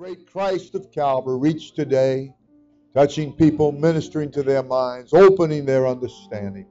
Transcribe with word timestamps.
great 0.00 0.26
Christ 0.32 0.74
of 0.74 0.90
Calvary 0.90 1.38
reach 1.38 1.74
today, 1.74 2.32
touching 2.94 3.34
people, 3.34 3.70
ministering 3.70 4.30
to 4.30 4.42
their 4.42 4.62
minds, 4.62 5.12
opening 5.12 5.66
their 5.66 5.86
understanding. 5.86 6.64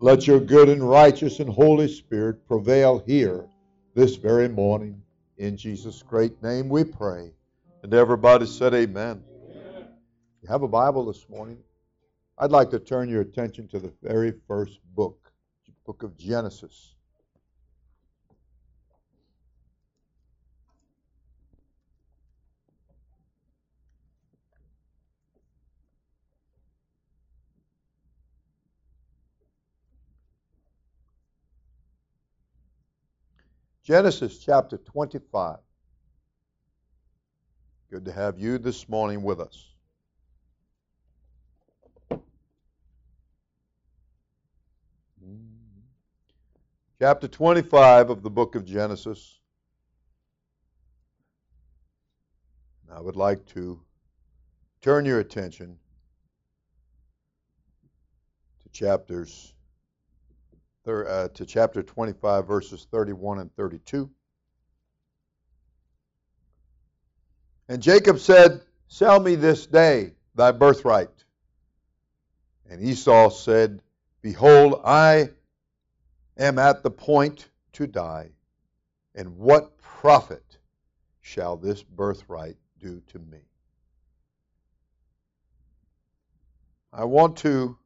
Let 0.00 0.26
your 0.26 0.40
good 0.40 0.68
and 0.68 0.82
righteous 0.82 1.38
and 1.38 1.48
Holy 1.48 1.86
Spirit 1.86 2.44
prevail 2.48 3.04
here 3.06 3.46
this 3.94 4.16
very 4.16 4.48
morning. 4.48 5.00
In 5.38 5.56
Jesus' 5.56 6.02
great 6.02 6.42
name 6.42 6.68
we 6.68 6.82
pray. 6.82 7.30
And 7.84 7.94
everybody 7.94 8.46
said, 8.46 8.74
Amen. 8.74 9.22
amen. 9.48 9.88
You 10.42 10.48
have 10.48 10.64
a 10.64 10.68
Bible 10.68 11.06
this 11.06 11.24
morning? 11.28 11.58
I'd 12.36 12.50
like 12.50 12.70
to 12.70 12.80
turn 12.80 13.08
your 13.08 13.20
attention 13.20 13.68
to 13.68 13.78
the 13.78 13.92
very 14.02 14.32
first 14.48 14.80
book, 14.96 15.30
book 15.86 16.02
of 16.02 16.18
Genesis. 16.18 16.95
Genesis 33.86 34.38
chapter 34.38 34.78
25. 34.78 35.58
Good 37.88 38.04
to 38.06 38.10
have 38.10 38.36
you 38.36 38.58
this 38.58 38.88
morning 38.88 39.22
with 39.22 39.38
us. 39.38 39.64
Chapter 46.98 47.28
25 47.28 48.10
of 48.10 48.24
the 48.24 48.30
book 48.30 48.56
of 48.56 48.64
Genesis. 48.64 49.38
I 52.92 53.00
would 53.00 53.14
like 53.14 53.46
to 53.54 53.80
turn 54.80 55.04
your 55.04 55.20
attention 55.20 55.78
to 58.64 58.68
chapters 58.70 59.54
uh, 60.86 61.28
to 61.28 61.44
chapter 61.44 61.82
25, 61.82 62.46
verses 62.46 62.86
31 62.90 63.40
and 63.40 63.54
32. 63.56 64.08
And 67.68 67.82
Jacob 67.82 68.18
said, 68.18 68.62
Sell 68.88 69.18
me 69.18 69.34
this 69.34 69.66
day 69.66 70.12
thy 70.34 70.52
birthright. 70.52 71.10
And 72.70 72.82
Esau 72.82 73.30
said, 73.30 73.82
Behold, 74.22 74.80
I 74.84 75.30
am 76.36 76.58
at 76.58 76.82
the 76.82 76.90
point 76.90 77.48
to 77.74 77.86
die, 77.86 78.30
and 79.14 79.36
what 79.38 79.78
profit 79.78 80.58
shall 81.20 81.56
this 81.56 81.82
birthright 81.82 82.56
do 82.78 83.02
to 83.08 83.18
me? 83.18 83.38
I 86.92 87.04
want 87.04 87.36
to 87.38 87.76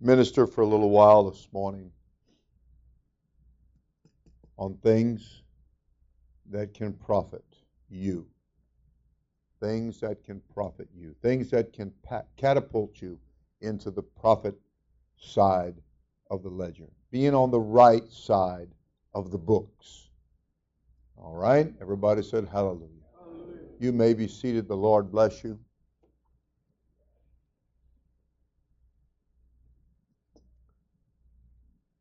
minister 0.00 0.46
for 0.46 0.62
a 0.62 0.66
little 0.66 0.90
while 0.90 1.30
this 1.30 1.48
morning 1.52 1.90
on 4.56 4.74
things 4.82 5.42
that 6.50 6.74
can 6.74 6.92
profit 6.92 7.44
you. 7.88 8.26
Things 9.60 10.00
that 10.00 10.24
can 10.24 10.40
profit 10.54 10.88
you. 10.94 11.14
Things 11.22 11.50
that 11.50 11.72
can 11.72 11.92
catapult 12.36 13.00
you 13.02 13.18
into 13.60 13.90
the 13.90 14.02
profit 14.02 14.54
side 15.16 15.74
of 16.30 16.42
the 16.42 16.48
ledger. 16.48 16.88
Being 17.10 17.34
on 17.34 17.50
the 17.50 17.60
right 17.60 18.08
side 18.10 18.68
of 19.14 19.30
the 19.30 19.38
books. 19.38 20.08
All 21.16 21.34
right? 21.34 21.72
Everybody 21.80 22.22
said 22.22 22.46
hallelujah. 22.46 22.88
hallelujah. 23.18 23.66
You 23.80 23.92
may 23.92 24.14
be 24.14 24.28
seated. 24.28 24.68
The 24.68 24.76
Lord 24.76 25.10
bless 25.10 25.42
you. 25.42 25.58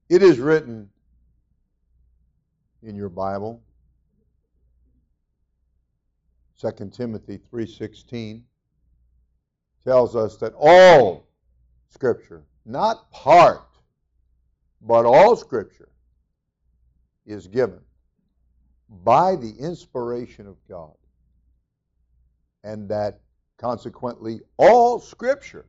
It 0.10 0.24
is 0.24 0.40
written 0.40 0.90
in 2.82 2.96
your 2.96 3.10
Bible, 3.10 3.62
2 6.60 6.92
Timothy 6.92 7.38
3:16 7.38 8.44
tells 9.84 10.16
us 10.16 10.38
that 10.38 10.54
all 10.58 11.28
scripture, 11.90 12.46
not 12.66 13.12
part, 13.12 13.68
but 14.82 15.06
all 15.06 15.36
scripture 15.36 15.90
is 17.26 17.48
given 17.48 17.82
by 19.04 19.36
the 19.36 19.52
inspiration 19.60 20.48
of 20.48 20.56
God. 20.68 20.96
And 22.64 22.88
that 22.90 23.20
consequently 23.58 24.42
all 24.58 25.00
scripture 25.00 25.68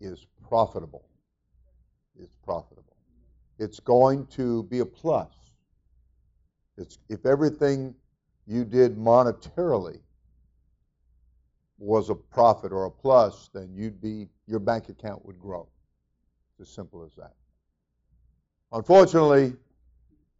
is 0.00 0.26
profitable. 0.48 1.04
Is 2.18 2.30
profitable 2.44 2.85
it's 3.58 3.80
going 3.80 4.26
to 4.28 4.64
be 4.64 4.80
a 4.80 4.86
plus. 4.86 5.28
It's, 6.76 6.98
if 7.08 7.24
everything 7.24 7.94
you 8.46 8.64
did 8.64 8.96
monetarily 8.96 10.00
was 11.78 12.10
a 12.10 12.14
profit 12.14 12.72
or 12.72 12.84
a 12.84 12.90
plus, 12.90 13.50
then 13.52 13.70
you'd 13.74 14.00
be 14.00 14.28
your 14.46 14.60
bank 14.60 14.88
account 14.88 15.24
would 15.26 15.38
grow. 15.38 15.68
It's 16.58 16.68
as 16.68 16.74
simple 16.74 17.04
as 17.04 17.14
that. 17.14 17.34
Unfortunately, 18.72 19.54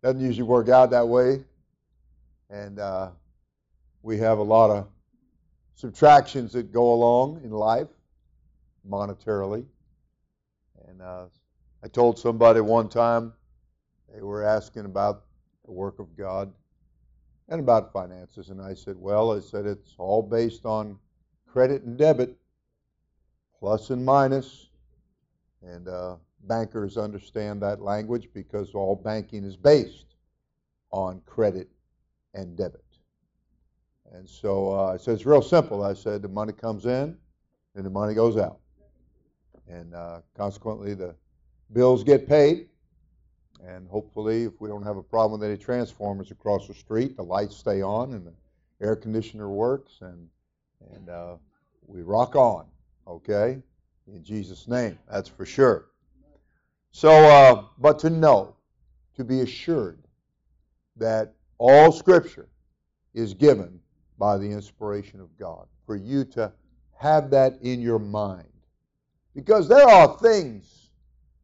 doesn't 0.02 0.20
usually 0.20 0.44
work 0.44 0.68
out 0.68 0.90
that 0.90 1.06
way, 1.06 1.44
and 2.50 2.78
uh, 2.78 3.10
we 4.02 4.18
have 4.18 4.38
a 4.38 4.42
lot 4.42 4.70
of 4.70 4.86
subtractions 5.74 6.52
that 6.52 6.72
go 6.72 6.92
along 6.92 7.40
in 7.44 7.50
life 7.50 7.88
monetarily, 8.88 9.64
and 10.88 11.02
uh, 11.02 11.24
I 11.86 11.88
told 11.88 12.18
somebody 12.18 12.60
one 12.60 12.88
time, 12.88 13.32
they 14.12 14.20
were 14.20 14.42
asking 14.42 14.86
about 14.86 15.22
the 15.64 15.70
work 15.70 16.00
of 16.00 16.16
God 16.16 16.52
and 17.48 17.60
about 17.60 17.92
finances. 17.92 18.48
And 18.48 18.60
I 18.60 18.74
said, 18.74 18.96
Well, 18.98 19.30
I 19.30 19.38
said, 19.38 19.66
it's 19.66 19.94
all 19.96 20.20
based 20.20 20.66
on 20.66 20.98
credit 21.46 21.84
and 21.84 21.96
debit, 21.96 22.36
plus 23.56 23.90
and 23.90 24.04
minus. 24.04 24.70
And 25.62 25.86
uh, 25.86 26.16
bankers 26.48 26.96
understand 26.96 27.62
that 27.62 27.80
language 27.80 28.30
because 28.34 28.74
all 28.74 28.96
banking 28.96 29.44
is 29.44 29.56
based 29.56 30.16
on 30.90 31.20
credit 31.24 31.68
and 32.34 32.56
debit. 32.56 32.82
And 34.12 34.28
so 34.28 34.72
uh, 34.76 34.92
I 34.92 34.96
said, 34.96 35.14
It's 35.14 35.24
real 35.24 35.40
simple. 35.40 35.84
I 35.84 35.94
said, 35.94 36.20
The 36.20 36.28
money 36.28 36.52
comes 36.52 36.84
in 36.84 37.16
and 37.76 37.86
the 37.86 37.90
money 37.90 38.12
goes 38.12 38.36
out. 38.36 38.58
And 39.68 39.94
uh, 39.94 40.22
consequently, 40.36 40.94
the 40.94 41.14
bills 41.72 42.04
get 42.04 42.28
paid. 42.28 42.68
And 43.66 43.88
hopefully, 43.88 44.44
if 44.44 44.60
we 44.60 44.68
don't 44.68 44.82
have 44.82 44.96
a 44.96 45.02
problem 45.02 45.40
with 45.40 45.48
any 45.48 45.58
transformers 45.58 46.30
across 46.30 46.68
the 46.68 46.74
street, 46.74 47.16
the 47.16 47.22
lights 47.22 47.56
stay 47.56 47.82
on 47.82 48.12
and 48.12 48.26
the 48.26 48.32
air 48.80 48.94
conditioner 48.94 49.48
works, 49.48 49.98
and 50.02 50.28
and 50.94 51.08
uh, 51.08 51.36
we 51.86 52.02
rock 52.02 52.36
on. 52.36 52.66
Okay, 53.08 53.62
in 54.06 54.22
Jesus' 54.22 54.68
name, 54.68 54.98
that's 55.10 55.28
for 55.28 55.46
sure. 55.46 55.86
So, 56.92 57.10
uh, 57.10 57.64
but 57.78 57.98
to 58.00 58.10
know, 58.10 58.56
to 59.16 59.24
be 59.24 59.40
assured 59.40 60.02
that 60.96 61.34
all 61.58 61.92
Scripture 61.92 62.48
is 63.14 63.34
given 63.34 63.80
by 64.18 64.36
the 64.36 64.50
inspiration 64.50 65.20
of 65.20 65.36
God, 65.38 65.66
for 65.86 65.96
you 65.96 66.24
to 66.24 66.52
have 66.98 67.30
that 67.30 67.58
in 67.62 67.80
your 67.80 67.98
mind, 67.98 68.48
because 69.34 69.68
there 69.68 69.88
are 69.88 70.18
things 70.18 70.85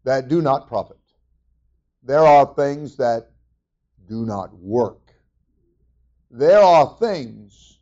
that 0.05 0.29
do 0.29 0.43
not 0.43 0.67
profit. 0.67 0.99
There 2.03 2.25
are 2.25 2.55
things 2.55 2.97
that 2.97 3.31
do 4.09 4.25
not 4.25 4.55
work. 4.57 5.13
There 6.31 6.61
are 6.61 6.97
things 6.99 7.79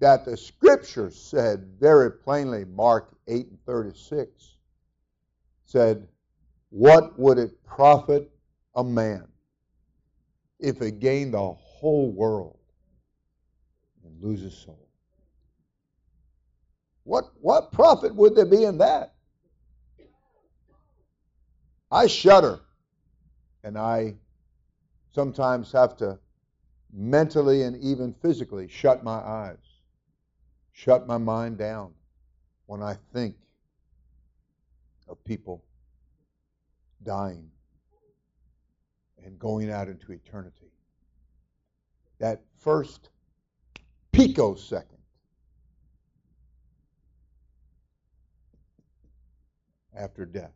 that 0.00 0.24
the 0.24 0.36
scripture 0.36 1.10
said 1.10 1.64
very 1.78 2.10
plainly, 2.10 2.64
Mark 2.64 3.14
8 3.28 3.46
and 3.50 3.64
36 3.64 4.56
said, 5.64 6.08
What 6.70 7.18
would 7.18 7.38
it 7.38 7.62
profit 7.64 8.30
a 8.74 8.82
man 8.82 9.28
if 10.58 10.80
he 10.80 10.90
gained 10.90 11.34
the 11.34 11.52
whole 11.52 12.10
world 12.10 12.58
and 14.04 14.22
lose 14.22 14.40
his 14.40 14.56
soul? 14.56 14.88
What, 17.04 17.32
what 17.40 17.72
profit 17.72 18.14
would 18.14 18.34
there 18.34 18.46
be 18.46 18.64
in 18.64 18.78
that? 18.78 19.11
I 21.92 22.06
shudder 22.06 22.58
and 23.62 23.76
I 23.76 24.14
sometimes 25.14 25.70
have 25.72 25.94
to 25.98 26.18
mentally 26.90 27.62
and 27.62 27.76
even 27.76 28.14
physically 28.14 28.66
shut 28.66 29.04
my 29.04 29.18
eyes, 29.18 29.58
shut 30.72 31.06
my 31.06 31.18
mind 31.18 31.58
down 31.58 31.92
when 32.64 32.82
I 32.82 32.96
think 33.12 33.36
of 35.06 35.22
people 35.24 35.62
dying 37.02 37.50
and 39.22 39.38
going 39.38 39.70
out 39.70 39.88
into 39.88 40.12
eternity. 40.12 40.72
That 42.18 42.40
first 42.58 43.10
picosecond. 44.12 44.98
After 49.94 50.24
death, 50.24 50.52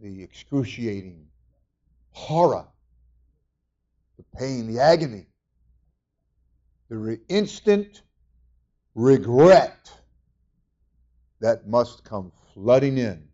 the 0.00 0.22
excruciating 0.22 1.26
horror, 2.12 2.66
the 4.16 4.24
pain, 4.38 4.66
the 4.66 4.80
agony, 4.80 5.26
the 6.88 6.96
re- 6.96 7.18
instant 7.28 8.02
regret 8.94 9.92
that 11.40 11.66
must 11.66 12.04
come 12.04 12.32
flooding 12.54 12.98
in. 12.98 13.28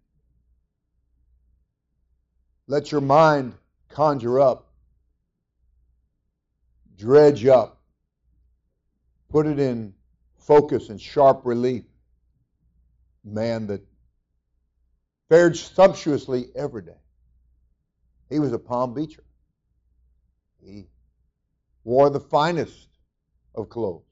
Let 2.66 2.90
your 2.90 3.00
mind 3.00 3.54
conjure 3.88 4.40
up, 4.40 4.66
dredge 6.96 7.46
up, 7.46 7.80
put 9.28 9.46
it 9.46 9.58
in 9.58 9.94
focus 10.38 10.88
and 10.88 11.00
sharp 11.00 11.42
relief. 11.44 11.84
Man 13.24 13.66
that 13.68 13.82
fared 15.28 15.56
sumptuously 15.56 16.46
every 16.54 16.82
day. 16.82 17.00
He 18.28 18.38
was 18.38 18.52
a 18.52 18.58
Palm 18.58 18.94
Beacher. 18.94 19.24
He 20.64 20.86
wore 21.84 22.10
the 22.10 22.20
finest 22.20 22.88
of 23.54 23.68
clothes. 23.68 24.02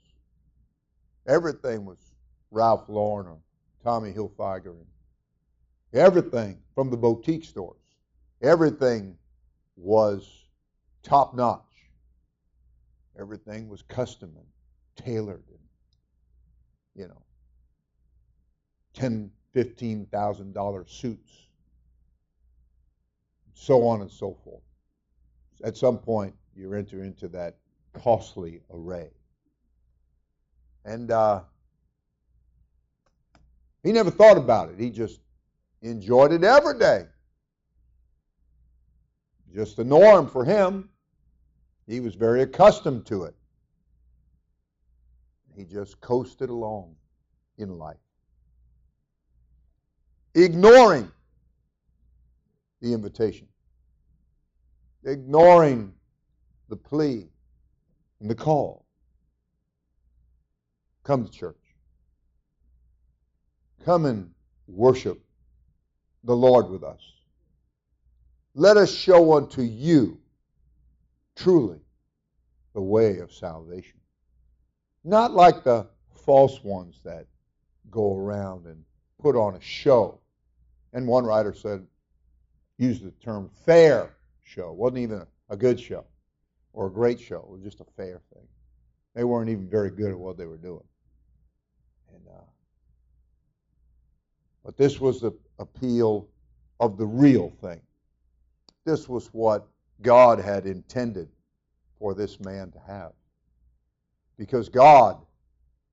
Everything 1.26 1.84
was 1.84 1.98
Ralph 2.50 2.88
Lauren 2.88 3.26
or 3.26 3.38
Tommy 3.82 4.12
Hilfiger. 4.12 4.76
Everything 5.92 6.58
from 6.74 6.90
the 6.90 6.96
boutique 6.96 7.44
stores. 7.44 7.80
Everything 8.42 9.16
was 9.76 10.28
top 11.02 11.34
notch. 11.34 11.60
Everything 13.18 13.68
was 13.68 13.82
custom 13.82 14.32
and 14.36 14.46
tailored 14.96 15.44
and, 15.48 15.58
you 16.94 17.08
know, 17.08 17.22
ten, 18.92 19.30
fifteen 19.54 20.04
thousand 20.06 20.52
dollar 20.52 20.84
suits, 20.86 21.32
so 23.54 23.86
on 23.86 24.02
and 24.02 24.10
so 24.10 24.36
forth. 24.44 24.62
At 25.62 25.76
some 25.76 25.96
point, 25.96 26.34
you 26.54 26.74
enter 26.74 27.02
into 27.02 27.28
that 27.28 27.56
costly 27.94 28.60
array. 28.70 29.08
And 30.84 31.10
uh, 31.10 31.40
he 33.82 33.92
never 33.92 34.10
thought 34.10 34.36
about 34.36 34.68
it. 34.70 34.78
He 34.78 34.90
just 34.90 35.20
enjoyed 35.80 36.32
it 36.32 36.44
every 36.44 36.78
day. 36.78 37.06
Just 39.54 39.76
the 39.76 39.84
norm 39.84 40.28
for 40.28 40.44
him. 40.44 40.90
He 41.86 42.00
was 42.00 42.14
very 42.14 42.42
accustomed 42.42 43.06
to 43.06 43.24
it. 43.24 43.34
He 45.56 45.64
just 45.64 46.00
coasted 46.00 46.50
along 46.50 46.96
in 47.56 47.78
life. 47.78 48.03
Ignoring 50.34 51.10
the 52.80 52.92
invitation, 52.92 53.46
ignoring 55.04 55.92
the 56.68 56.76
plea 56.76 57.28
and 58.20 58.28
the 58.28 58.34
call. 58.34 58.84
Come 61.04 61.24
to 61.24 61.30
church. 61.30 61.56
Come 63.84 64.06
and 64.06 64.30
worship 64.66 65.22
the 66.24 66.34
Lord 66.34 66.70
with 66.70 66.82
us. 66.82 67.00
Let 68.54 68.76
us 68.76 68.92
show 68.92 69.34
unto 69.34 69.62
you 69.62 70.18
truly 71.36 71.80
the 72.72 72.80
way 72.80 73.18
of 73.18 73.32
salvation. 73.32 74.00
Not 75.04 75.32
like 75.32 75.64
the 75.64 75.86
false 76.24 76.62
ones 76.64 77.00
that 77.04 77.26
go 77.90 78.16
around 78.16 78.66
and 78.66 78.84
put 79.20 79.36
on 79.36 79.54
a 79.54 79.60
show. 79.60 80.20
And 80.94 81.06
one 81.06 81.24
writer 81.24 81.52
said, 81.52 81.84
used 82.78 83.04
the 83.04 83.10
term 83.12 83.50
fair 83.66 84.14
show. 84.42 84.72
Wasn't 84.72 84.98
even 84.98 85.26
a 85.50 85.56
good 85.56 85.78
show 85.78 86.04
or 86.72 86.86
a 86.86 86.90
great 86.90 87.20
show. 87.20 87.40
It 87.40 87.50
was 87.50 87.62
just 87.62 87.80
a 87.80 87.86
fair 87.96 88.20
thing. 88.32 88.46
They 89.14 89.24
weren't 89.24 89.50
even 89.50 89.68
very 89.68 89.90
good 89.90 90.10
at 90.10 90.18
what 90.18 90.38
they 90.38 90.46
were 90.46 90.56
doing. 90.56 90.84
And 92.12 92.22
uh, 92.28 92.44
but 94.64 94.76
this 94.76 95.00
was 95.00 95.20
the 95.20 95.32
appeal 95.58 96.28
of 96.80 96.96
the 96.96 97.06
real 97.06 97.50
thing. 97.60 97.80
This 98.84 99.08
was 99.08 99.28
what 99.28 99.66
God 100.02 100.38
had 100.40 100.66
intended 100.66 101.28
for 101.98 102.14
this 102.14 102.40
man 102.40 102.70
to 102.72 102.78
have. 102.86 103.12
Because 104.36 104.68
God 104.68 105.18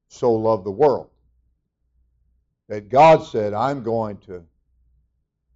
so 0.07 0.33
loved 0.33 0.65
the 0.65 0.71
world 0.71 1.09
that 2.69 2.89
God 2.89 3.23
said, 3.23 3.53
I'm 3.53 3.83
going 3.83 4.17
to 4.19 4.43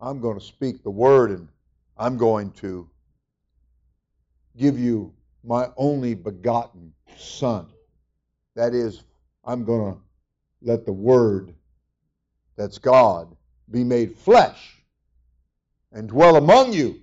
I'm 0.02 0.20
going 0.20 0.40
to 0.40 0.46
speak 0.46 0.84
the 0.84 0.90
word 0.90 1.32
and 1.32 1.48
I'm 1.98 2.18
going 2.18 2.52
to 2.54 2.90
give 4.58 4.78
you 4.78 5.14
my 5.44 5.70
only 5.78 6.14
begotten 6.16 6.94
son. 7.18 7.68
That 8.56 8.74
is, 8.74 9.04
I'm 9.44 9.64
going 9.64 9.94
to 9.94 10.00
let 10.62 10.86
the 10.86 10.94
word 10.94 11.54
that's 12.58 12.78
God 12.78 13.36
be 13.72 13.84
made 13.84 14.18
flesh 14.18 14.84
and 15.92 16.08
dwell 16.08 16.36
among 16.36 16.74
you. 16.74 17.02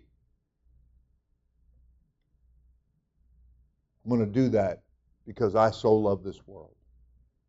I'm 4.04 4.10
going 4.10 4.26
to 4.26 4.32
do 4.32 4.48
that 4.50 4.82
because 5.26 5.54
I 5.54 5.70
so 5.70 5.94
love 5.94 6.24
this 6.24 6.46
world. 6.46 6.74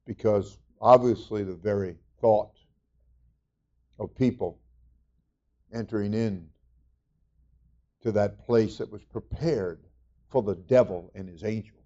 Because 0.06 0.58
obviously, 0.82 1.44
the 1.44 1.54
very 1.54 1.96
thought 2.20 2.52
of 4.00 4.14
people 4.16 4.60
entering 5.74 6.14
in 6.14 6.48
to 8.02 8.12
that 8.12 8.46
place 8.46 8.78
that 8.78 8.92
was 8.92 9.04
prepared 9.04 9.80
for 10.30 10.44
the 10.44 10.56
devil 10.56 11.12
and 11.16 11.28
his 11.28 11.44
angels. 11.44 11.80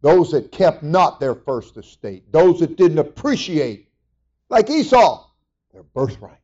Those 0.00 0.32
that 0.32 0.52
kept 0.52 0.82
not 0.82 1.20
their 1.20 1.34
first 1.34 1.76
estate, 1.76 2.30
those 2.30 2.60
that 2.60 2.76
didn't 2.76 2.98
appreciate, 2.98 3.88
like 4.48 4.68
Esau, 4.68 5.26
their 5.72 5.82
birthright. 5.82 6.38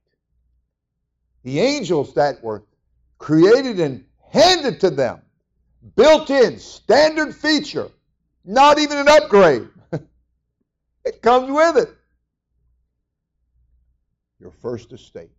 The 1.42 1.60
angels 1.60 2.14
that 2.14 2.42
were 2.42 2.64
created 3.18 3.80
and 3.80 4.04
handed 4.30 4.80
to 4.80 4.90
them 4.90 5.20
built 5.94 6.30
in, 6.30 6.58
standard 6.58 7.34
feature, 7.34 7.90
not 8.44 8.78
even 8.78 8.98
an 8.98 9.08
upgrade. 9.08 9.68
it 11.04 11.22
comes 11.22 11.50
with 11.50 11.84
it. 11.84 11.94
Your 14.38 14.50
first 14.50 14.92
estate. 14.92 15.30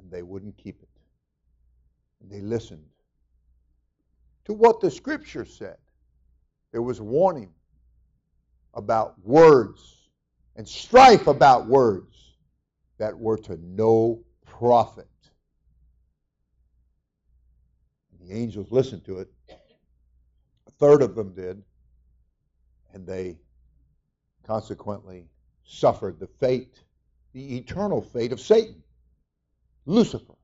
And 0.00 0.10
they 0.10 0.22
wouldn't 0.22 0.56
keep 0.56 0.82
it. 0.82 0.88
They 2.28 2.40
listened 2.40 2.84
to 4.44 4.52
what 4.52 4.80
the 4.80 4.90
scripture 4.90 5.44
said. 5.44 5.76
There 6.72 6.82
was 6.82 7.00
warning 7.00 7.50
about 8.74 9.18
words 9.24 10.08
and 10.56 10.68
strife 10.68 11.26
about 11.26 11.66
words 11.66 12.34
that 12.98 13.18
were 13.18 13.38
to 13.38 13.58
no 13.62 14.22
profit. 14.44 15.08
The 18.20 18.32
angels 18.32 18.70
listened 18.70 19.04
to 19.06 19.18
it. 19.18 19.28
A 20.68 20.70
third 20.78 21.02
of 21.02 21.14
them 21.14 21.32
did. 21.34 21.62
And 22.92 23.06
they 23.06 23.38
consequently 24.46 25.26
suffered 25.64 26.20
the 26.20 26.26
fate, 26.26 26.80
the 27.32 27.56
eternal 27.56 28.02
fate 28.02 28.32
of 28.32 28.40
Satan, 28.40 28.82
Lucifer. 29.90 30.34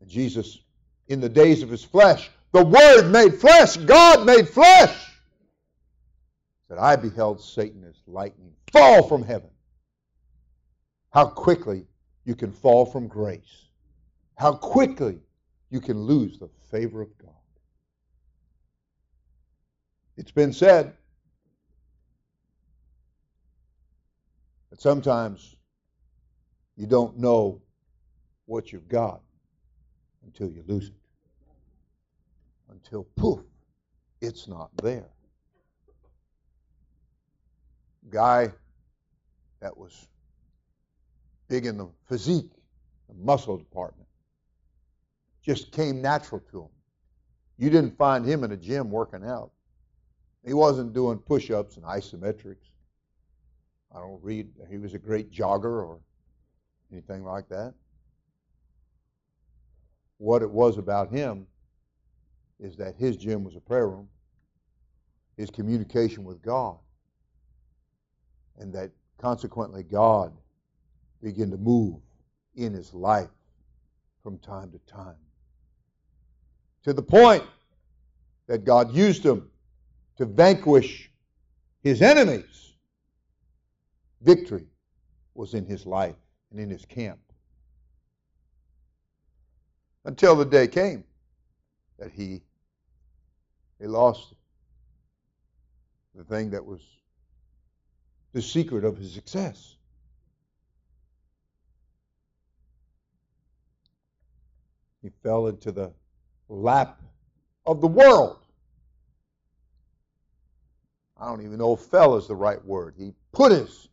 And 0.00 0.08
Jesus, 0.08 0.58
in 1.08 1.20
the 1.20 1.28
days 1.28 1.62
of 1.62 1.70
his 1.70 1.82
flesh, 1.84 2.30
the 2.52 2.64
Word 2.64 3.10
made 3.10 3.34
flesh, 3.34 3.76
God 3.76 4.26
made 4.26 4.48
flesh, 4.48 4.94
said, 6.68 6.78
I 6.78 6.96
beheld 6.96 7.40
Satan 7.40 7.84
as 7.88 7.96
lightning 8.06 8.52
fall 8.72 9.02
from 9.02 9.22
heaven. 9.22 9.50
How 11.12 11.26
quickly 11.26 11.86
you 12.24 12.34
can 12.34 12.52
fall 12.52 12.86
from 12.86 13.08
grace. 13.08 13.66
How 14.36 14.52
quickly 14.52 15.18
you 15.70 15.80
can 15.80 16.00
lose 16.00 16.38
the 16.38 16.48
favor 16.70 17.02
of 17.02 17.16
God. 17.18 17.30
It's 20.16 20.30
been 20.30 20.52
said 20.52 20.92
that 24.70 24.80
sometimes 24.80 25.56
you 26.76 26.86
don't 26.86 27.18
know 27.18 27.62
what 28.50 28.72
you've 28.72 28.88
got 28.88 29.20
until 30.26 30.50
you 30.50 30.64
lose 30.66 30.88
it. 30.88 30.94
Until 32.68 33.04
poof, 33.16 33.40
it's 34.20 34.48
not 34.48 34.70
there. 34.82 35.08
Guy 38.10 38.52
that 39.60 39.76
was 39.76 40.08
big 41.46 41.64
in 41.64 41.78
the 41.78 41.88
physique, 42.08 42.50
the 43.08 43.14
muscle 43.14 43.56
department 43.56 44.08
just 45.44 45.70
came 45.70 46.02
natural 46.02 46.40
to 46.50 46.62
him. 46.62 46.68
You 47.56 47.70
didn't 47.70 47.96
find 47.96 48.26
him 48.26 48.42
in 48.42 48.50
a 48.50 48.56
gym 48.56 48.90
working 48.90 49.24
out. 49.24 49.52
He 50.44 50.54
wasn't 50.54 50.92
doing 50.92 51.18
push 51.18 51.52
ups 51.52 51.76
and 51.76 51.84
isometrics. 51.84 52.70
I 53.94 54.00
don't 54.00 54.20
read, 54.22 54.48
he 54.68 54.78
was 54.78 54.94
a 54.94 54.98
great 54.98 55.30
jogger 55.30 55.86
or 55.86 56.00
anything 56.90 57.24
like 57.24 57.48
that. 57.50 57.74
What 60.20 60.42
it 60.42 60.50
was 60.50 60.76
about 60.76 61.10
him 61.10 61.46
is 62.58 62.76
that 62.76 62.94
his 62.96 63.16
gym 63.16 63.42
was 63.42 63.56
a 63.56 63.60
prayer 63.60 63.88
room, 63.88 64.06
his 65.38 65.48
communication 65.48 66.24
with 66.24 66.42
God, 66.42 66.76
and 68.58 68.70
that 68.74 68.90
consequently 69.16 69.82
God 69.82 70.34
began 71.22 71.50
to 71.50 71.56
move 71.56 72.02
in 72.54 72.74
his 72.74 72.92
life 72.92 73.30
from 74.22 74.36
time 74.40 74.70
to 74.72 74.78
time. 74.80 75.16
To 76.82 76.92
the 76.92 77.00
point 77.00 77.42
that 78.46 78.66
God 78.66 78.92
used 78.92 79.24
him 79.24 79.50
to 80.18 80.26
vanquish 80.26 81.10
his 81.82 82.02
enemies. 82.02 82.74
Victory 84.20 84.66
was 85.32 85.54
in 85.54 85.64
his 85.64 85.86
life 85.86 86.16
and 86.50 86.60
in 86.60 86.68
his 86.68 86.84
camp. 86.84 87.20
Until 90.04 90.36
the 90.36 90.44
day 90.44 90.66
came 90.66 91.04
that 91.98 92.10
he, 92.10 92.42
he 93.78 93.86
lost 93.86 94.34
the 96.14 96.24
thing 96.24 96.50
that 96.50 96.64
was 96.64 96.80
the 98.32 98.42
secret 98.42 98.84
of 98.84 98.96
his 98.96 99.12
success. 99.12 99.76
He 105.02 105.10
fell 105.22 105.46
into 105.48 105.72
the 105.72 105.92
lap 106.48 107.00
of 107.66 107.80
the 107.80 107.88
world. 107.88 108.38
I 111.18 111.26
don't 111.26 111.44
even 111.44 111.58
know 111.58 111.74
if 111.74 111.80
fell 111.80 112.16
is 112.16 112.26
the 112.26 112.34
right 112.34 112.62
word. 112.64 112.94
He 112.98 113.12
put 113.32 113.52
his 113.52 113.88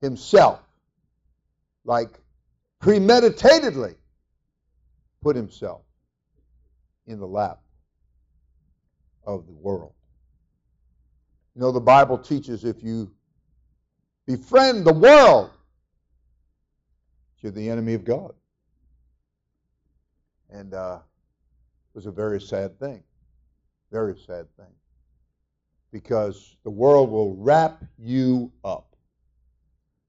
himself, 0.00 0.60
like 1.84 2.18
premeditatedly, 2.80 3.94
put 5.22 5.36
himself 5.36 5.82
in 7.06 7.18
the 7.18 7.26
lap 7.26 7.60
of 9.24 9.46
the 9.46 9.52
world. 9.52 9.94
You 11.54 11.60
know, 11.60 11.72
the 11.72 11.80
Bible 11.80 12.18
teaches 12.18 12.64
if 12.64 12.82
you 12.82 13.10
befriend 14.26 14.84
the 14.86 14.92
world, 14.92 15.50
you're 17.38 17.52
the 17.52 17.68
enemy 17.68 17.94
of 17.94 18.04
God. 18.04 18.32
And 20.50 20.74
uh, 20.74 20.98
it 21.00 21.94
was 21.94 22.06
a 22.06 22.12
very 22.12 22.40
sad 22.40 22.78
thing. 22.78 23.02
Very 23.90 24.16
sad 24.26 24.46
thing. 24.56 24.72
Because 25.90 26.56
the 26.64 26.70
world 26.70 27.10
will 27.10 27.34
wrap 27.36 27.82
you 27.98 28.52
up, 28.64 28.96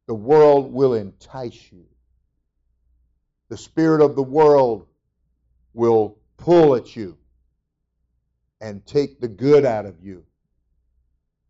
the 0.08 0.13
world 0.13 0.72
will 0.72 0.93
entice 0.93 1.72
you. 1.72 1.86
The 3.50 3.58
spirit 3.58 4.01
of 4.01 4.15
the 4.15 4.24
world 4.24 4.88
will 5.74 6.18
pull 6.38 6.75
at 6.75 6.96
you 6.96 7.18
and 8.62 8.86
take 8.86 9.20
the 9.20 9.27
good 9.27 9.65
out 9.65 9.86
of 9.86 9.96
you 10.01 10.24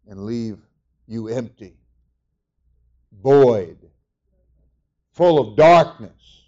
and 0.08 0.26
leave 0.26 0.58
you 1.08 1.28
empty, 1.28 1.76
void, 3.22 3.78
full 5.12 5.40
of 5.40 5.56
darkness. 5.56 6.42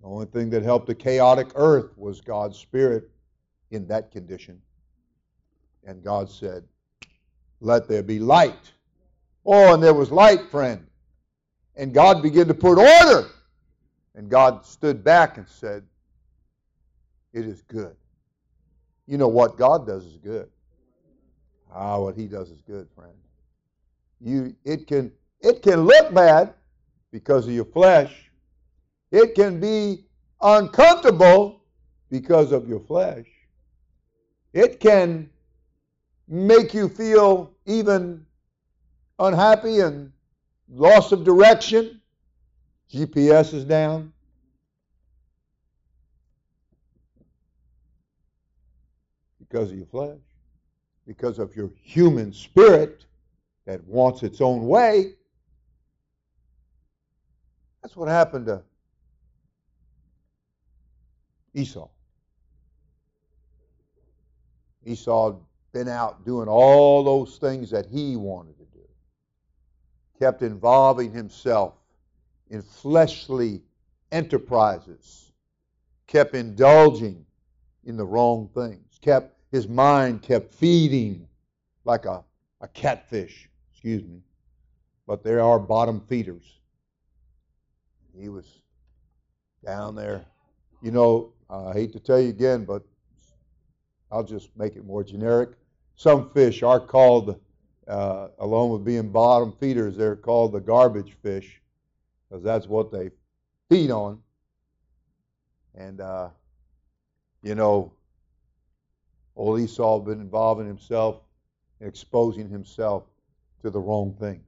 The 0.00 0.06
only 0.06 0.26
thing 0.26 0.50
that 0.50 0.62
helped 0.62 0.86
the 0.86 0.94
chaotic 0.94 1.48
earth 1.54 1.96
was 1.96 2.20
God's 2.20 2.58
Spirit 2.58 3.10
in 3.70 3.86
that 3.88 4.10
condition. 4.10 4.60
And 5.84 6.02
God 6.02 6.28
said, 6.28 6.64
Let 7.60 7.88
there 7.88 8.02
be 8.02 8.18
light. 8.18 8.72
Oh, 9.44 9.74
and 9.74 9.82
there 9.82 9.94
was 9.94 10.10
light, 10.10 10.50
friend. 10.50 10.86
And 11.76 11.94
God 11.94 12.22
began 12.22 12.46
to 12.48 12.54
put 12.54 12.78
order. 12.78 13.28
And 14.14 14.28
God 14.28 14.66
stood 14.66 15.02
back 15.02 15.38
and 15.38 15.48
said, 15.48 15.84
It 17.32 17.46
is 17.46 17.62
good. 17.62 17.96
You 19.06 19.18
know 19.18 19.28
what 19.28 19.56
God 19.56 19.86
does 19.86 20.04
is 20.04 20.16
good. 20.18 20.48
Ah, 21.72 21.98
what 21.98 22.16
he 22.16 22.26
does 22.26 22.50
is 22.50 22.60
good, 22.62 22.88
friend. 22.94 23.14
You 24.20 24.54
it 24.64 24.86
can 24.86 25.12
it 25.40 25.62
can 25.62 25.82
look 25.82 26.12
bad 26.12 26.54
because 27.10 27.46
of 27.46 27.52
your 27.52 27.64
flesh. 27.64 28.30
It 29.10 29.34
can 29.34 29.60
be 29.60 30.04
uncomfortable 30.40 31.62
because 32.10 32.52
of 32.52 32.68
your 32.68 32.80
flesh. 32.80 33.26
It 34.52 34.80
can 34.80 35.30
make 36.28 36.74
you 36.74 36.88
feel 36.88 37.52
even 37.66 38.26
unhappy 39.18 39.80
and 39.80 40.12
loss 40.68 41.12
of 41.12 41.24
direction. 41.24 42.00
GPS 42.92 43.54
is 43.54 43.64
down. 43.64 44.12
Because 49.50 49.72
of 49.72 49.76
your 49.76 49.86
flesh 49.86 50.20
because 51.10 51.40
of 51.40 51.56
your 51.56 51.72
human 51.82 52.32
spirit 52.32 53.04
that 53.66 53.82
wants 53.84 54.22
its 54.22 54.40
own 54.40 54.64
way. 54.68 55.14
That's 57.82 57.96
what 57.96 58.08
happened 58.08 58.46
to 58.46 58.62
Esau. 61.52 61.88
Esau 64.86 65.32
had 65.32 65.40
been 65.72 65.88
out 65.88 66.24
doing 66.24 66.46
all 66.46 67.02
those 67.02 67.38
things 67.38 67.70
that 67.70 67.86
he 67.86 68.14
wanted 68.14 68.56
to 68.58 68.64
do, 68.66 68.86
kept 70.16 70.42
involving 70.42 71.12
himself 71.12 71.74
in 72.50 72.62
fleshly 72.62 73.62
enterprises, 74.12 75.32
kept 76.06 76.36
indulging 76.36 77.26
in 77.84 77.96
the 77.96 78.04
wrong 78.06 78.48
things, 78.54 78.98
kept 79.00 79.39
his 79.50 79.68
mind 79.68 80.22
kept 80.22 80.54
feeding 80.54 81.26
like 81.84 82.04
a, 82.04 82.22
a 82.60 82.68
catfish, 82.68 83.48
excuse 83.72 84.04
me. 84.04 84.22
But 85.06 85.24
there 85.24 85.40
are 85.40 85.58
bottom 85.58 86.00
feeders. 86.08 86.60
He 88.16 88.28
was 88.28 88.60
down 89.64 89.94
there. 89.94 90.24
You 90.82 90.92
know, 90.92 91.32
I 91.48 91.72
hate 91.72 91.92
to 91.92 92.00
tell 92.00 92.20
you 92.20 92.28
again, 92.28 92.64
but 92.64 92.82
I'll 94.10 94.24
just 94.24 94.50
make 94.56 94.76
it 94.76 94.84
more 94.84 95.02
generic. 95.02 95.50
Some 95.96 96.30
fish 96.30 96.62
are 96.62 96.80
called, 96.80 97.40
uh, 97.88 98.28
along 98.38 98.70
with 98.70 98.84
being 98.84 99.10
bottom 99.10 99.52
feeders, 99.58 99.96
they're 99.96 100.16
called 100.16 100.52
the 100.52 100.60
garbage 100.60 101.16
fish 101.22 101.60
because 102.28 102.42
that's 102.42 102.66
what 102.66 102.90
they 102.92 103.10
feed 103.68 103.90
on. 103.90 104.20
And, 105.74 106.00
uh, 106.00 106.28
you 107.42 107.54
know, 107.54 107.92
Old 109.40 109.58
Esau 109.58 110.00
had 110.00 110.04
been 110.04 110.20
involving 110.20 110.66
himself 110.66 111.22
and 111.80 111.88
exposing 111.88 112.50
himself 112.50 113.04
to 113.62 113.70
the 113.70 113.80
wrong 113.80 114.14
things. 114.20 114.44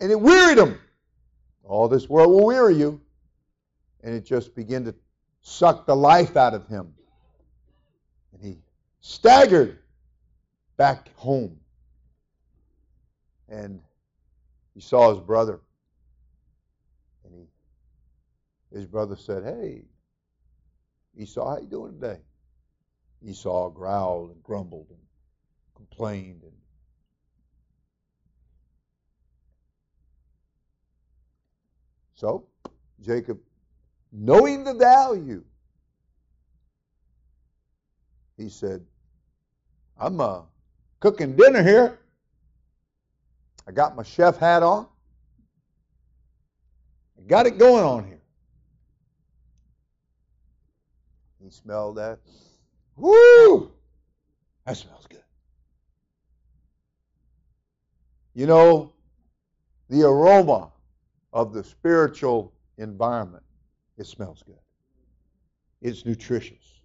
And 0.00 0.10
it 0.10 0.20
wearied 0.20 0.58
him. 0.58 0.80
All 1.62 1.86
this 1.86 2.08
world 2.08 2.32
will 2.32 2.44
weary 2.44 2.74
you. 2.74 3.00
And 4.02 4.16
it 4.16 4.24
just 4.24 4.56
began 4.56 4.84
to 4.86 4.94
suck 5.42 5.86
the 5.86 5.94
life 5.94 6.36
out 6.36 6.54
of 6.54 6.66
him. 6.66 6.92
And 8.32 8.42
he 8.42 8.58
staggered 9.00 9.78
back 10.76 11.14
home. 11.14 11.56
And 13.48 13.80
he 14.74 14.80
saw 14.80 15.10
his 15.10 15.20
brother. 15.20 15.60
And 17.24 17.32
he, 17.32 18.76
his 18.76 18.86
brother 18.86 19.14
said, 19.14 19.44
Hey, 19.44 19.82
Esau, 21.16 21.48
how 21.48 21.60
you 21.60 21.68
doing 21.68 21.92
today? 21.92 22.18
Esau 23.24 23.70
growled 23.70 24.30
and 24.30 24.42
grumbled 24.42 24.86
and 24.90 24.98
complained 25.74 26.42
and 26.42 26.52
so 32.14 32.46
Jacob 33.00 33.38
knowing 34.12 34.64
the 34.64 34.74
value 34.74 35.44
he 38.36 38.48
said 38.48 38.84
I'm 40.02 40.20
uh, 40.20 40.40
cooking 40.98 41.36
dinner 41.36 41.62
here. 41.62 41.98
I 43.68 43.70
got 43.70 43.94
my 43.94 44.02
chef 44.02 44.36
hat 44.38 44.64
on. 44.64 44.88
I 47.16 47.22
got 47.28 47.46
it 47.46 47.56
going 47.56 47.84
on 47.84 48.04
here. 48.04 48.20
He 51.40 51.50
smelled 51.50 51.98
that 51.98 52.18
Woo! 52.96 53.72
That 54.66 54.76
smells 54.76 55.06
good. 55.08 55.22
You 58.34 58.46
know, 58.46 58.92
the 59.88 60.06
aroma 60.06 60.70
of 61.32 61.52
the 61.52 61.64
spiritual 61.64 62.52
environment, 62.78 63.42
it 63.98 64.06
smells 64.06 64.42
good. 64.42 64.56
It's 65.80 66.06
nutritious. 66.06 66.80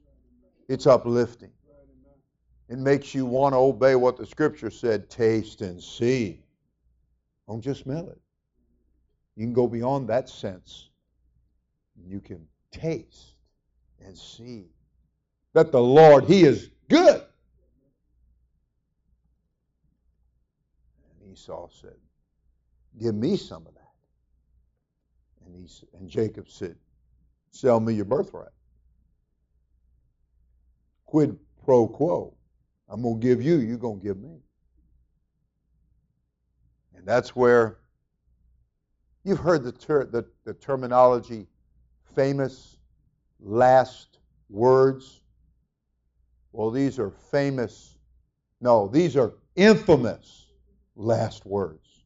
It's 0.67 0.87
uplifting. 0.87 1.51
It 2.69 2.77
makes 2.77 3.15
you 3.15 3.25
want 3.25 3.53
to 3.53 3.57
obey 3.57 3.95
what 3.95 4.17
the 4.17 4.25
scripture 4.25 4.69
said 4.69 5.09
taste 5.09 5.61
and 5.61 5.81
see. 5.81 6.43
Don't 7.47 7.61
just 7.61 7.83
smell 7.83 8.09
it. 8.09 8.19
You 9.35 9.45
can 9.45 9.53
go 9.53 9.67
beyond 9.67 10.09
that 10.09 10.27
sense. 10.27 10.89
You 12.05 12.19
can 12.19 12.45
taste 12.71 13.35
and 14.03 14.17
see 14.17 14.65
that 15.57 15.71
the 15.71 15.81
Lord, 15.81 16.25
He 16.25 16.43
is 16.43 16.69
good. 16.87 17.23
And 21.19 21.33
Esau 21.33 21.67
said, 21.81 21.95
Give 23.01 23.15
me 23.15 23.37
some 23.37 23.65
of 23.65 23.73
that. 23.73 23.93
And, 25.45 25.55
he, 25.55 25.67
and 25.97 26.07
Jacob 26.07 26.47
said, 26.47 26.75
Sell 27.49 27.79
me 27.79 27.95
your 27.95 28.05
birthright. 28.05 28.51
Quid 31.07 31.35
pro 31.65 31.87
quo. 31.87 32.35
I'm 32.87 33.01
going 33.01 33.19
to 33.19 33.27
give 33.27 33.41
you, 33.41 33.55
you're 33.55 33.77
going 33.77 33.99
to 33.99 34.05
give 34.05 34.17
me. 34.17 34.37
And 36.95 37.03
that's 37.03 37.35
where 37.35 37.79
you've 39.23 39.39
heard 39.39 39.63
the, 39.63 39.71
ter- 39.71 40.05
the, 40.05 40.23
the 40.45 40.53
terminology 40.53 41.47
famous 42.13 42.77
last 43.39 44.19
words. 44.51 45.21
Well, 46.57 46.71
these 46.71 46.97
are 46.97 47.11
famous, 47.11 47.99
no, 48.61 48.87
these 48.87 49.15
are 49.15 49.33
infamous 49.55 50.47
last 50.95 51.45
words. 51.45 52.03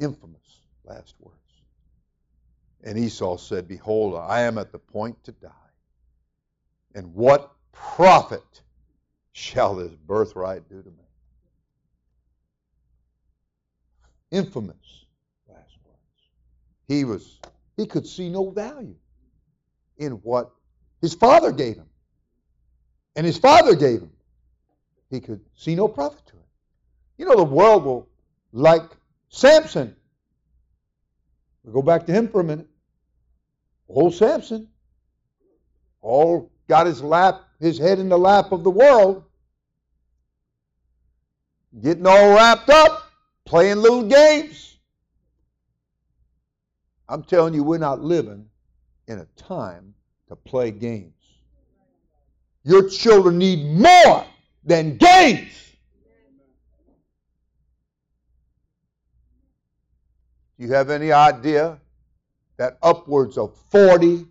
Infamous 0.00 0.58
last 0.84 1.14
words. 1.20 1.36
And 2.82 2.98
Esau 2.98 3.36
said, 3.36 3.68
Behold, 3.68 4.16
I 4.16 4.40
am 4.40 4.58
at 4.58 4.72
the 4.72 4.80
point 4.80 5.22
to 5.22 5.30
die. 5.30 5.48
And 6.96 7.14
what 7.14 7.52
profit 7.70 8.62
shall 9.30 9.76
this 9.76 9.94
birthright 9.94 10.68
do 10.68 10.82
to 10.82 10.90
me? 10.90 11.04
Infamous 14.32 15.04
last 15.48 15.78
words. 15.84 16.28
He 16.88 17.04
was 17.04 17.38
he 17.76 17.86
could 17.86 18.08
see 18.08 18.28
no 18.28 18.50
value 18.50 18.96
in 19.98 20.14
what 20.14 20.50
his 21.00 21.14
father 21.14 21.52
gave 21.52 21.76
him. 21.76 21.89
And 23.20 23.26
his 23.26 23.36
father 23.36 23.74
gave 23.74 24.00
him. 24.00 24.12
He 25.10 25.20
could 25.20 25.42
see 25.54 25.74
no 25.74 25.88
profit 25.88 26.24
to 26.28 26.36
it. 26.36 26.48
You 27.18 27.26
know, 27.26 27.36
the 27.36 27.44
world 27.44 27.84
will 27.84 28.08
like 28.50 28.96
Samson. 29.28 29.94
We'll 31.62 31.74
go 31.74 31.82
back 31.82 32.06
to 32.06 32.12
him 32.12 32.28
for 32.28 32.40
a 32.40 32.44
minute. 32.44 32.66
Old 33.90 34.14
Samson. 34.14 34.68
All 36.00 36.50
got 36.66 36.86
his 36.86 37.02
lap, 37.02 37.42
his 37.60 37.76
head 37.76 37.98
in 37.98 38.08
the 38.08 38.16
lap 38.16 38.52
of 38.52 38.64
the 38.64 38.70
world 38.70 39.22
getting 41.78 42.06
all 42.06 42.34
wrapped 42.34 42.70
up, 42.70 43.12
playing 43.44 43.82
little 43.82 44.04
games. 44.04 44.78
I'm 47.06 47.22
telling 47.22 47.52
you, 47.52 47.64
we're 47.64 47.76
not 47.76 48.00
living 48.00 48.46
in 49.08 49.18
a 49.18 49.26
time 49.36 49.92
to 50.28 50.36
play 50.36 50.70
games. 50.70 51.19
Your 52.62 52.88
children 52.88 53.38
need 53.38 53.64
more 53.64 54.24
than 54.64 54.96
games. 54.96 55.76
Do 60.58 60.66
you 60.66 60.72
have 60.74 60.90
any 60.90 61.10
idea 61.10 61.78
that 62.58 62.76
upwards 62.82 63.38
of 63.38 63.56
40 63.70 64.26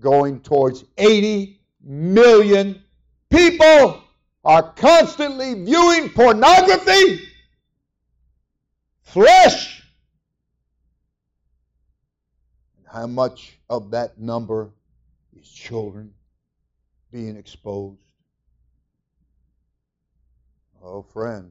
going 0.00 0.40
towards 0.40 0.84
80 0.98 1.58
million 1.82 2.82
people 3.30 4.02
are 4.44 4.72
constantly 4.74 5.54
viewing 5.64 6.10
pornography, 6.10 7.20
flesh, 9.02 9.82
how 12.84 13.06
much 13.06 13.58
of 13.70 13.90
that 13.90 14.18
number 14.18 14.70
is 15.40 15.48
children 15.48 16.12
being 17.16 17.38
exposed? 17.38 18.04
Oh, 20.84 21.00
friend, 21.00 21.50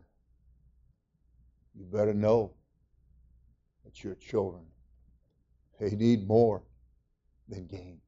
you 1.74 1.86
better 1.86 2.14
know 2.14 2.52
that 3.84 4.04
your 4.04 4.14
children, 4.14 4.64
they 5.80 5.90
need 5.90 6.28
more 6.28 6.62
than 7.50 7.66
games. 7.66 8.00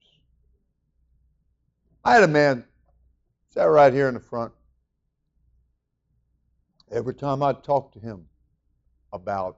I 2.06 2.13
had 2.13 2.22
a 2.22 2.28
man, 2.28 2.63
sat 3.50 3.63
right 3.63 3.91
here 3.91 4.08
in 4.08 4.13
the 4.13 4.20
front, 4.20 4.54
Every 6.91 7.15
time 7.15 7.41
I 7.43 7.54
talked 7.54 7.96
to 7.96 8.00
him 8.00 8.28
about 9.12 9.58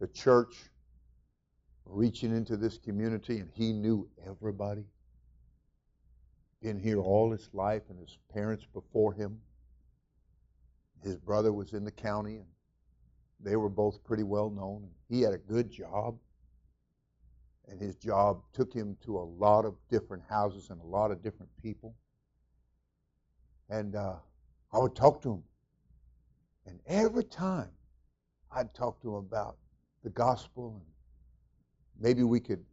the 0.00 0.08
church 0.08 0.54
reaching 1.86 2.36
into 2.36 2.58
this 2.58 2.76
community, 2.78 3.38
and 3.38 3.48
he 3.54 3.72
knew 3.72 4.06
everybody, 4.28 4.84
been 6.62 6.78
here 6.78 7.00
all 7.00 7.30
his 7.30 7.48
life, 7.52 7.82
and 7.88 7.98
his 7.98 8.18
parents 8.32 8.66
before 8.72 9.12
him. 9.12 9.40
His 11.02 11.16
brother 11.16 11.52
was 11.52 11.72
in 11.72 11.84
the 11.84 11.90
county, 11.90 12.36
and 12.36 12.46
they 13.40 13.56
were 13.56 13.70
both 13.70 14.04
pretty 14.04 14.22
well 14.22 14.50
known. 14.50 14.88
He 15.08 15.22
had 15.22 15.32
a 15.32 15.38
good 15.38 15.70
job, 15.70 16.18
and 17.68 17.80
his 17.80 17.96
job 17.96 18.42
took 18.52 18.72
him 18.72 18.96
to 19.04 19.18
a 19.18 19.24
lot 19.24 19.64
of 19.64 19.74
different 19.88 20.22
houses 20.28 20.70
and 20.70 20.80
a 20.80 20.86
lot 20.86 21.10
of 21.10 21.22
different 21.22 21.50
people. 21.62 21.94
And 23.68 23.96
uh, 23.96 24.16
I 24.72 24.78
would 24.78 24.94
talk 24.94 25.22
to 25.22 25.32
him 25.32 25.42
and 26.66 26.78
every 26.86 27.24
time 27.24 27.70
I'd 28.52 28.72
talk 28.74 29.00
to 29.02 29.08
him 29.08 29.14
about 29.14 29.56
the 30.04 30.10
gospel 30.10 30.74
and 30.76 30.86
maybe 32.00 32.22
we 32.22 32.40
could 32.40 32.64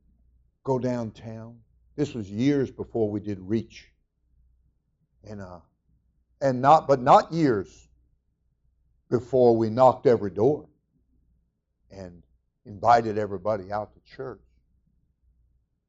go 0.64 0.78
downtown. 0.80 1.58
This 1.98 2.14
was 2.14 2.30
years 2.30 2.72
before 2.72 3.10
we 3.10 3.20
did 3.20 3.40
reach. 3.42 3.92
And 5.26 5.42
uh 5.42 5.60
and 6.40 6.62
not 6.62 6.88
but 6.88 7.02
not 7.02 7.34
years 7.34 7.90
before 9.10 9.58
we 9.58 9.70
knocked 9.70 10.06
every 10.06 10.32
door 10.32 10.70
and 11.92 12.24
invited 12.66 13.18
everybody 13.18 13.72
out 13.72 13.94
to 13.94 14.16
church. 14.16 14.40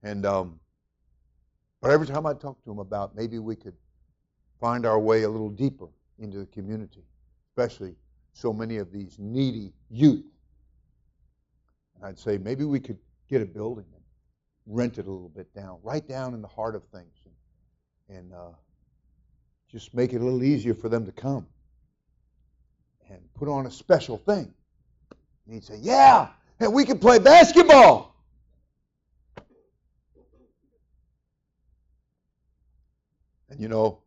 And 0.03 0.27
um 0.27 0.59
but 1.81 1.92
every 1.92 2.09
time 2.09 2.27
I 2.27 2.35
talked 2.35 2.64
to 2.64 2.73
him 2.73 2.81
about 2.81 3.14
maybe 3.14 3.38
we 3.38 3.55
could 3.55 3.77
find 4.61 4.87
our 4.87 4.99
way 4.99 5.23
a 5.23 5.29
little 5.29 5.51
deeper 5.51 5.87
into 6.18 6.38
the 6.38 6.47
community 6.47 7.05
especially 7.59 7.97
so 8.33 8.53
many 8.53 8.77
of 8.77 8.92
these 8.92 9.16
needy 9.18 9.73
youth. 9.90 10.25
And 11.97 12.07
I'd 12.07 12.18
say 12.18 12.38
maybe 12.38 12.64
we 12.64 12.79
could 12.79 12.99
get 13.29 13.42
a 13.42 13.47
building 13.47 13.85
rent 14.68 14.98
it 14.98 15.07
a 15.07 15.11
little 15.11 15.31
bit 15.31 15.52
down, 15.54 15.78
right 15.83 16.07
down 16.07 16.35
in 16.35 16.42
the 16.42 16.48
heart 16.48 16.74
of 16.76 16.85
things, 16.85 17.14
and, 18.09 18.18
and 18.18 18.35
uh, 18.35 18.52
just 19.70 19.94
make 19.94 20.12
it 20.12 20.20
a 20.20 20.24
little 20.24 20.42
easier 20.44 20.74
for 20.74 20.88
them 20.88 21.07
to 21.07 21.12
come 21.12 21.46
and 23.11 23.20
put 23.35 23.48
on 23.48 23.66
a 23.66 23.70
special 23.70 24.18
thing. 24.18 24.52
And 25.46 25.54
he'd 25.54 25.64
say, 25.64 25.78
Yeah, 25.81 26.28
and 26.61 26.72
we 26.72 26.85
can 26.85 26.98
play 26.98 27.18
basketball. 27.18 28.14
And 33.50 33.59
you 33.61 33.68
know, 33.68 34.02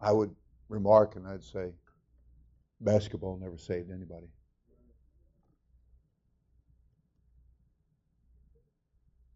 I 0.00 0.12
would 0.12 0.34
remark 0.68 1.16
and 1.16 1.26
I'd 1.26 1.44
say, 1.44 1.72
Basketball 2.80 3.38
never 3.38 3.56
saved 3.56 3.90
anybody. 3.90 4.28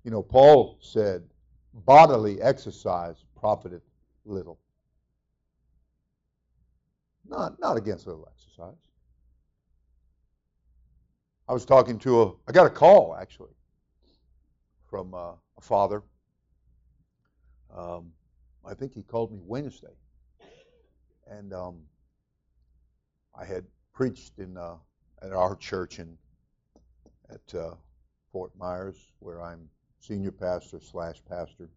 You 0.04 0.10
know, 0.10 0.22
Paul 0.22 0.78
said, 0.80 1.22
bodily 1.74 2.40
exercise 2.40 3.24
profiteth 3.38 3.82
little. 4.24 4.58
Not, 7.28 7.60
not 7.60 7.76
against 7.76 8.06
little 8.06 8.28
exercise. 8.32 8.74
I 11.48 11.52
was 11.52 11.64
talking 11.64 11.98
to 12.00 12.22
a, 12.22 12.32
I 12.48 12.52
got 12.52 12.66
a 12.66 12.70
call 12.70 13.16
actually 13.20 13.52
from 14.88 15.14
uh, 15.14 15.32
a 15.58 15.60
father. 15.60 16.02
Um, 17.76 18.12
I 18.64 18.74
think 18.74 18.94
he 18.94 19.02
called 19.02 19.32
me 19.32 19.40
Wednesday. 19.44 19.94
And 21.28 21.52
um, 21.52 21.76
I 23.38 23.44
had 23.44 23.64
preached 23.92 24.38
in 24.38 24.56
uh, 24.56 24.76
at 25.22 25.32
our 25.32 25.54
church 25.56 25.98
in 25.98 26.16
at 27.30 27.54
uh, 27.54 27.74
Fort 28.32 28.50
Myers, 28.58 28.96
where 29.20 29.40
I'm 29.42 29.68
senior 30.00 30.32
pastor 30.32 30.80
slash 30.80 31.22
pastor 31.28 31.68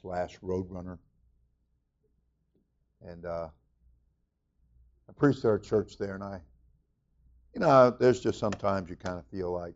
slash 0.00 0.38
roadrunner, 0.40 0.98
and 3.06 3.26
uh, 3.26 3.48
I 5.08 5.12
preached 5.16 5.40
at 5.40 5.46
our 5.46 5.58
church 5.58 5.98
there, 5.98 6.14
and 6.14 6.22
I, 6.22 6.40
you 7.54 7.60
know, 7.60 7.90
there's 7.90 8.20
just 8.20 8.38
sometimes 8.38 8.88
you 8.88 8.96
kind 8.96 9.18
of 9.18 9.26
feel 9.26 9.52
like, 9.52 9.74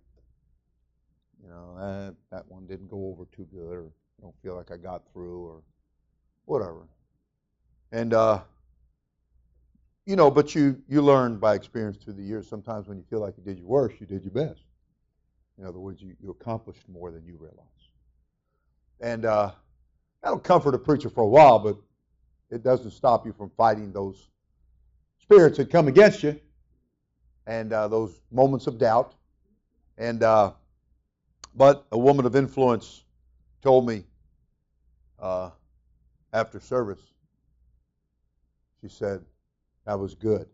you 1.43 1.49
know, 1.49 1.77
eh, 1.79 2.11
that 2.31 2.47
one 2.49 2.67
didn't 2.67 2.89
go 2.89 3.09
over 3.09 3.27
too 3.35 3.47
good, 3.53 3.73
or 3.73 3.87
I 4.19 4.23
don't 4.23 4.35
feel 4.43 4.57
like 4.57 4.71
I 4.71 4.77
got 4.77 5.03
through, 5.13 5.45
or 5.45 5.63
whatever. 6.45 6.87
And 7.93 8.15
uh, 8.15 8.41
you 10.07 10.17
know, 10.17 10.31
but 10.31 10.55
you 10.55 10.81
you 10.89 11.03
learn 11.03 11.39
by 11.39 11.55
experience 11.55 11.97
through 11.97 12.15
the 12.15 12.23
years. 12.23 12.49
Sometimes 12.49 12.89
when 12.89 12.97
you 12.97 13.05
feel 13.11 13.21
like 13.21 13.35
you 13.37 13.43
did 13.43 13.59
your 13.59 13.67
worst, 13.67 14.01
you 14.01 14.07
did 14.07 14.23
your 14.23 14.33
best. 14.33 14.63
In 15.59 15.65
other 15.67 15.79
words, 15.79 16.03
you, 16.03 16.15
you 16.21 16.31
accomplished 16.31 16.89
more 16.89 17.11
than 17.11 17.25
you 17.25 17.37
realized. 17.37 17.76
And 19.01 19.25
uh, 19.25 19.53
that'll 20.23 20.39
comfort 20.39 20.75
a 20.75 20.79
preacher 20.79 21.11
for 21.11 21.23
a 21.23 21.29
while, 21.29 21.59
but 21.59 21.77
it 22.51 22.63
doesn't 22.63 22.93
stop 22.93 23.27
you 23.27 23.33
from 23.33 23.51
fighting 23.57 23.93
those 23.93 24.29
spirits 25.19 25.59
that 25.59 25.71
come 25.71 25.89
against 25.89 26.23
you 26.23 26.41
and 27.47 27.73
uh, 27.73 27.89
those 27.89 28.21
moments 28.31 28.67
of 28.67 28.79
doubt. 28.79 29.15
And 29.99 30.23
uh, 30.23 30.53
but 31.55 31.87
a 31.91 31.99
woman 31.99 32.27
of 32.27 32.37
influence 32.37 33.03
told 33.63 33.87
me 33.87 34.05
uh, 35.19 35.51
after 36.33 36.61
service, 36.61 37.01
she 38.81 38.89
said, 38.89 39.25
That 39.87 39.99
was 39.99 40.15
good. 40.15 40.47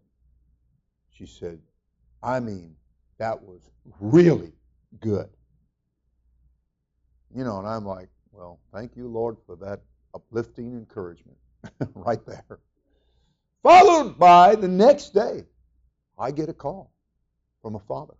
She 1.10 1.26
said, 1.26 1.58
I 2.22 2.38
mean, 2.40 2.76
that 3.18 3.42
was 3.42 3.70
really 4.00 4.52
good. 5.00 5.28
You 7.34 7.44
know, 7.44 7.58
and 7.58 7.66
I'm 7.66 7.84
like, 7.84 8.08
Well, 8.32 8.58
thank 8.72 8.96
you, 8.96 9.08
Lord, 9.08 9.36
for 9.46 9.56
that 9.56 9.80
uplifting 10.14 10.72
encouragement 10.72 11.38
right 11.94 12.24
there. 12.26 12.58
Followed 13.62 14.18
by 14.18 14.56
the 14.56 14.68
next 14.68 15.14
day, 15.14 15.44
I 16.18 16.30
get 16.32 16.48
a 16.48 16.54
call 16.54 16.92
from 17.60 17.76
a 17.76 17.80
father. 17.80 18.14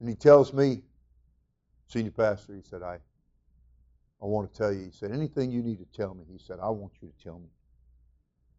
And 0.00 0.08
he 0.08 0.14
tells 0.14 0.52
me, 0.52 0.82
Senior 1.86 2.10
pastor, 2.10 2.54
he 2.56 2.62
said, 2.62 2.82
I 2.82 2.98
I 4.22 4.26
want 4.26 4.52
to 4.52 4.56
tell 4.56 4.72
you, 4.72 4.84
he 4.84 4.90
said, 4.92 5.10
anything 5.10 5.50
you 5.50 5.62
need 5.62 5.78
to 5.78 5.96
tell 5.96 6.14
me, 6.14 6.24
he 6.30 6.38
said, 6.38 6.58
I 6.62 6.68
want 6.70 6.92
you 7.02 7.08
to 7.08 7.24
tell 7.24 7.40
me. 7.40 7.48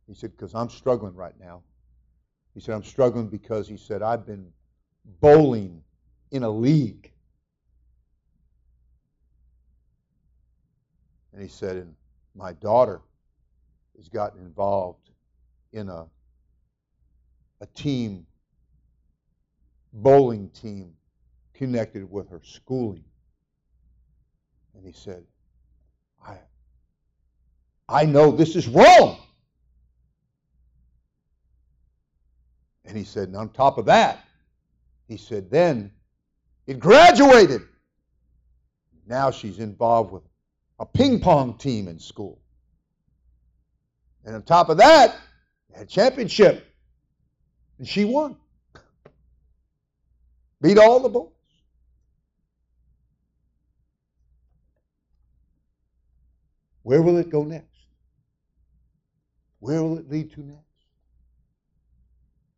He 0.08 0.13
said, 0.13 0.32
because 0.32 0.54
I'm 0.54 0.69
struggling 0.69 1.15
right 1.15 1.39
now. 1.39 1.62
He 2.54 2.60
said, 2.60 2.76
I'm 2.76 2.84
struggling 2.84 3.30
because 3.30 3.69
he 3.69 3.78
said, 3.78 4.02
I've 4.02 4.26
been 4.26 4.52
bowling 5.21 5.82
in 6.32 6.43
a 6.43 6.49
league. 6.49 7.12
And 11.33 11.41
he 11.41 11.47
said, 11.47 11.77
and 11.77 11.95
my 12.35 12.53
daughter 12.53 13.01
has 13.97 14.07
gotten 14.07 14.39
involved 14.41 15.09
in 15.71 15.89
a, 15.89 16.05
a 17.59 17.65
team, 17.73 18.25
bowling 19.91 20.49
team, 20.49 20.93
connected 21.53 22.09
with 22.09 22.29
her 22.29 22.41
schooling. 22.43 23.03
And 24.75 24.85
he 24.85 24.91
said, 24.93 25.23
I, 26.25 26.37
I 27.89 28.05
know 28.05 28.31
this 28.31 28.55
is 28.55 28.67
wrong. 28.67 29.17
And 32.85 32.97
he 32.97 33.03
said, 33.03 33.29
and 33.29 33.37
on 33.37 33.49
top 33.49 33.77
of 33.77 33.85
that, 33.85 34.23
he 35.07 35.17
said, 35.17 35.49
then 35.49 35.91
it 36.67 36.79
graduated. 36.79 37.61
Now 39.07 39.31
she's 39.31 39.59
involved 39.59 40.11
with 40.11 40.23
a 40.83 40.85
ping 40.85 41.21
pong 41.21 41.57
team 41.57 41.87
in 41.87 41.97
school. 41.97 42.41
And 44.25 44.35
on 44.35 44.43
top 44.43 44.67
of 44.67 44.77
that, 44.79 45.15
they 45.69 45.79
had 45.79 45.87
championship. 45.87 46.67
And 47.79 47.87
she 47.87 48.03
won. 48.03 48.35
Beat 50.61 50.77
all 50.77 50.99
the 50.99 51.07
boys. 51.07 51.29
Where 56.81 57.01
will 57.01 57.15
it 57.15 57.29
go 57.29 57.43
next? 57.45 57.87
Where 59.59 59.81
will 59.81 59.97
it 59.97 60.09
lead 60.09 60.33
to 60.33 60.41
next? 60.41 60.59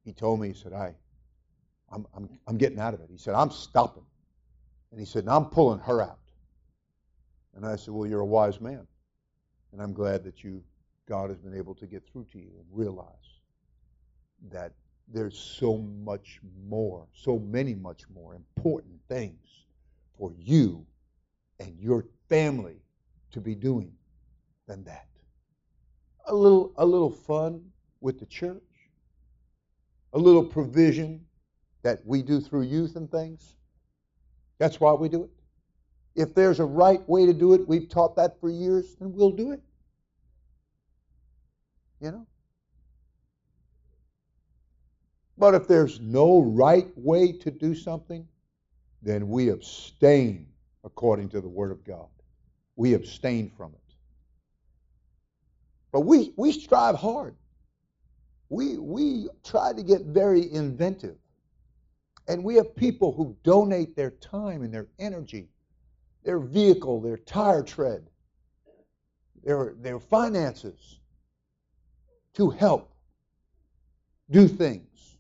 He 0.04 0.14
told 0.14 0.40
me, 0.40 0.48
he 0.48 0.56
said, 0.56 0.74
I, 0.74 0.96
I'm, 1.92 2.08
I'm, 2.16 2.28
I'm 2.48 2.58
getting 2.58 2.80
out 2.80 2.96
of 2.96 3.02
it. 3.02 3.10
He 3.12 3.20
said, 3.20 3.36
I'm 3.36 3.52
stopping. 3.52 4.06
And 4.90 5.00
he 5.00 5.06
said, 5.06 5.28
I'm 5.28 5.46
pulling 5.46 5.80
her 5.82 6.02
out. 6.02 6.18
And 7.56 7.66
I 7.66 7.76
said, 7.76 7.94
Well, 7.94 8.08
you're 8.08 8.22
a 8.22 8.26
wise 8.26 8.60
man. 8.60 8.86
And 9.72 9.82
I'm 9.82 9.94
glad 9.94 10.24
that 10.24 10.44
you, 10.44 10.64
God 11.08 11.30
has 11.30 11.40
been 11.40 11.56
able 11.56 11.76
to 11.76 11.86
get 11.88 12.04
through 12.08 12.26
to 12.32 12.38
you 12.38 12.52
and 12.58 12.66
realize 12.72 13.40
that 14.52 14.74
there's 15.08 15.38
so 15.38 15.78
much 15.78 16.40
more, 16.68 17.08
so 17.14 17.40
many 17.40 17.76
much 17.76 18.04
more 18.14 18.36
important 18.36 19.00
things 19.08 19.66
for 20.18 20.34
you 20.38 20.86
and 21.60 21.78
your 21.80 22.06
family 22.30 22.82
to 23.32 23.42
be 23.42 23.56
doing 23.56 23.92
than 24.68 24.84
that. 24.86 25.08
A 26.28 26.34
little, 26.34 26.74
a 26.78 26.86
little 26.86 27.12
fun 27.12 27.64
with 28.02 28.20
the 28.20 28.26
church, 28.26 28.64
a 30.14 30.18
little 30.18 30.44
provision 30.44 31.24
that 31.84 32.02
we 32.06 32.22
do 32.22 32.40
through 32.40 32.64
youth 32.64 32.96
and 32.96 33.12
things. 33.12 33.56
That's 34.58 34.80
why 34.80 34.94
we 34.94 35.10
do 35.10 35.24
it. 35.26 35.30
If 36.16 36.34
there's 36.34 36.60
a 36.60 36.66
right 36.66 37.08
way 37.10 37.26
to 37.26 37.34
do 37.34 37.54
it, 37.54 37.68
we've 37.68 37.90
taught 37.90 38.16
that 38.16 38.40
for 38.40 38.50
years, 38.50 38.96
then 38.96 39.14
we'll 39.14 39.32
do 39.32 39.52
it. 39.52 39.62
You 42.00 42.12
know? 42.12 42.28
But 45.38 45.54
if 45.56 45.68
there's 45.68 46.00
no 46.00 46.42
right 46.42 46.88
way 46.96 47.34
to 47.34 47.52
do 47.52 47.76
something, 47.76 48.28
then 49.02 49.28
we 49.28 49.50
abstain 49.50 50.48
according 50.84 51.30
to 51.30 51.42
the 51.42 51.50
Word 51.50 51.72
of 51.72 51.84
God. 51.84 52.08
We 52.78 52.94
abstain 52.94 53.52
from 53.58 53.74
it. 53.74 53.96
But 55.92 56.02
we, 56.02 56.34
we 56.38 56.52
strive 56.52 56.96
hard. 56.96 57.36
We, 58.50 58.78
we 58.78 59.30
try 59.44 59.74
to 59.74 59.84
get 59.84 60.02
very 60.02 60.52
inventive. 60.52 61.18
And 62.28 62.44
we 62.44 62.56
have 62.56 62.76
people 62.76 63.14
who 63.14 63.36
donate 63.44 63.96
their 63.96 64.12
time 64.12 64.62
and 64.62 64.74
their 64.74 64.88
energy, 65.00 65.50
their 66.26 66.40
vehicle, 66.40 67.00
their 67.00 67.18
tire 67.18 67.62
tread, 67.62 68.04
their, 69.44 69.76
their 69.80 70.00
finances 70.00 71.00
to 72.34 72.50
help 72.50 72.92
do 74.32 74.48
things 74.48 75.18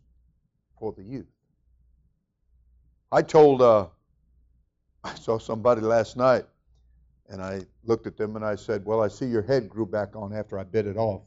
for 0.80 0.92
the 0.98 1.04
youth. 1.04 1.28
I 3.12 3.22
told, 3.22 3.62
uh, 3.62 3.88
I 5.04 5.14
saw 5.14 5.38
somebody 5.38 5.82
last 5.82 6.18
night 6.18 6.46
and 7.30 7.42
I 7.42 7.62
looked 7.84 8.08
at 8.08 8.18
them 8.18 8.36
and 8.36 8.44
I 8.44 8.56
said, 8.56 8.84
Well, 8.84 9.02
I 9.02 9.08
see 9.08 9.28
your 9.28 9.44
head 9.44 9.70
grew 9.70 9.86
back 9.86 10.16
on 10.16 10.34
after 10.34 10.58
I 10.58 10.64
bit 10.64 10.88
it 10.88 10.98
off. 10.98 11.22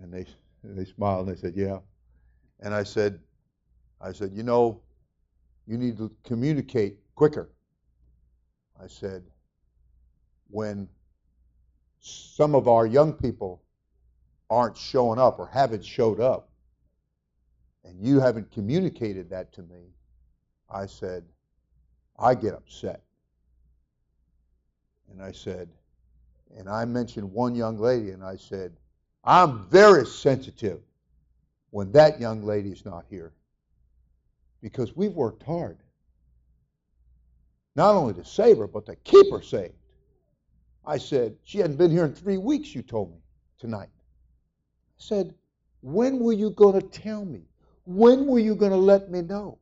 And 0.00 0.12
they, 0.12 0.24
they 0.64 0.86
smiled 0.86 1.28
and 1.28 1.36
they 1.36 1.40
said, 1.40 1.52
Yeah. 1.54 1.78
And 2.60 2.74
I 2.74 2.82
said, 2.82 3.20
I 4.00 4.12
said, 4.12 4.32
You 4.32 4.42
know, 4.42 4.80
you 5.66 5.76
need 5.76 5.98
to 5.98 6.10
communicate 6.24 6.96
quicker. 7.14 7.50
I 8.82 8.86
said, 8.86 9.24
When 10.50 10.88
some 12.00 12.54
of 12.54 12.68
our 12.68 12.86
young 12.86 13.12
people 13.12 13.62
aren't 14.50 14.76
showing 14.76 15.18
up 15.18 15.38
or 15.38 15.46
haven't 15.46 15.84
showed 15.84 16.20
up, 16.20 16.50
and 17.84 18.00
you 18.00 18.20
haven't 18.20 18.50
communicated 18.50 19.30
that 19.30 19.52
to 19.54 19.62
me, 19.62 19.92
I 20.70 20.86
said, 20.86 21.24
I 22.18 22.34
get 22.34 22.54
upset. 22.54 23.02
And 25.10 25.22
I 25.22 25.32
said, 25.32 25.68
and 26.56 26.68
I 26.68 26.84
mentioned 26.84 27.30
one 27.32 27.54
young 27.54 27.78
lady, 27.78 28.10
and 28.10 28.22
I 28.22 28.36
said, 28.36 28.72
I'm 29.24 29.66
very 29.68 30.06
sensitive 30.06 30.80
when 31.70 31.90
that 31.92 32.20
young 32.20 32.44
lady 32.44 32.70
is 32.70 32.84
not 32.84 33.04
here 33.08 33.32
because 34.60 34.96
we've 34.96 35.12
worked 35.12 35.42
hard. 35.42 35.78
Not 37.76 37.94
only 37.94 38.14
to 38.14 38.24
save 38.24 38.58
her, 38.58 38.66
but 38.66 38.86
to 38.86 38.96
keep 38.96 39.30
her 39.32 39.42
saved. 39.42 39.74
I 40.86 40.98
said, 40.98 41.36
She 41.42 41.58
hadn't 41.58 41.76
been 41.76 41.90
here 41.90 42.04
in 42.04 42.14
three 42.14 42.38
weeks, 42.38 42.74
you 42.74 42.82
told 42.82 43.10
me 43.10 43.18
tonight. 43.58 43.88
I 43.94 44.98
said, 44.98 45.34
When 45.80 46.20
were 46.20 46.32
you 46.32 46.50
going 46.50 46.80
to 46.80 46.86
tell 46.86 47.24
me? 47.24 47.42
When 47.84 48.26
were 48.26 48.38
you 48.38 48.54
going 48.54 48.70
to 48.70 48.76
let 48.76 49.10
me 49.10 49.22
know? 49.22 49.58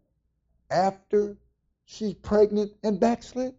After 0.71 1.37
she's 1.87 2.15
pregnant 2.15 2.73
and 2.83 3.01
backslid? 3.01 3.55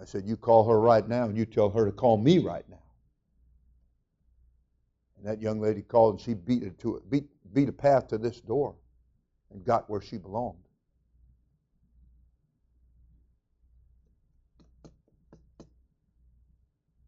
I 0.00 0.04
said, 0.04 0.24
You 0.24 0.36
call 0.36 0.68
her 0.68 0.78
right 0.78 1.06
now 1.08 1.24
and 1.24 1.36
you 1.36 1.46
tell 1.46 1.70
her 1.70 1.84
to 1.84 1.92
call 1.92 2.16
me 2.16 2.38
right 2.38 2.68
now. 2.68 2.76
And 5.16 5.26
that 5.26 5.40
young 5.40 5.60
lady 5.60 5.82
called 5.82 6.14
and 6.14 6.20
she 6.20 6.34
beat 6.34 6.62
it 6.62 6.78
to 6.80 6.96
it, 6.96 7.10
beat, 7.10 7.24
beat 7.52 7.68
a 7.68 7.72
path 7.72 8.06
to 8.08 8.18
this 8.18 8.40
door 8.40 8.76
and 9.52 9.64
got 9.64 9.88
where 9.88 10.00
she 10.00 10.18
belonged. 10.18 10.56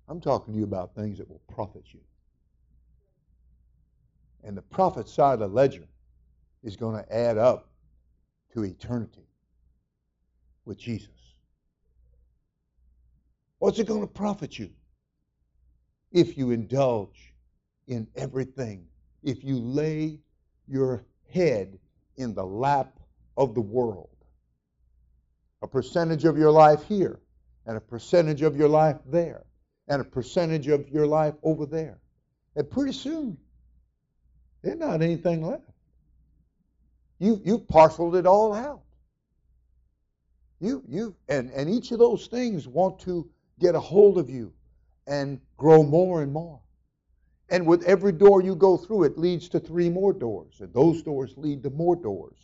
I'm 0.09 0.20
talking 0.20 0.55
to 0.55 0.59
you 0.59 0.64
about 0.64 0.94
things 0.94 1.18
that 1.18 1.29
will 1.29 1.42
profit 1.53 1.85
you. 1.92 2.01
And 4.42 4.57
the 4.57 4.62
profit 4.62 5.09
side 5.09 5.35
of 5.35 5.40
the 5.40 5.48
ledger 5.48 5.87
is 6.62 6.77
going 6.77 6.96
to 7.03 7.12
add 7.14 7.37
up 7.37 7.68
to 8.55 8.64
eternity 8.64 9.27
with 10.64 10.79
Jesus. 10.79 11.11
What's 13.59 13.79
it 13.79 13.87
going 13.87 14.01
to 14.01 14.07
profit 14.07 14.59
you? 14.59 14.70
if 16.12 16.38
you 16.38 16.51
indulge 16.51 17.35
in 17.87 18.07
everything, 18.16 18.87
if 19.22 19.44
you 19.44 19.59
lay 19.59 20.18
your 20.66 21.05
head 21.33 21.79
in 22.19 22.35
the 22.35 22.45
lap 22.45 22.99
of 23.37 23.55
the 23.55 23.61
world. 23.61 24.11
A 25.63 25.67
percentage 25.67 26.25
of 26.25 26.37
your 26.37 26.51
life 26.51 26.85
here, 26.85 27.19
and 27.67 27.77
a 27.77 27.81
percentage 27.81 28.43
of 28.43 28.57
your 28.57 28.69
life 28.69 28.97
there, 29.07 29.45
and 29.89 30.01
a 30.01 30.05
percentage 30.05 30.69
of 30.69 30.89
your 30.89 31.07
life 31.07 31.35
over 31.43 31.65
there. 31.65 31.99
And 32.55 32.69
pretty 32.69 32.93
soon, 32.93 33.39
there's 34.63 34.79
not 34.79 35.01
anything 35.03 35.47
left. 35.47 35.63
You, 37.19 37.41
you've 37.45 37.67
parceled 37.69 38.17
it 38.17 38.27
all 38.27 38.53
out. 38.53 38.83
You, 40.61 40.83
you, 40.89 41.17
and, 41.29 41.51
and 41.53 41.71
each 41.71 41.93
of 41.93 41.99
those 41.99 42.27
things 42.27 42.67
want 42.67 43.01
to 43.01 43.29
get 43.61 43.75
a 43.75 43.81
hold 43.81 44.19
of 44.19 44.29
you 44.29 44.53
and 45.07 45.41
grow 45.57 45.83
more 45.83 46.23
and 46.23 46.33
more. 46.33 46.61
And 47.51 47.67
with 47.67 47.83
every 47.85 48.13
door 48.13 48.43
you 48.43 48.55
go 48.55 48.77
through, 48.77 49.05
it 49.05 49.19
leads 49.19 49.49
to 49.51 49.61
three 49.61 49.89
more 49.89 50.13
doors. 50.13 50.61
And 50.61 50.73
those 50.75 51.03
doors 51.03 51.35
lead 51.37 51.63
to 51.63 51.71
more 51.71 51.97
doors. 51.97 52.37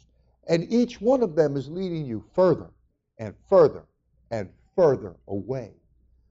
And 0.49 0.71
each 0.73 1.01
one 1.01 1.23
of 1.23 1.35
them 1.35 1.57
is 1.57 1.69
leading 1.69 2.07
you 2.07 2.25
further 2.35 2.71
and 3.19 3.35
further 3.49 3.85
and 4.31 4.49
further 4.75 5.17
away 5.29 5.73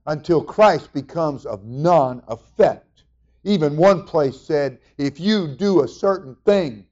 until 0.06 0.42
Christ 0.42 0.92
becomes 0.92 1.46
of 1.46 1.64
none 1.64 2.22
effect. 2.28 3.04
Even 3.44 3.76
one 3.76 4.04
place 4.04 4.40
said, 4.40 4.78
if 4.98 5.20
you 5.20 5.48
do 5.48 5.82
a 5.82 5.88
certain 5.88 6.36
thing, 6.44 6.86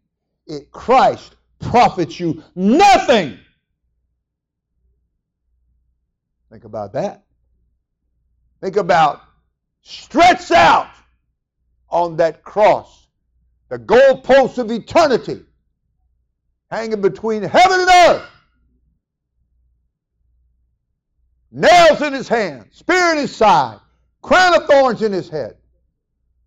it, 0.47 0.71
Christ 0.71 1.37
profits 1.61 2.19
you 2.21 2.43
nothing. 2.55 3.39
Think 6.51 6.65
about 6.65 6.93
that. 6.93 7.25
Think 8.61 8.77
about 8.77 9.23
stretch 9.81 10.51
out 10.53 10.92
on 11.93 12.17
that 12.17 12.43
cross, 12.43 13.07
the 13.69 13.79
goalposts 13.79 14.59
of 14.59 14.71
eternity 14.71 15.43
hanging 16.71 17.03
between 17.03 17.43
heaven 17.43 17.81
and 17.81 17.89
earth. 17.89 18.29
Nails 21.53 22.01
in 22.01 22.15
his 22.15 22.29
hand, 22.29 22.67
spear 22.73 23.13
in 23.13 23.19
his 23.19 23.37
side, 23.37 23.79
crown 24.23 24.55
of 24.57 24.67
thorns 24.67 25.03
in 25.03 25.13
his 25.13 25.29
head, 25.29 25.59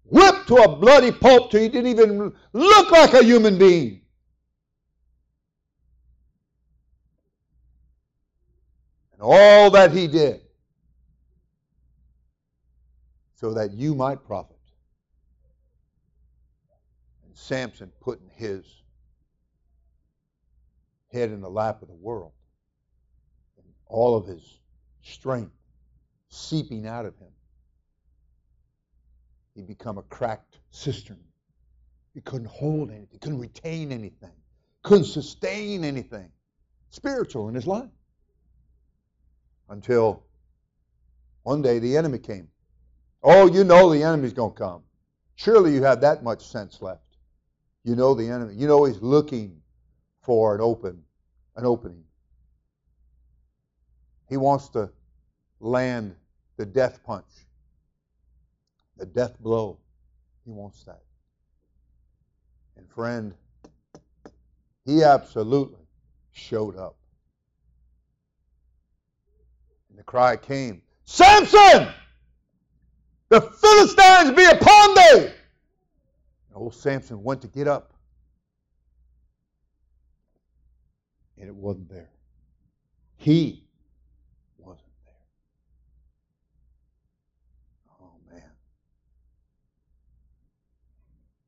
whipped 0.04 0.48
to 0.48 0.56
a 0.56 0.76
bloody 0.76 1.12
pulp 1.12 1.52
till 1.52 1.62
he 1.62 1.70
didn't 1.70 1.92
even 1.92 2.34
look 2.54 2.92
like 2.92 3.14
a 3.14 3.24
human 3.24 3.60
being. 3.60 4.02
And 9.14 9.22
all 9.22 9.70
that 9.72 9.92
he 9.92 10.08
did 10.08 10.42
so 13.36 13.54
that 13.54 13.74
you 13.74 13.94
might 13.94 14.26
profit. 14.26 14.55
Samson 17.36 17.92
putting 18.00 18.30
his 18.36 18.66
head 21.12 21.30
in 21.30 21.42
the 21.42 21.50
lap 21.50 21.82
of 21.82 21.88
the 21.88 21.94
world, 21.94 22.32
and 23.58 23.66
all 23.88 24.16
of 24.16 24.26
his 24.26 24.60
strength 25.04 25.52
seeping 26.30 26.88
out 26.88 27.06
of 27.06 27.16
him. 27.18 27.32
He'd 29.54 29.68
become 29.68 29.98
a 29.98 30.04
cracked 30.04 30.58
cistern. 30.72 31.20
He 32.14 32.22
couldn't 32.22 32.48
hold 32.48 32.90
anything, 32.90 33.10
he 33.12 33.20
couldn't 33.20 33.40
retain 33.40 33.92
anything, 33.92 34.32
couldn't 34.82 35.06
sustain 35.06 35.84
anything 35.84 36.32
spiritual 36.90 37.50
in 37.50 37.56
his 37.56 37.68
life. 37.68 37.90
Until 39.70 40.24
one 41.44 41.62
day 41.62 41.80
the 41.80 41.98
enemy 41.98 42.20
came. 42.20 42.48
Oh, 43.22 43.52
you 43.52 43.64
know 43.64 43.90
the 43.90 44.04
enemy's 44.04 44.34
going 44.34 44.54
to 44.54 44.58
come. 44.58 44.84
Surely 45.36 45.74
you 45.74 45.84
have 45.84 46.02
that 46.02 46.24
much 46.24 46.46
sense 46.46 46.82
left. 46.82 47.02
You 47.86 47.96
know 47.96 48.16
the 48.16 48.28
enemy. 48.28 48.56
You 48.56 48.68
know 48.68 48.84
he's 48.86 49.02
looking 49.02 49.62
for 50.24 50.56
an 50.56 50.62
open, 50.62 51.04
an 51.56 51.66
opening. 51.66 52.04
He 54.28 54.38
wants 54.38 54.70
to 54.70 54.90
land 55.60 56.16
the 56.58 56.66
death 56.66 57.04
punch, 57.04 57.30
the 58.98 59.06
death 59.06 59.40
blow. 59.40 59.78
He 60.46 60.52
wants 60.52 60.84
that. 60.86 61.04
And 62.76 62.90
friend, 62.90 63.36
he 64.84 65.04
absolutely 65.04 65.86
showed 66.32 66.76
up. 66.78 66.96
And 69.90 70.00
the 70.00 70.04
cry 70.04 70.38
came, 70.38 70.82
Samson! 71.04 71.88
The 73.30 73.42
Philistines 73.42 74.36
be 74.36 74.46
upon 74.46 74.96
thee! 74.96 75.35
And 76.56 76.64
old 76.64 76.74
Samson 76.74 77.22
went 77.22 77.42
to 77.42 77.50
get 77.50 77.68
up. 77.68 77.94
And 81.38 81.50
it 81.50 81.56
wasn't 81.56 81.90
there. 81.90 82.10
He 83.18 83.66
wasn't 84.58 84.88
there. 85.06 85.14
Oh, 88.02 88.14
man. 88.32 88.42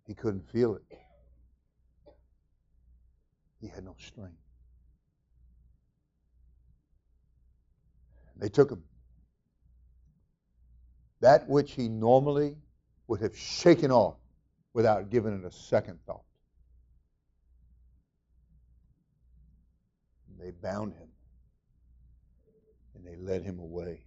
He 0.06 0.14
couldn't 0.14 0.46
feel 0.52 0.76
it. 0.76 0.84
He 3.62 3.68
had 3.70 3.86
no 3.86 3.96
strength. 3.98 4.34
They 8.36 8.50
took 8.50 8.70
him 8.70 8.84
that 11.22 11.50
which 11.50 11.72
he 11.72 11.88
normally 11.88 12.56
would 13.08 13.22
have 13.22 13.36
shaken 13.36 13.92
off 13.92 14.18
without 14.78 15.10
giving 15.10 15.34
it 15.34 15.44
a 15.44 15.52
second 15.52 15.98
thought. 16.06 16.22
They 20.40 20.52
bound 20.52 20.94
him 20.94 21.08
and 22.94 23.04
they 23.04 23.16
led 23.16 23.42
him 23.42 23.58
away. 23.58 24.04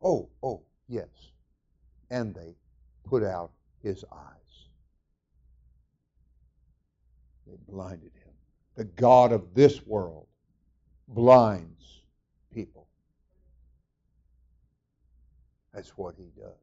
Oh, 0.00 0.28
oh, 0.44 0.62
yes. 0.86 1.08
And 2.08 2.32
they 2.32 2.54
put 3.02 3.24
out 3.24 3.50
his 3.82 4.04
eyes. 4.12 4.68
They 7.48 7.56
blinded 7.66 8.12
him. 8.24 8.34
The 8.76 8.84
God 8.84 9.32
of 9.32 9.54
this 9.54 9.84
world 9.84 10.28
blinds 11.08 12.02
people. 12.54 12.86
That's 15.74 15.98
what 15.98 16.14
he 16.16 16.30
does. 16.40 16.54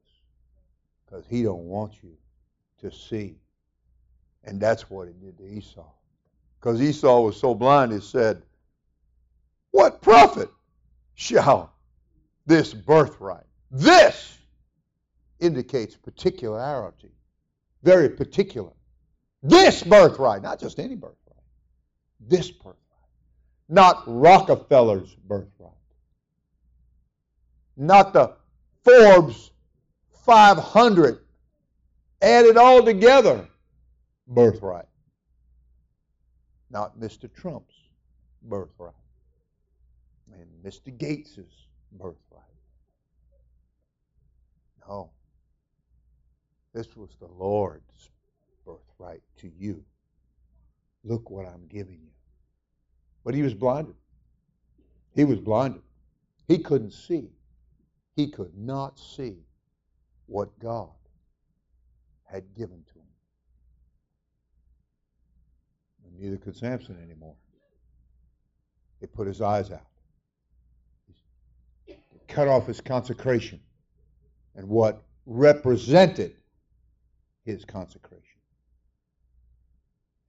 Because 1.06 1.26
he 1.28 1.44
don't 1.44 1.66
want 1.66 2.02
you 2.02 2.16
to 2.80 2.92
see. 2.92 3.36
And 4.44 4.60
that's 4.60 4.90
what 4.90 5.08
he 5.08 5.14
did 5.14 5.38
to 5.38 5.46
Esau. 5.46 5.86
Because 6.60 6.82
Esau 6.82 7.22
was 7.22 7.40
so 7.40 7.54
blind, 7.54 7.92
he 7.92 8.00
said, 8.00 8.42
What 9.72 10.02
profit 10.02 10.50
shall 11.16 11.74
this 12.46 12.74
birthright? 12.74 13.46
This 13.72 14.38
indicates 15.40 15.96
particularity. 15.96 17.12
Very 17.84 18.10
particular. 18.10 18.72
This 19.42 19.84
birthright, 19.84 20.42
not 20.42 20.60
just 20.60 20.80
any 20.80 20.96
birthright. 20.96 21.16
This 22.20 22.52
birthright. 22.52 22.76
Not 23.70 24.04
Rockefeller's 24.06 25.16
birthright. 25.28 25.72
Not 27.78 28.12
the 28.12 28.34
Forbes 28.84 29.52
500 30.26 31.20
added 32.22 32.58
all 32.58 32.84
together 32.84 33.48
birthright. 34.28 34.86
Not 36.70 37.00
Mr. 37.00 37.34
Trump's 37.34 37.76
birthright 38.44 38.94
and 40.32 40.48
Mr. 40.64 40.96
Gates's 40.96 41.68
birthright. 41.92 42.44
No. 44.88 45.12
This 46.74 46.96
was 46.96 47.16
the 47.20 47.28
Lord's 47.28 48.12
birthright 48.66 49.22
to 49.38 49.52
you. 49.58 49.84
Look 51.04 51.30
what 51.30 51.48
I'm 51.48 51.66
giving 51.68 52.00
you. 52.02 52.12
But 53.24 53.34
he 53.34 53.42
was 53.42 53.54
blinded. 53.54 53.96
He 55.16 55.24
was 55.24 55.40
blinded. 55.40 55.82
He 56.48 56.60
couldn't 56.60 56.92
see. 56.92 57.30
He 58.16 58.28
could 58.28 58.56
not 58.58 59.00
see 59.00 59.38
what 60.28 60.58
God 60.60 60.90
had 62.32 62.44
given 62.56 62.84
to 62.94 63.00
him. 63.00 63.06
And 66.06 66.20
neither 66.20 66.38
could 66.38 66.56
Samson 66.56 66.98
anymore. 67.04 67.36
He 69.00 69.08
put 69.08 69.28
his 69.28 69.42
eyes 69.42 69.72
out. 69.72 69.88
Cut 72.28 72.48
off 72.48 72.68
his 72.68 72.82
consecration 72.82 73.60
and 74.56 74.68
what 74.68 75.04
represented 75.26 76.36
his 77.44 77.66
consecration. 77.66 78.24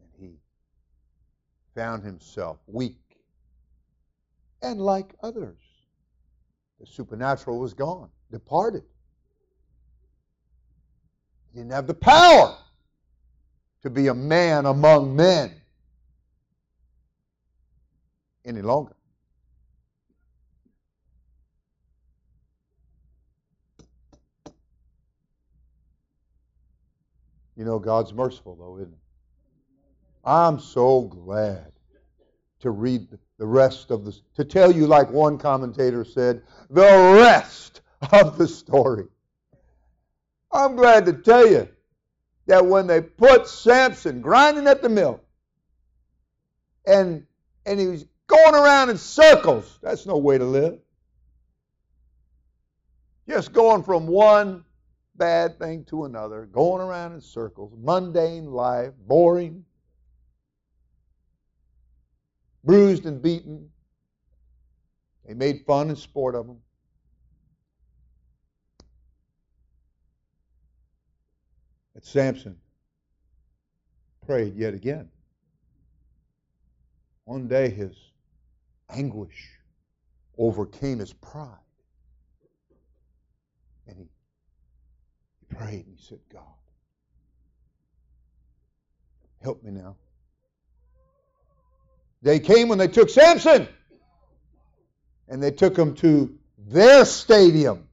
And 0.00 0.08
he 0.18 0.38
found 1.74 2.02
himself 2.04 2.58
weak 2.66 2.96
and 4.62 4.80
like 4.80 5.14
others 5.22 5.58
the 6.80 6.86
supernatural 6.86 7.58
was 7.58 7.74
gone, 7.74 8.08
departed. 8.30 8.84
He 11.52 11.60
didn't 11.60 11.72
have 11.72 11.86
the 11.86 11.94
power 11.94 12.56
to 13.82 13.90
be 13.90 14.08
a 14.08 14.14
man 14.14 14.66
among 14.66 15.16
men 15.16 15.52
any 18.44 18.62
longer. 18.62 18.94
You 27.56 27.64
know, 27.64 27.78
God's 27.78 28.14
merciful, 28.14 28.56
though, 28.56 28.76
isn't 28.76 28.92
he? 28.92 28.98
I'm 30.24 30.58
so 30.58 31.02
glad 31.02 31.72
to 32.60 32.70
read 32.70 33.06
the 33.38 33.46
rest 33.46 33.90
of 33.90 34.04
this, 34.04 34.22
to 34.36 34.44
tell 34.44 34.70
you, 34.70 34.86
like 34.86 35.10
one 35.10 35.36
commentator 35.36 36.04
said, 36.04 36.42
the 36.68 37.16
rest 37.18 37.80
of 38.12 38.38
the 38.38 38.46
story. 38.46 39.06
I'm 40.52 40.76
glad 40.76 41.06
to 41.06 41.12
tell 41.12 41.46
you 41.46 41.68
that 42.46 42.66
when 42.66 42.86
they 42.86 43.00
put 43.00 43.48
Samson 43.48 44.20
grinding 44.20 44.66
at 44.66 44.82
the 44.82 44.88
mill 44.88 45.20
and 46.86 47.26
and 47.66 47.78
he 47.78 47.86
was 47.86 48.06
going 48.26 48.54
around 48.54 48.90
in 48.90 48.98
circles, 48.98 49.78
that's 49.82 50.06
no 50.06 50.16
way 50.16 50.38
to 50.38 50.44
live. 50.44 50.78
Just 53.28 53.52
going 53.52 53.82
from 53.82 54.06
one 54.06 54.64
bad 55.14 55.58
thing 55.58 55.84
to 55.84 56.04
another, 56.04 56.46
going 56.46 56.80
around 56.80 57.12
in 57.12 57.20
circles, 57.20 57.72
mundane 57.76 58.46
life, 58.46 58.92
boring, 59.06 59.64
bruised 62.64 63.06
and 63.06 63.22
beaten. 63.22 63.68
They 65.26 65.34
made 65.34 65.64
fun 65.66 65.90
and 65.90 65.98
sport 65.98 66.34
of 66.34 66.46
him. 66.46 66.56
But 72.00 72.06
Samson 72.06 72.56
prayed 74.24 74.56
yet 74.56 74.72
again. 74.72 75.10
One 77.24 77.46
day 77.46 77.68
his 77.68 77.94
anguish 78.88 79.50
overcame 80.38 80.98
his 80.98 81.12
pride. 81.12 81.58
And 83.86 83.98
he 83.98 84.08
prayed 85.54 85.84
and 85.86 85.94
he 85.98 86.02
said, 86.02 86.20
God, 86.32 86.42
help 89.42 89.62
me 89.62 89.70
now. 89.70 89.96
They 92.22 92.40
came 92.40 92.68
when 92.68 92.78
they 92.78 92.88
took 92.88 93.10
Samson 93.10 93.68
and 95.28 95.42
they 95.42 95.50
took 95.50 95.76
him 95.76 95.94
to 95.96 96.34
their 96.56 97.04
stadium. 97.04 97.88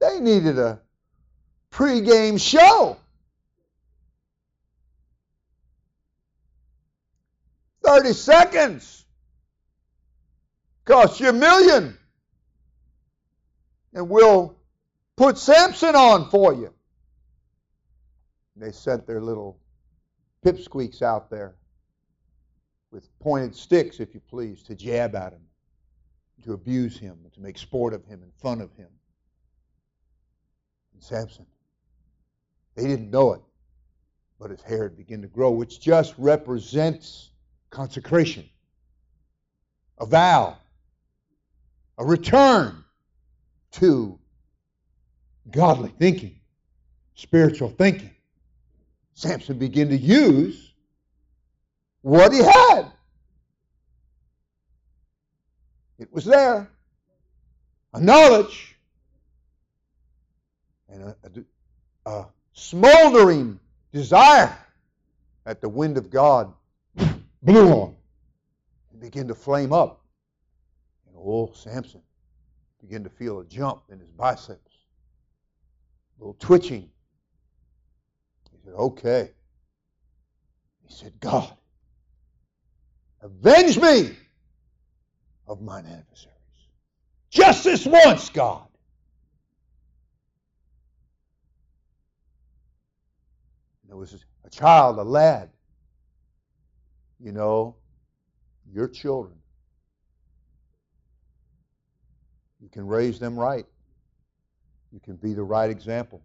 They 0.00 0.20
needed 0.20 0.58
a 0.58 0.80
pregame 1.74 2.40
show. 2.40 2.96
30 7.84 8.12
seconds 8.14 9.04
cost 10.86 11.20
you 11.20 11.28
a 11.28 11.32
million. 11.32 11.98
And 13.92 14.08
we'll 14.08 14.56
Put 15.16 15.38
Samson 15.38 15.94
on 15.94 16.28
for 16.30 16.52
you. 16.54 16.72
They 18.56 18.72
sent 18.72 19.06
their 19.06 19.20
little 19.20 19.58
pipsqueaks 20.44 21.02
out 21.02 21.30
there 21.30 21.54
with 22.90 23.08
pointed 23.18 23.54
sticks, 23.54 24.00
if 24.00 24.14
you 24.14 24.20
please, 24.20 24.62
to 24.64 24.74
jab 24.74 25.14
at 25.14 25.32
him, 25.32 25.42
to 26.44 26.52
abuse 26.52 26.98
him, 26.98 27.18
to 27.32 27.40
make 27.40 27.58
sport 27.58 27.94
of 27.94 28.04
him 28.04 28.22
and 28.22 28.32
fun 28.34 28.60
of 28.60 28.72
him. 28.74 28.88
And 30.92 31.02
Samson, 31.02 31.46
they 32.74 32.86
didn't 32.86 33.10
know 33.10 33.32
it, 33.34 33.40
but 34.38 34.50
his 34.50 34.62
hair 34.62 34.84
had 34.84 34.96
begun 34.96 35.22
to 35.22 35.28
grow, 35.28 35.50
which 35.50 35.80
just 35.80 36.14
represents 36.18 37.30
consecration, 37.70 38.48
a 39.98 40.06
vow, 40.06 40.56
a 41.98 42.04
return 42.04 42.84
to 43.72 44.18
godly 45.50 45.92
thinking, 45.98 46.38
spiritual 47.14 47.68
thinking. 47.68 48.10
Samson 49.14 49.58
began 49.58 49.88
to 49.88 49.96
use 49.96 50.72
what 52.02 52.32
he 52.32 52.38
had. 52.38 52.90
It 55.98 56.12
was 56.12 56.24
there. 56.24 56.68
A 57.94 58.00
knowledge 58.00 58.76
and 60.88 61.02
a, 61.02 61.16
a, 62.04 62.10
a 62.10 62.26
smoldering 62.54 63.60
desire 63.92 64.56
that 65.44 65.60
the 65.60 65.68
wind 65.68 65.98
of 65.98 66.10
God 66.10 66.52
blew 67.42 67.68
on 67.70 67.94
and 68.92 69.00
began 69.00 69.28
to 69.28 69.34
flame 69.34 69.72
up. 69.72 70.00
And 71.06 71.16
old 71.16 71.56
Samson 71.56 72.00
began 72.80 73.04
to 73.04 73.10
feel 73.10 73.40
a 73.40 73.44
jump 73.44 73.82
in 73.90 73.98
his 73.98 74.10
biceps 74.10 74.72
a 76.16 76.22
little 76.22 76.36
twitching. 76.38 76.88
He 78.52 78.58
said, 78.64 78.74
Okay. 78.74 79.30
He 80.86 80.92
said, 80.92 81.18
God, 81.18 81.50
avenge 83.22 83.80
me 83.80 84.14
of 85.46 85.62
mine 85.62 85.86
adversaries. 85.86 86.34
Just 87.30 87.64
this 87.64 87.86
once, 87.86 88.28
God. 88.28 88.66
There 93.94 94.00
was 94.00 94.24
a 94.44 94.50
child, 94.50 94.98
a 94.98 95.04
lad. 95.04 95.50
You 97.20 97.30
know, 97.30 97.76
your 98.68 98.88
children. 98.88 99.36
You 102.60 102.68
can 102.70 102.88
raise 102.88 103.20
them 103.20 103.38
right. 103.38 103.66
You 104.92 104.98
can 104.98 105.14
be 105.14 105.32
the 105.32 105.44
right 105.44 105.70
example. 105.70 106.24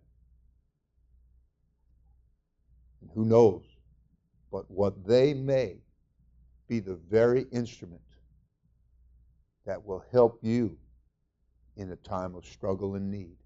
And 3.02 3.12
who 3.14 3.24
knows? 3.24 3.62
But 4.52 4.64
what 4.72 5.06
they 5.06 5.36
may 5.36 5.78
be 6.68 6.80
the 6.80 6.96
very 6.96 7.46
instrument 7.52 8.02
that 9.68 9.86
will 9.86 10.04
help 10.12 10.40
you 10.42 10.76
in 11.78 11.92
a 11.92 11.98
time 11.98 12.34
of 12.34 12.48
struggle 12.48 12.96
and 12.96 13.12
need. 13.12 13.38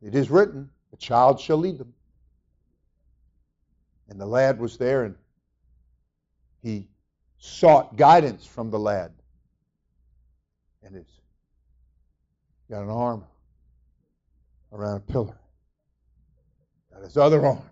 It 0.00 0.14
is 0.14 0.30
written, 0.30 0.70
a 0.92 0.96
child 0.96 1.40
shall 1.40 1.56
lead 1.56 1.78
them. 1.78 1.92
And 4.08 4.20
the 4.20 4.26
lad 4.26 4.58
was 4.58 4.76
there 4.76 5.04
and 5.04 5.14
he 6.62 6.88
sought 7.38 7.96
guidance 7.96 8.46
from 8.46 8.70
the 8.70 8.78
lad. 8.78 9.12
And 10.82 10.94
his 10.94 11.06
got 12.70 12.82
an 12.82 12.90
arm 12.90 13.24
around 14.72 14.96
a 14.96 15.00
pillar, 15.00 15.38
got 16.92 17.02
his 17.02 17.16
other 17.16 17.44
arm 17.46 17.62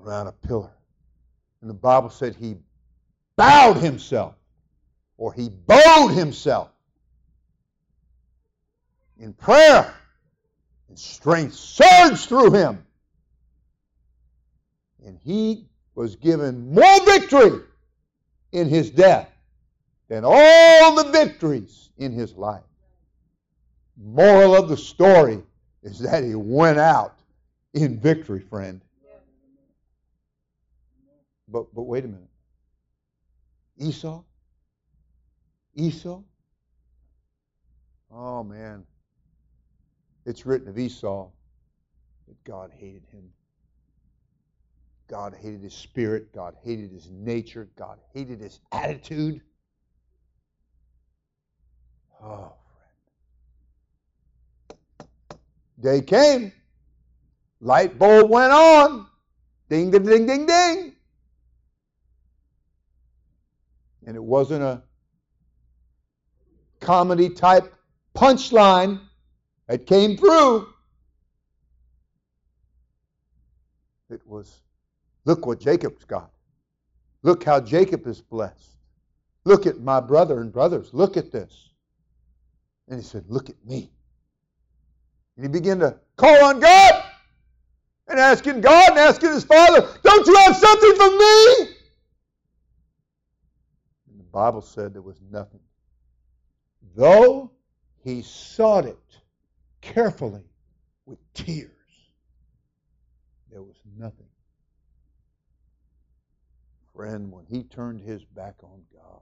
around 0.00 0.28
a 0.28 0.32
pillar. 0.32 0.70
And 1.60 1.68
the 1.68 1.74
Bible 1.74 2.10
said 2.10 2.36
he 2.36 2.56
bowed 3.36 3.76
himself 3.76 4.34
or 5.18 5.32
he 5.32 5.48
bowed 5.48 6.08
himself 6.08 6.70
in 9.18 9.32
prayer, 9.32 9.94
and 10.88 10.98
strength 10.98 11.54
surged 11.54 12.28
through 12.28 12.52
him. 12.52 12.85
And 15.06 15.18
he 15.24 15.68
was 15.94 16.16
given 16.16 16.74
more 16.74 17.04
victory 17.04 17.60
in 18.50 18.68
his 18.68 18.90
death 18.90 19.30
than 20.08 20.24
all 20.24 20.96
the 20.96 21.10
victories 21.12 21.90
in 21.96 22.12
his 22.12 22.34
life. 22.34 22.64
Moral 23.96 24.56
of 24.56 24.68
the 24.68 24.76
story 24.76 25.42
is 25.84 26.00
that 26.00 26.24
he 26.24 26.34
went 26.34 26.78
out 26.78 27.20
in 27.72 28.00
victory, 28.00 28.40
friend. 28.40 28.80
But 31.48 31.72
but 31.72 31.82
wait 31.82 32.04
a 32.04 32.08
minute. 32.08 32.28
Esau? 33.78 34.24
Esau? 35.76 36.20
Oh 38.10 38.42
man. 38.42 38.84
It's 40.24 40.44
written 40.44 40.68
of 40.68 40.76
Esau 40.76 41.28
that 42.26 42.42
God 42.42 42.72
hated 42.76 43.04
him. 43.12 43.30
God 45.08 45.34
hated 45.40 45.62
his 45.62 45.74
spirit. 45.74 46.32
God 46.34 46.56
hated 46.64 46.90
his 46.90 47.08
nature. 47.10 47.68
God 47.76 47.98
hated 48.12 48.40
his 48.40 48.60
attitude. 48.72 49.40
Oh, 52.22 52.52
friend. 54.68 55.40
Day 55.80 56.00
came. 56.02 56.52
Light 57.60 57.98
bulb 57.98 58.30
went 58.30 58.52
on. 58.52 59.06
Ding, 59.68 59.90
ding, 59.90 60.04
ding, 60.04 60.26
ding, 60.26 60.46
ding. 60.46 60.92
And 64.06 64.16
it 64.16 64.22
wasn't 64.22 64.62
a 64.62 64.82
comedy 66.80 67.30
type 67.30 67.74
punchline 68.14 69.00
that 69.66 69.86
came 69.86 70.16
through. 70.16 70.68
It 74.08 74.24
was 74.24 74.60
look 75.26 75.44
what 75.44 75.60
Jacob's 75.60 76.04
got. 76.04 76.30
Look 77.22 77.44
how 77.44 77.60
Jacob 77.60 78.06
is 78.06 78.22
blessed. 78.22 78.76
Look 79.44 79.66
at 79.66 79.80
my 79.80 80.00
brother 80.00 80.40
and 80.40 80.52
brothers. 80.52 80.94
Look 80.94 81.16
at 81.16 81.30
this. 81.30 81.70
And 82.88 82.98
he 82.98 83.04
said, 83.04 83.24
Look 83.28 83.50
at 83.50 83.56
me. 83.66 83.90
And 85.36 85.44
he 85.44 85.50
began 85.50 85.80
to 85.80 85.98
call 86.16 86.44
on 86.44 86.60
God 86.60 87.04
and 88.08 88.18
asking 88.18 88.60
God 88.60 88.90
and 88.90 88.98
asking 88.98 89.30
his 89.30 89.44
father, 89.44 89.88
Don't 90.02 90.26
you 90.26 90.36
have 90.36 90.56
something 90.56 90.94
for 90.94 91.10
me? 91.10 91.74
And 94.10 94.20
the 94.20 94.24
Bible 94.32 94.62
said 94.62 94.94
there 94.94 95.02
was 95.02 95.20
nothing. 95.30 95.60
Though 96.94 97.50
he 98.02 98.22
sought 98.22 98.86
it 98.86 98.98
carefully 99.80 100.44
with 101.04 101.18
tears, 101.34 101.70
there 103.50 103.62
was 103.62 103.76
nothing. 103.98 104.26
Friend, 106.96 107.30
when 107.30 107.44
he 107.44 107.62
turned 107.62 108.00
his 108.00 108.24
back 108.24 108.54
on 108.62 108.80
God, 108.90 109.20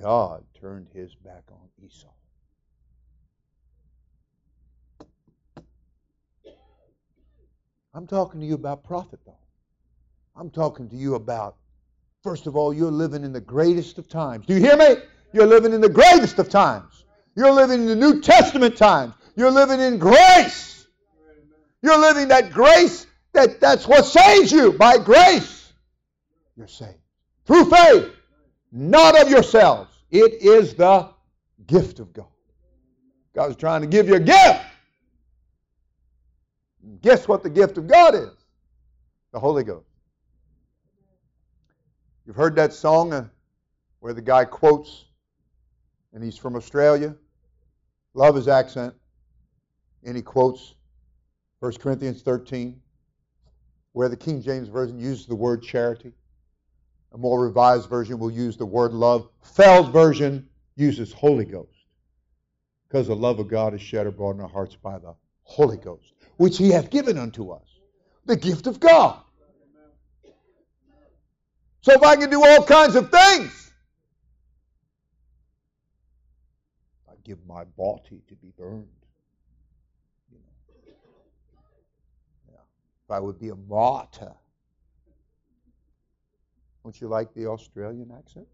God 0.00 0.44
turned 0.58 0.86
his 0.94 1.14
back 1.14 1.42
on 1.50 1.68
Esau. 1.84 2.08
I'm 7.92 8.06
talking 8.06 8.40
to 8.40 8.46
you 8.46 8.54
about 8.54 8.82
profit, 8.82 9.20
though. 9.26 9.36
I'm 10.34 10.48
talking 10.48 10.88
to 10.88 10.96
you 10.96 11.16
about, 11.16 11.56
first 12.22 12.46
of 12.46 12.56
all, 12.56 12.72
you're 12.72 12.90
living 12.90 13.24
in 13.24 13.34
the 13.34 13.40
greatest 13.40 13.98
of 13.98 14.08
times. 14.08 14.46
Do 14.46 14.54
you 14.54 14.60
hear 14.60 14.78
me? 14.78 14.96
You're 15.34 15.46
living 15.46 15.74
in 15.74 15.82
the 15.82 15.90
greatest 15.90 16.38
of 16.38 16.48
times. 16.48 17.04
You're 17.36 17.52
living 17.52 17.82
in 17.82 17.86
the 17.86 17.96
New 17.96 18.22
Testament 18.22 18.78
times. 18.78 19.12
You're 19.36 19.50
living 19.50 19.80
in 19.80 19.98
grace. 19.98 20.86
You're 21.82 21.98
living 21.98 22.28
that 22.28 22.52
grace 22.52 23.06
that 23.34 23.60
that's 23.60 23.86
what 23.86 24.06
saves 24.06 24.50
you. 24.50 24.72
By 24.72 24.96
grace, 24.96 25.61
you're 26.56 26.66
saved. 26.66 26.98
Through 27.44 27.66
faith, 27.66 28.12
not 28.70 29.20
of 29.20 29.28
yourselves. 29.28 29.90
It 30.10 30.42
is 30.42 30.74
the 30.74 31.08
gift 31.66 31.98
of 31.98 32.12
God. 32.12 32.26
God's 33.34 33.56
trying 33.56 33.80
to 33.80 33.86
give 33.86 34.08
you 34.08 34.16
a 34.16 34.20
gift. 34.20 34.60
Guess 37.00 37.28
what 37.28 37.42
the 37.42 37.50
gift 37.50 37.78
of 37.78 37.86
God 37.86 38.14
is? 38.14 38.30
The 39.32 39.40
Holy 39.40 39.64
Ghost. 39.64 39.86
You've 42.26 42.36
heard 42.36 42.54
that 42.56 42.72
song 42.72 43.12
uh, 43.12 43.26
where 44.00 44.12
the 44.12 44.22
guy 44.22 44.44
quotes, 44.44 45.06
and 46.12 46.22
he's 46.22 46.36
from 46.36 46.54
Australia. 46.54 47.16
Love 48.14 48.34
his 48.34 48.48
accent. 48.48 48.94
And 50.04 50.16
he 50.16 50.22
quotes 50.22 50.74
1 51.60 51.74
Corinthians 51.74 52.22
13, 52.22 52.80
where 53.92 54.08
the 54.08 54.16
King 54.16 54.42
James 54.42 54.68
Version 54.68 54.98
uses 54.98 55.26
the 55.26 55.34
word 55.34 55.62
charity. 55.62 56.12
A 57.14 57.18
more 57.18 57.44
revised 57.44 57.88
version 57.88 58.18
will 58.18 58.30
use 58.30 58.56
the 58.56 58.66
word 58.66 58.92
love. 58.92 59.28
Feld's 59.42 59.90
version 59.90 60.48
uses 60.76 61.12
Holy 61.12 61.44
Ghost. 61.44 61.68
Because 62.88 63.06
the 63.06 63.16
love 63.16 63.38
of 63.38 63.48
God 63.48 63.74
is 63.74 63.82
shed 63.82 64.06
abroad 64.06 64.36
in 64.36 64.42
our 64.42 64.48
hearts 64.48 64.76
by 64.76 64.98
the 64.98 65.14
Holy 65.42 65.76
Ghost 65.76 66.12
which 66.36 66.58
he 66.58 66.70
hath 66.70 66.90
given 66.90 67.18
unto 67.18 67.50
us. 67.50 67.62
The 68.26 68.36
gift 68.36 68.66
of 68.66 68.80
God. 68.80 69.20
So 71.82 71.92
if 71.92 72.02
I 72.02 72.16
can 72.16 72.30
do 72.30 72.44
all 72.44 72.64
kinds 72.64 72.96
of 72.96 73.10
things, 73.10 73.72
I 77.08 77.14
give 77.24 77.44
my 77.46 77.64
body 77.64 78.22
to 78.28 78.34
be 78.34 78.52
burned. 78.56 78.88
You 80.32 80.38
know. 82.48 82.54
If 83.04 83.10
I 83.10 83.20
would 83.20 83.38
be 83.40 83.50
a 83.50 83.56
martyr. 83.56 84.34
Don't 86.82 87.00
you 87.00 87.08
like 87.08 87.32
the 87.34 87.46
Australian 87.46 88.10
accent? 88.16 88.46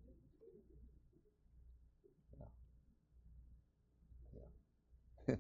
Yeah. 5.26 5.35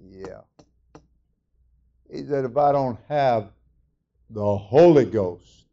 yeah. 0.00 0.40
is 2.08 2.28
that 2.28 2.44
if 2.44 2.56
I 2.56 2.72
don't 2.72 2.98
have 3.08 3.50
the 4.30 4.56
Holy 4.56 5.04
Ghost, 5.04 5.66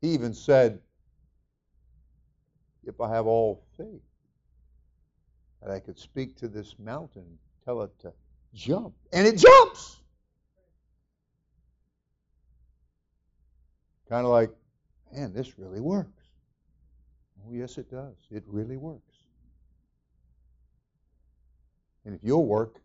he 0.00 0.08
even 0.08 0.32
said, 0.32 0.80
if 2.84 3.00
I 3.00 3.14
have 3.14 3.26
all 3.26 3.62
faith, 3.76 4.00
that 5.62 5.70
I 5.70 5.80
could 5.80 5.98
speak 5.98 6.36
to 6.38 6.48
this 6.48 6.76
mountain, 6.78 7.38
tell 7.64 7.82
it 7.82 7.90
to 8.00 8.12
jump, 8.54 8.94
and 9.12 9.26
it 9.26 9.36
jumps. 9.36 9.99
Kind 14.10 14.26
of 14.26 14.32
like, 14.32 14.50
man, 15.12 15.32
this 15.32 15.56
really 15.56 15.80
works. 15.80 16.24
Oh, 17.46 17.52
yes, 17.52 17.78
it 17.78 17.88
does. 17.88 18.16
It 18.32 18.42
really 18.48 18.76
works. 18.76 19.14
And 22.04 22.12
if 22.16 22.20
you'll 22.24 22.44
work, 22.44 22.80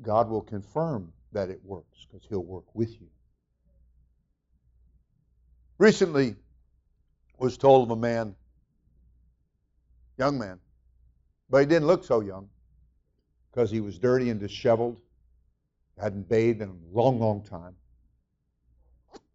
God 0.00 0.30
will 0.30 0.42
confirm 0.42 1.12
that 1.32 1.50
it 1.50 1.60
works 1.64 2.06
because 2.06 2.24
He'll 2.28 2.44
work 2.44 2.72
with 2.72 2.92
you. 3.00 3.08
Recently, 5.78 6.36
was 7.36 7.58
told 7.58 7.90
of 7.90 7.98
a 7.98 8.00
man, 8.00 8.36
young 10.18 10.38
man, 10.38 10.60
but 11.50 11.58
he 11.58 11.66
didn't 11.66 11.88
look 11.88 12.04
so 12.04 12.20
young 12.20 12.48
because 13.50 13.72
he 13.72 13.80
was 13.80 13.98
dirty 13.98 14.30
and 14.30 14.38
disheveled, 14.38 15.00
hadn't 16.00 16.28
bathed 16.28 16.62
in 16.62 16.68
a 16.68 16.96
long, 16.96 17.18
long 17.18 17.42
time. 17.42 17.74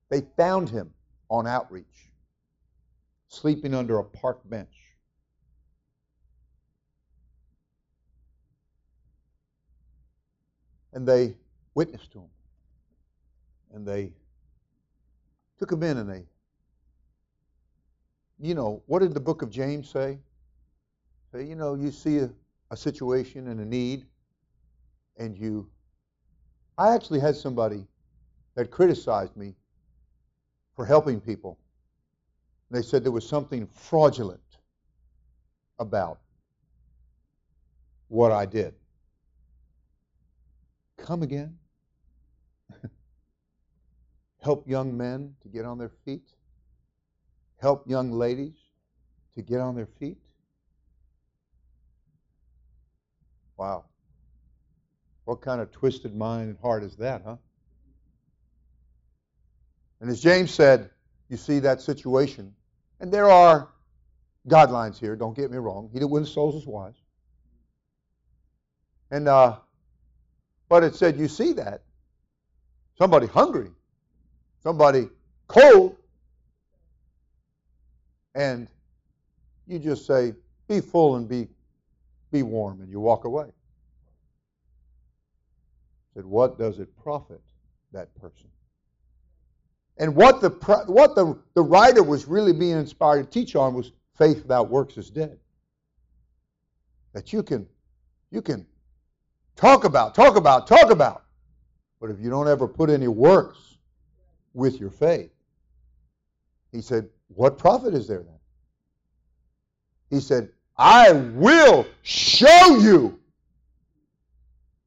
They 0.07 0.22
found 0.38 0.70
him 0.70 0.93
on 1.30 1.47
outreach, 1.47 1.86
sleeping 3.27 3.73
under 3.73 3.99
a 3.99 4.03
park 4.03 4.41
bench. 4.49 4.75
And 10.93 11.07
they 11.07 11.36
witnessed 11.75 12.11
to 12.13 12.19
him. 12.19 12.30
And 13.73 13.88
they 13.88 14.11
took 15.59 15.71
him 15.71 15.84
in 15.84 15.97
and 15.97 16.09
they, 16.09 16.23
you 18.39 18.55
know, 18.55 18.82
what 18.88 18.99
did 18.99 19.13
the 19.13 19.19
book 19.19 19.41
of 19.41 19.51
James 19.51 19.89
say? 19.89 20.17
Say, 21.32 21.43
you 21.43 21.55
know, 21.55 21.75
you 21.75 21.91
see 21.91 22.19
a, 22.19 22.30
a 22.71 22.77
situation 22.77 23.49
and 23.49 23.59
a 23.59 23.65
need, 23.65 24.05
and 25.17 25.38
you. 25.38 25.69
I 26.77 26.95
actually 26.95 27.19
had 27.19 27.36
somebody 27.36 27.86
that 28.55 28.71
criticized 28.71 29.36
me 29.36 29.53
for 30.80 30.86
helping 30.86 31.19
people. 31.19 31.59
They 32.71 32.82
said 32.82 33.03
there 33.03 33.11
was 33.11 33.27
something 33.27 33.67
fraudulent 33.67 34.39
about 35.77 36.21
what 38.07 38.32
I 38.32 38.45
did. 38.45 38.73
Come 40.95 41.21
again. 41.21 41.57
Help 44.41 44.69
young 44.69 44.95
men 44.95 45.36
to 45.41 45.49
get 45.49 45.65
on 45.65 45.77
their 45.77 45.91
feet. 46.05 46.30
Help 47.57 47.84
young 47.86 48.13
ladies 48.13 48.55
to 49.36 49.41
get 49.41 49.59
on 49.59 49.75
their 49.75 49.89
feet. 49.99 50.19
Wow. 53.57 53.84
What 55.25 55.41
kind 55.41 55.59
of 55.59 55.73
twisted 55.73 56.15
mind 56.15 56.51
and 56.51 56.57
heart 56.59 56.84
is 56.84 56.95
that, 56.95 57.23
huh? 57.25 57.36
And 60.02 60.10
as 60.10 60.22
James 60.22 60.52
said, 60.52 60.89
you 61.30 61.38
see 61.38 61.60
that 61.60 61.82
situation, 61.82 62.54
and 63.00 63.12
there 63.12 63.30
are 63.30 63.70
guidelines 64.47 64.97
here, 64.97 65.16
don't 65.16 65.36
get 65.36 65.52
me 65.52 65.58
wrong. 65.58 65.89
He 65.91 66.00
that 66.00 66.08
wins 66.08 66.32
souls 66.32 66.56
is 66.56 66.66
wise. 66.66 66.95
And 69.12 69.28
uh, 69.28 69.58
but 70.70 70.84
it 70.84 70.95
said, 70.95 71.18
you 71.18 71.28
see 71.28 71.54
that. 71.54 71.82
Somebody 72.97 73.28
hungry, 73.28 73.72
somebody 74.62 75.10
cold, 75.47 75.95
and 78.36 78.68
you 79.68 79.80
just 79.80 80.06
say, 80.06 80.34
be 80.68 80.82
full 80.82 81.16
and 81.16 81.28
be, 81.28 81.47
be 82.32 82.43
warm, 82.43 82.82
and 82.82 82.91
you 82.91 83.00
walk 83.00 83.26
away. 83.26 83.47
said, 86.14 86.26
what 86.26 86.60
does 86.60 86.80
it 86.80 86.95
profit 87.02 87.41
that 87.93 88.14
person? 88.16 88.50
And 90.00 90.16
what 90.16 90.41
the 90.41 90.50
what 90.88 91.16
the, 91.16 91.38
the 91.54 91.62
writer 91.62 92.02
was 92.02 92.26
really 92.26 92.54
being 92.54 92.78
inspired 92.78 93.24
to 93.24 93.30
teach 93.30 93.56
on 93.56 93.74
was 93.74 93.91
faith 94.18 94.41
without 94.41 94.70
works 94.70 94.97
is 94.97 95.10
dead. 95.10 95.38
That 97.14 97.32
you 97.34 97.43
can 97.43 97.68
you 98.32 98.41
can 98.41 98.66
Talk 99.60 99.84
about, 99.84 100.16
talk 100.16 100.38
about, 100.38 100.68
talk 100.68 100.89
about. 100.89 101.24
But 102.00 102.10
if 102.12 102.22
you 102.22 102.30
don't 102.30 102.47
ever 102.47 102.66
put 102.66 102.89
any 102.89 103.10
works 103.10 103.76
with 104.54 104.80
your 104.80 104.89
faith, 104.89 105.32
he 106.72 106.80
said, 106.80 107.10
what 107.28 107.58
profit 107.58 107.93
is 107.93 108.08
there 108.08 108.24
then? 108.24 108.39
He 110.10 110.22
said, 110.22 110.47
I 110.78 111.12
will 111.12 111.86
show 112.04 112.78
you 112.78 113.20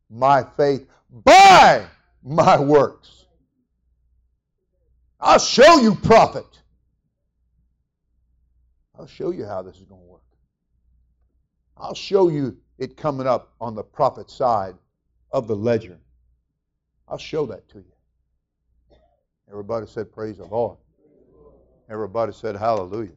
my 0.09 0.43
faith 0.57 0.89
by 1.23 1.85
my 2.25 2.59
works. 2.59 3.22
I'll 5.25 5.39
show 5.39 5.79
you, 5.79 5.95
profit. 5.95 6.45
I'll 8.99 9.07
show 9.07 9.31
you 9.31 9.47
how 9.47 9.62
this 9.62 9.77
is 9.77 9.85
going 9.85 10.01
to 10.01 10.07
work. 10.07 10.20
I'll 11.77 11.95
show 11.95 12.29
you 12.29 12.57
it 12.77 12.97
coming 12.97 13.29
up 13.29 13.55
on 13.61 13.77
the 13.77 13.85
profit 13.85 14.29
side 14.29 14.75
of 15.31 15.47
the 15.47 15.55
ledger. 15.55 15.99
I'll 17.07 17.18
show 17.18 17.47
that 17.47 17.68
to 17.68 17.79
you. 17.79 18.97
Everybody 19.49 19.87
said, 19.87 20.12
Praise 20.12 20.39
the 20.39 20.47
Lord. 20.47 20.77
Everybody 21.89 22.33
said, 22.33 22.57
Hallelujah. 22.57 23.12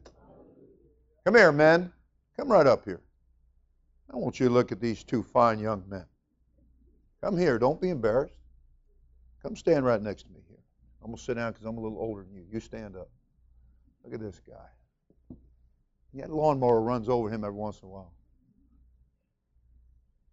Come 1.24 1.34
here, 1.34 1.50
men. 1.50 1.92
Come 2.36 2.52
right 2.52 2.66
up 2.66 2.84
here. 2.84 3.00
I 4.12 4.16
want 4.16 4.38
you 4.38 4.46
to 4.46 4.54
look 4.54 4.70
at 4.70 4.80
these 4.80 5.02
two 5.02 5.24
fine 5.24 5.58
young 5.58 5.82
men. 5.88 6.04
Come 7.20 7.36
here. 7.36 7.58
Don't 7.58 7.80
be 7.80 7.90
embarrassed. 7.90 8.34
Come 9.42 9.56
stand 9.56 9.84
right 9.84 10.00
next 10.00 10.22
to 10.24 10.28
me 10.28 10.40
here. 10.46 10.55
I'm 11.02 11.08
going 11.08 11.16
to 11.16 11.22
sit 11.22 11.34
down 11.34 11.52
because 11.52 11.66
I'm 11.66 11.78
a 11.78 11.80
little 11.80 11.98
older 11.98 12.22
than 12.22 12.34
you. 12.34 12.44
You 12.50 12.60
stand 12.60 12.96
up. 12.96 13.08
Look 14.04 14.14
at 14.14 14.20
this 14.20 14.40
guy. 14.46 15.36
That 16.14 16.30
lawnmower 16.30 16.80
runs 16.80 17.08
over 17.08 17.28
him 17.28 17.44
every 17.44 17.58
once 17.58 17.80
in 17.82 17.88
a 17.88 17.90
while. 17.90 18.12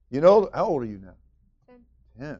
You 0.09 0.21
know, 0.21 0.49
how 0.53 0.65
old 0.65 0.83
are 0.83 0.85
you 0.85 0.99
now? 0.99 1.15
Ten. 1.67 1.79
Ten. 2.17 2.39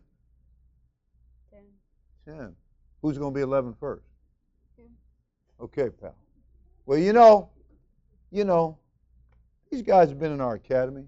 Ten. 1.51 2.37
Ten. 2.37 2.55
Who's 3.01 3.17
going 3.17 3.33
to 3.33 3.37
be 3.37 3.41
11 3.41 3.73
first? 3.79 4.05
Ten. 4.77 4.85
Okay, 5.59 5.89
pal. 5.89 6.15
Well, 6.85 6.99
you 6.99 7.13
know, 7.13 7.49
you 8.31 8.45
know, 8.45 8.77
these 9.71 9.81
guys 9.81 10.09
have 10.09 10.19
been 10.19 10.31
in 10.31 10.39
our 10.39 10.53
academy, 10.53 11.05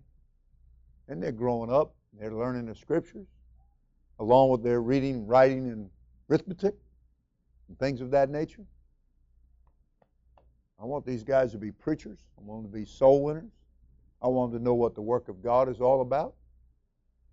and 1.07 1.21
they're 1.21 1.31
growing 1.31 1.71
up. 1.71 1.93
They're 2.19 2.33
learning 2.33 2.65
the 2.65 2.75
scriptures, 2.75 3.27
along 4.19 4.49
with 4.49 4.63
their 4.63 4.81
reading, 4.81 5.27
writing, 5.27 5.67
and 5.67 5.89
arithmetic, 6.29 6.75
and 7.67 7.77
things 7.79 8.01
of 8.01 8.11
that 8.11 8.29
nature. 8.29 8.65
I 10.79 10.85
want 10.85 11.05
these 11.05 11.23
guys 11.23 11.51
to 11.53 11.57
be 11.57 11.71
preachers. 11.71 12.19
I 12.37 12.41
want 12.41 12.63
them 12.63 12.71
to 12.71 12.77
be 12.77 12.85
soul 12.85 13.23
winners. 13.23 13.51
I 14.21 14.27
want 14.27 14.51
them 14.51 14.59
to 14.59 14.63
know 14.63 14.73
what 14.73 14.95
the 14.95 15.01
work 15.01 15.29
of 15.29 15.41
God 15.41 15.69
is 15.69 15.79
all 15.79 16.01
about. 16.01 16.35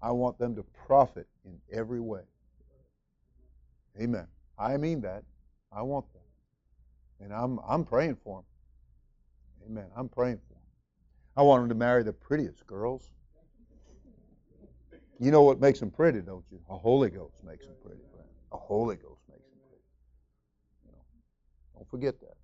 I 0.01 0.11
want 0.11 0.39
them 0.39 0.55
to 0.57 0.63
profit 0.87 1.27
in 1.45 1.59
every 1.73 2.01
way. 2.01 2.23
Amen. 4.01 4.27
I 4.59 4.77
mean 4.77 5.01
that. 5.03 5.23
I 5.73 5.83
want 5.83 6.07
that. 6.13 7.25
And 7.25 7.33
I'm, 7.33 7.61
I'm 7.67 7.85
praying 7.85 8.17
for 8.25 8.39
them. 8.39 8.45
Amen. 9.71 9.91
I'm 9.97 10.09
praying 10.09 10.39
for 10.49 10.55
them. 10.55 10.63
I 11.37 11.43
want 11.43 11.63
them 11.63 11.69
to 11.69 11.75
marry 11.75 12.03
the 12.03 12.13
prettiest 12.13 12.67
girls. 12.67 13.11
You 15.19 15.31
know 15.31 15.43
what 15.43 15.61
makes 15.61 15.79
them 15.79 15.91
pretty, 15.91 16.21
don't 16.21 16.45
you? 16.51 16.59
A 16.69 16.77
Holy 16.77 17.09
Ghost 17.09 17.37
makes 17.45 17.65
them 17.65 17.77
pretty. 17.83 18.01
A 18.51 18.57
Holy 18.57 18.97
Ghost 18.97 19.21
makes 19.31 19.49
them 19.49 19.59
pretty. 19.69 19.85
You 20.85 20.93
know, 20.93 21.72
don't 21.83 21.91
forget 21.91 22.21
that. 22.21 22.37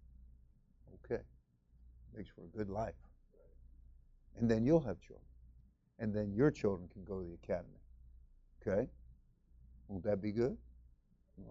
Okay. 1.05 1.22
Makes 2.16 2.30
for 2.30 2.43
a 2.43 2.57
good 2.57 2.68
life. 2.68 2.95
And 4.36 4.51
then 4.51 4.64
you'll 4.64 4.80
have 4.80 5.01
children. 5.01 5.24
And 6.01 6.12
then 6.12 6.32
your 6.32 6.51
children 6.51 6.89
can 6.93 7.05
go 7.05 7.20
to 7.20 7.24
the 7.24 7.34
academy. 7.34 7.78
Okay? 8.61 8.89
Won't 9.86 10.03
that 10.05 10.20
be 10.20 10.32
good? 10.32 10.57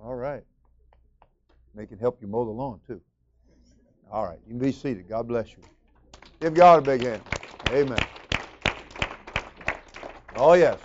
All 0.04 0.16
right. 0.16 0.44
They 1.76 1.86
can 1.86 1.98
help 1.98 2.22
you 2.22 2.28
mow 2.28 2.44
the 2.44 2.52
lawn, 2.52 2.82
too. 2.86 3.00
All 4.12 4.26
right. 4.26 4.40
You 4.46 4.50
can 4.50 4.60
be 4.60 4.74
seated. 4.74 5.08
God 5.08 5.26
bless 5.26 5.54
you. 5.54 5.64
Give 6.42 6.54
God 6.54 6.80
a 6.80 6.82
big 6.82 7.04
hand. 7.04 7.22
Amen. 7.70 8.00
Oh, 10.36 10.54
yes. 10.54 10.80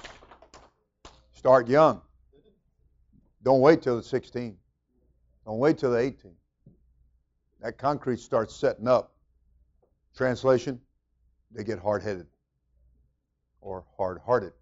Start 1.33 1.69
young. 1.69 2.01
Don't 3.43 3.61
wait 3.61 3.83
till 3.83 3.97
the 3.97 4.05
16. 4.05 4.57
Don't 5.45 5.59
wait 5.59 5.79
till 5.79 5.91
the 5.91 5.99
18. 5.99 6.37
That 7.63 7.79
concrete 7.79 8.19
starts 8.19 8.55
setting 8.55 8.89
up. 8.89 9.15
Translation, 10.17 10.81
they 11.53 11.63
get 11.63 11.79
hard 11.79 12.03
headed 12.03 12.27
or 13.61 13.85
hard 13.97 14.19
hearted. 14.27 14.53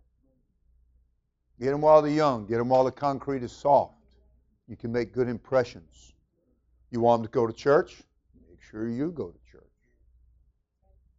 Get 1.58 1.70
them 1.70 1.80
while 1.80 2.02
they're 2.02 2.12
young. 2.12 2.46
Get 2.46 2.58
them 2.58 2.68
while 2.68 2.84
the 2.84 2.92
concrete 2.92 3.42
is 3.42 3.52
soft. 3.52 3.94
You 4.68 4.76
can 4.76 4.92
make 4.92 5.12
good 5.12 5.28
impressions. 5.28 6.12
You 6.90 7.00
want 7.00 7.22
them 7.22 7.28
to 7.28 7.32
go 7.32 7.46
to 7.46 7.52
church? 7.52 8.02
Make 8.48 8.62
sure 8.62 8.88
you 8.88 9.10
go 9.10 9.30
to 9.30 9.38
church. 9.50 9.64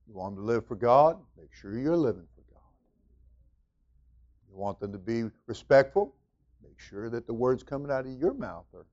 You 0.07 0.13
want 0.13 0.35
them 0.35 0.45
to 0.45 0.47
live 0.47 0.67
for 0.67 0.75
God? 0.75 1.17
Make 1.37 1.53
sure 1.53 1.77
you're 1.77 1.97
living 1.97 2.27
for 2.35 2.43
God. 2.53 2.61
You 4.49 4.57
want 4.57 4.79
them 4.79 4.91
to 4.91 4.97
be 4.99 5.23
respectful? 5.47 6.15
Make 6.63 6.79
sure 6.79 7.09
that 7.09 7.25
the 7.25 7.33
words 7.33 7.63
coming 7.63 7.91
out 7.91 8.05
of 8.05 8.11
your 8.11 8.33
mouth 8.33 8.65
are 8.73 8.85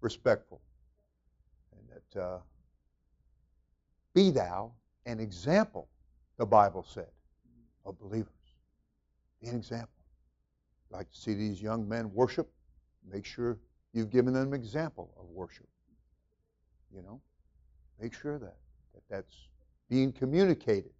respectful. 0.00 0.60
Uh, 2.16 2.38
be 4.14 4.30
thou 4.30 4.72
an 5.06 5.20
example, 5.20 5.88
the 6.38 6.46
Bible 6.46 6.84
said, 6.88 7.08
of 7.84 7.98
believers. 7.98 8.28
Be 9.40 9.48
an 9.48 9.56
example. 9.56 9.88
Like 10.90 11.10
to 11.10 11.16
see 11.16 11.34
these 11.34 11.60
young 11.60 11.88
men 11.88 12.12
worship? 12.12 12.50
Make 13.10 13.24
sure 13.24 13.58
you've 13.92 14.10
given 14.10 14.34
them 14.34 14.52
an 14.52 14.60
example 14.60 15.12
of 15.18 15.26
worship. 15.26 15.66
You 16.94 17.02
know, 17.02 17.20
make 18.00 18.14
sure 18.14 18.38
that, 18.38 18.56
that 18.94 19.02
that's 19.08 19.48
being 19.88 20.12
communicated 20.12 20.92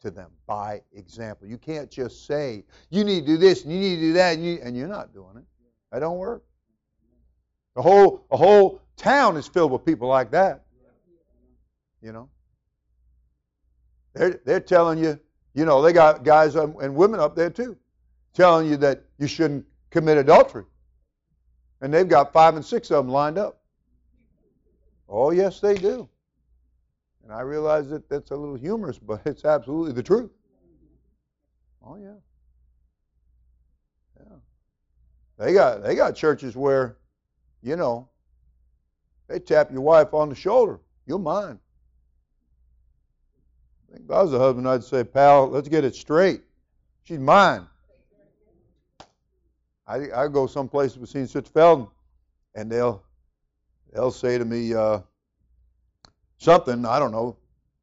to 0.00 0.10
them 0.10 0.30
by 0.46 0.82
example. 0.92 1.46
You 1.46 1.58
can't 1.58 1.90
just 1.90 2.26
say, 2.26 2.64
you 2.90 3.04
need 3.04 3.20
to 3.20 3.26
do 3.26 3.36
this 3.36 3.64
and 3.64 3.72
you 3.72 3.78
need 3.78 3.96
to 3.96 4.00
do 4.00 4.12
that, 4.14 4.34
and, 4.36 4.44
you, 4.44 4.58
and 4.62 4.76
you're 4.76 4.88
not 4.88 5.12
doing 5.14 5.36
it. 5.36 5.44
That 5.92 6.00
don't 6.00 6.18
work. 6.18 6.42
The 7.74 7.82
whole, 7.82 8.26
a 8.30 8.36
whole 8.36 8.82
town 8.96 9.36
is 9.36 9.46
filled 9.46 9.72
with 9.72 9.84
people 9.84 10.08
like 10.08 10.30
that. 10.32 10.64
You 12.02 12.12
know? 12.12 12.28
They're, 14.14 14.40
they're 14.44 14.60
telling 14.60 14.98
you, 14.98 15.18
you 15.54 15.64
know, 15.64 15.82
they 15.82 15.92
got 15.92 16.24
guys 16.24 16.56
and 16.56 16.94
women 16.94 17.20
up 17.20 17.36
there 17.36 17.50
too, 17.50 17.76
telling 18.34 18.68
you 18.68 18.76
that 18.78 19.04
you 19.18 19.26
shouldn't 19.26 19.64
commit 19.90 20.18
adultery. 20.18 20.64
And 21.80 21.92
they've 21.92 22.08
got 22.08 22.32
five 22.32 22.56
and 22.56 22.64
six 22.64 22.90
of 22.90 23.04
them 23.04 23.12
lined 23.12 23.38
up. 23.38 23.62
Oh, 25.08 25.30
yes, 25.30 25.60
they 25.60 25.74
do. 25.74 26.08
And 27.24 27.32
I 27.32 27.40
realize 27.40 27.88
that 27.90 28.08
that's 28.08 28.30
a 28.30 28.36
little 28.36 28.56
humorous, 28.56 28.98
but 28.98 29.22
it's 29.26 29.44
absolutely 29.44 29.92
the 29.92 30.02
truth. 30.02 30.30
Oh, 31.84 31.96
yeah. 31.96 32.12
Yeah. 34.18 34.36
They 35.38 35.52
got, 35.52 35.82
they 35.82 35.94
got 35.94 36.14
churches 36.14 36.54
where, 36.54 36.96
you 37.62 37.76
know, 37.76 38.08
they 39.28 39.38
tap 39.38 39.70
your 39.70 39.82
wife 39.82 40.12
on 40.12 40.28
the 40.28 40.34
shoulder. 40.34 40.80
You're 41.06 41.18
mine. 41.18 41.58
I 43.92 43.96
if 43.96 44.10
I 44.10 44.22
was 44.22 44.32
a 44.32 44.38
husband, 44.38 44.68
I'd 44.68 44.84
say, 44.84 45.04
pal, 45.04 45.48
let's 45.48 45.68
get 45.68 45.84
it 45.84 45.94
straight. 45.94 46.42
She's 47.04 47.18
mine. 47.18 47.66
I 49.86 50.10
I 50.14 50.28
go 50.28 50.46
someplace 50.46 50.96
with 50.96 51.10
Senior 51.10 51.26
Sister 51.26 51.50
Felden, 51.50 51.88
and 52.54 52.70
they'll 52.70 53.02
they'll 53.92 54.12
say 54.12 54.38
to 54.38 54.44
me 54.44 54.74
uh, 54.74 55.00
something 56.38 56.84
I 56.84 56.98
don't 56.98 57.12
know, 57.12 57.36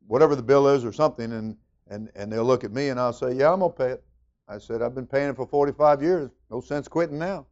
whatever 0.08 0.36
the 0.36 0.44
bill 0.44 0.68
is 0.70 0.86
or 0.86 0.94
something, 0.94 1.32
and 1.34 1.58
and 1.90 2.10
and 2.16 2.32
they'll 2.32 2.46
look 2.46 2.64
at 2.64 2.72
me 2.72 2.90
and 2.90 3.00
I'll 3.00 3.14
say, 3.14 3.34
yeah, 3.34 3.52
I'm 3.52 3.60
gonna 3.60 3.74
pay 3.74 3.92
it. 3.92 4.04
I 4.48 4.58
said 4.58 4.82
I've 4.82 4.96
been 4.96 5.08
paying 5.08 5.30
it 5.30 5.36
for 5.36 5.46
45 5.46 6.02
years. 6.02 6.32
No 6.50 6.62
sense 6.62 6.88
quitting 6.88 7.20
now. 7.20 7.46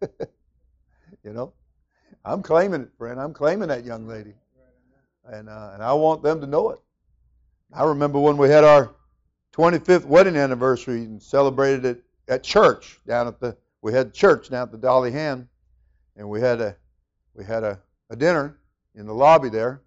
you 1.22 1.32
know, 1.32 1.52
I'm 2.24 2.42
claiming 2.42 2.82
it, 2.82 2.90
friend. 2.98 3.20
I'm 3.20 3.32
claiming 3.32 3.68
that 3.68 3.84
young 3.84 4.06
lady, 4.06 4.34
and 5.24 5.48
uh, 5.48 5.70
and 5.74 5.82
I 5.82 5.92
want 5.92 6.22
them 6.22 6.40
to 6.40 6.46
know 6.46 6.70
it. 6.70 6.78
I 7.72 7.84
remember 7.84 8.18
when 8.18 8.36
we 8.36 8.48
had 8.48 8.64
our 8.64 8.94
25th 9.52 10.04
wedding 10.04 10.36
anniversary 10.36 11.04
and 11.04 11.22
celebrated 11.22 11.84
it 11.84 12.04
at 12.28 12.42
church 12.42 13.00
down 13.06 13.26
at 13.26 13.40
the 13.40 13.56
we 13.82 13.92
had 13.92 14.12
church 14.12 14.50
down 14.50 14.62
at 14.62 14.72
the 14.72 14.78
Dolly 14.78 15.12
Hand, 15.12 15.46
and 16.16 16.28
we 16.28 16.40
had 16.40 16.60
a 16.60 16.76
we 17.34 17.44
had 17.44 17.62
a, 17.62 17.78
a 18.10 18.16
dinner 18.16 18.58
in 18.94 19.06
the 19.06 19.14
lobby 19.14 19.48
there, 19.48 19.82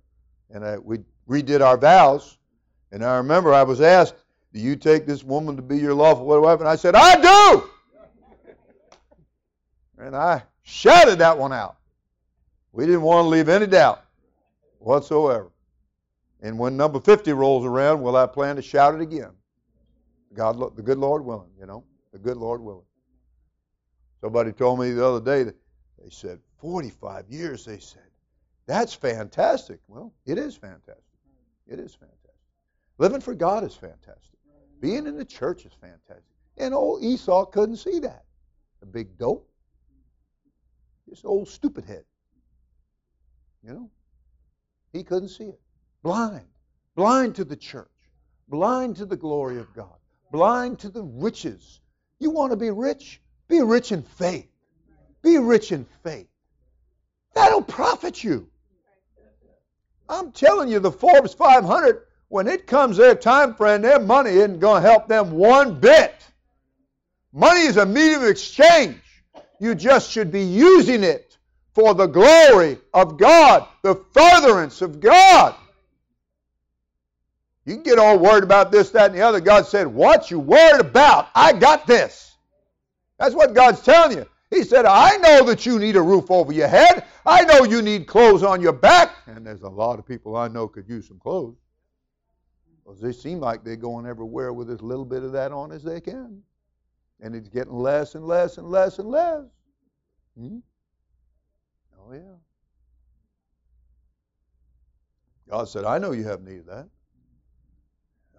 and 0.49 0.63
I, 0.63 0.77
we 0.77 0.99
redid 1.27 1.61
our 1.61 1.77
vows. 1.77 2.37
And 2.91 3.03
I 3.03 3.17
remember 3.17 3.53
I 3.53 3.63
was 3.63 3.81
asked, 3.81 4.15
"Do 4.53 4.59
you 4.59 4.75
take 4.75 5.05
this 5.05 5.23
woman 5.23 5.55
to 5.55 5.61
be 5.61 5.77
your 5.77 5.93
lawful 5.93 6.25
wife?" 6.25 6.59
And 6.59 6.69
I 6.69 6.75
said, 6.75 6.95
"I 6.95 7.21
do." 7.21 7.69
and 9.97 10.15
I 10.15 10.43
shouted 10.69 11.19
that 11.19 11.37
one 11.37 11.51
out. 11.51 11.77
We 12.71 12.85
didn't 12.85 13.01
want 13.01 13.25
to 13.25 13.29
leave 13.29 13.49
any 13.49 13.67
doubt 13.67 14.03
whatsoever. 14.77 15.51
And 16.41 16.57
when 16.57 16.77
number 16.77 16.99
50 16.99 17.33
rolls 17.33 17.65
around, 17.65 18.01
will 18.01 18.15
I 18.15 18.25
plan 18.25 18.55
to 18.55 18.61
shout 18.61 18.95
it 18.95 19.01
again? 19.01 19.31
God, 20.33 20.75
the 20.75 20.83
good 20.83 20.99
Lord 20.99 21.25
willing, 21.25 21.49
you 21.59 21.65
know, 21.65 21.83
the 22.13 22.19
good 22.19 22.37
Lord 22.37 22.61
willing. 22.61 22.85
Somebody 24.21 24.51
told 24.51 24.79
me 24.79 24.91
the 24.91 25.05
other 25.05 25.23
day 25.23 25.43
that 25.43 25.55
they 26.01 26.09
said, 26.09 26.39
45 26.59 27.29
years, 27.29 27.65
they 27.65 27.79
said. 27.79 28.03
That's 28.67 28.93
fantastic. 28.93 29.79
Well, 29.87 30.13
it 30.25 30.37
is 30.37 30.55
fantastic. 30.55 31.03
It 31.67 31.79
is 31.79 31.95
fantastic. 31.95 32.19
Living 32.99 33.21
for 33.21 33.33
God 33.33 33.63
is 33.63 33.73
fantastic. 33.73 34.37
Being 34.79 35.07
in 35.07 35.17
the 35.17 35.25
church 35.25 35.65
is 35.65 35.73
fantastic. 35.73 36.23
And 36.57 36.73
old 36.73 37.03
Esau 37.03 37.45
couldn't 37.45 37.77
see 37.77 37.99
that. 37.99 38.25
A 38.81 38.85
big 38.85 39.17
dope. 39.17 39.48
Just 41.09 41.25
old 41.25 41.47
stupid 41.47 41.85
head. 41.85 42.03
You 43.63 43.73
know? 43.73 43.89
He 44.93 45.03
couldn't 45.03 45.29
see 45.29 45.45
it. 45.45 45.59
Blind. 46.03 46.45
Blind 46.95 47.35
to 47.35 47.45
the 47.45 47.55
church. 47.55 47.87
Blind 48.47 48.97
to 48.97 49.05
the 49.05 49.17
glory 49.17 49.57
of 49.59 49.73
God. 49.73 49.95
Blind 50.31 50.79
to 50.79 50.89
the 50.89 51.03
riches. 51.03 51.81
You 52.19 52.29
want 52.29 52.51
to 52.51 52.57
be 52.57 52.69
rich? 52.69 53.21
Be 53.47 53.61
rich 53.61 53.91
in 53.91 54.03
faith. 54.03 54.47
Be 55.21 55.37
rich 55.37 55.71
in 55.71 55.85
faith. 56.03 56.27
That'll 57.33 57.61
profit 57.61 58.23
you. 58.23 58.49
I'm 60.07 60.31
telling 60.31 60.69
you, 60.69 60.79
the 60.79 60.91
Forbes 60.91 61.33
500, 61.33 62.03
when 62.29 62.47
it 62.47 62.67
comes 62.67 62.97
their 62.97 63.15
time 63.15 63.55
frame, 63.55 63.81
their 63.81 63.99
money 63.99 64.31
isn't 64.31 64.59
going 64.59 64.81
to 64.81 64.89
help 64.89 65.07
them 65.07 65.31
one 65.31 65.79
bit. 65.79 66.15
Money 67.31 67.61
is 67.61 67.77
a 67.77 67.85
medium 67.85 68.23
of 68.23 68.29
exchange. 68.29 69.01
You 69.59 69.75
just 69.75 70.09
should 70.09 70.31
be 70.31 70.43
using 70.43 71.03
it 71.03 71.37
for 71.73 71.93
the 71.93 72.07
glory 72.07 72.77
of 72.93 73.17
God, 73.17 73.67
the 73.83 73.95
furtherance 74.13 74.81
of 74.81 74.99
God. 74.99 75.55
You 77.65 77.75
can 77.75 77.83
get 77.83 77.99
all 77.99 78.17
worried 78.17 78.43
about 78.43 78.71
this, 78.71 78.89
that, 78.91 79.11
and 79.11 79.15
the 79.15 79.21
other. 79.21 79.39
God 79.39 79.67
said, 79.67 79.85
What 79.85 80.31
you 80.31 80.39
worried 80.39 80.81
about? 80.81 81.29
I 81.35 81.53
got 81.53 81.85
this. 81.85 82.35
That's 83.19 83.35
what 83.35 83.53
God's 83.53 83.81
telling 83.81 84.17
you. 84.17 84.25
He 84.49 84.63
said, 84.63 84.85
I 84.85 85.17
know 85.17 85.43
that 85.45 85.65
you 85.65 85.77
need 85.77 85.95
a 85.95 86.01
roof 86.01 86.31
over 86.31 86.51
your 86.51 86.67
head. 86.67 87.05
I 87.25 87.43
know 87.43 87.63
you 87.63 87.81
need 87.81 88.07
clothes 88.07 88.41
on 88.41 88.61
your 88.61 88.73
back. 88.73 89.11
And 89.27 89.45
there's 89.45 89.61
a 89.61 89.69
lot 89.69 89.99
of 89.99 90.07
people 90.07 90.35
I 90.35 90.47
know 90.47 90.67
could 90.67 90.89
use 90.89 91.07
some 91.07 91.19
clothes. 91.19 91.57
Because 92.83 92.99
they 92.99 93.11
seem 93.11 93.39
like 93.39 93.63
they're 93.63 93.75
going 93.75 94.07
everywhere 94.07 94.51
with 94.51 94.71
as 94.71 94.81
little 94.81 95.05
bit 95.05 95.21
of 95.21 95.33
that 95.33 95.51
on 95.51 95.71
as 95.71 95.83
they 95.83 96.01
can. 96.01 96.41
And 97.21 97.35
it's 97.35 97.49
getting 97.49 97.73
less 97.73 98.15
and 98.15 98.25
less 98.25 98.57
and 98.57 98.69
less 98.69 98.99
and 98.99 99.09
less. 99.09 99.43
Hmm? 100.37 100.59
Oh, 101.99 102.13
yeah. 102.13 102.37
God 105.49 105.67
said, 105.67 105.83
I 105.83 105.97
know 105.97 106.11
you 106.11 106.23
have 106.25 106.41
need 106.41 106.59
of 106.59 106.65
that. 106.67 106.87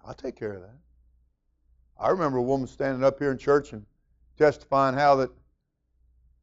I'll 0.05 0.13
take 0.13 0.35
care 0.35 0.53
of 0.53 0.61
that. 0.61 0.77
I 1.99 2.09
remember 2.09 2.39
a 2.39 2.43
woman 2.43 2.67
standing 2.67 3.03
up 3.03 3.19
here 3.19 3.31
in 3.31 3.37
church 3.37 3.73
and 3.73 3.85
testifying 4.37 4.95
how 4.95 5.17
that 5.17 5.29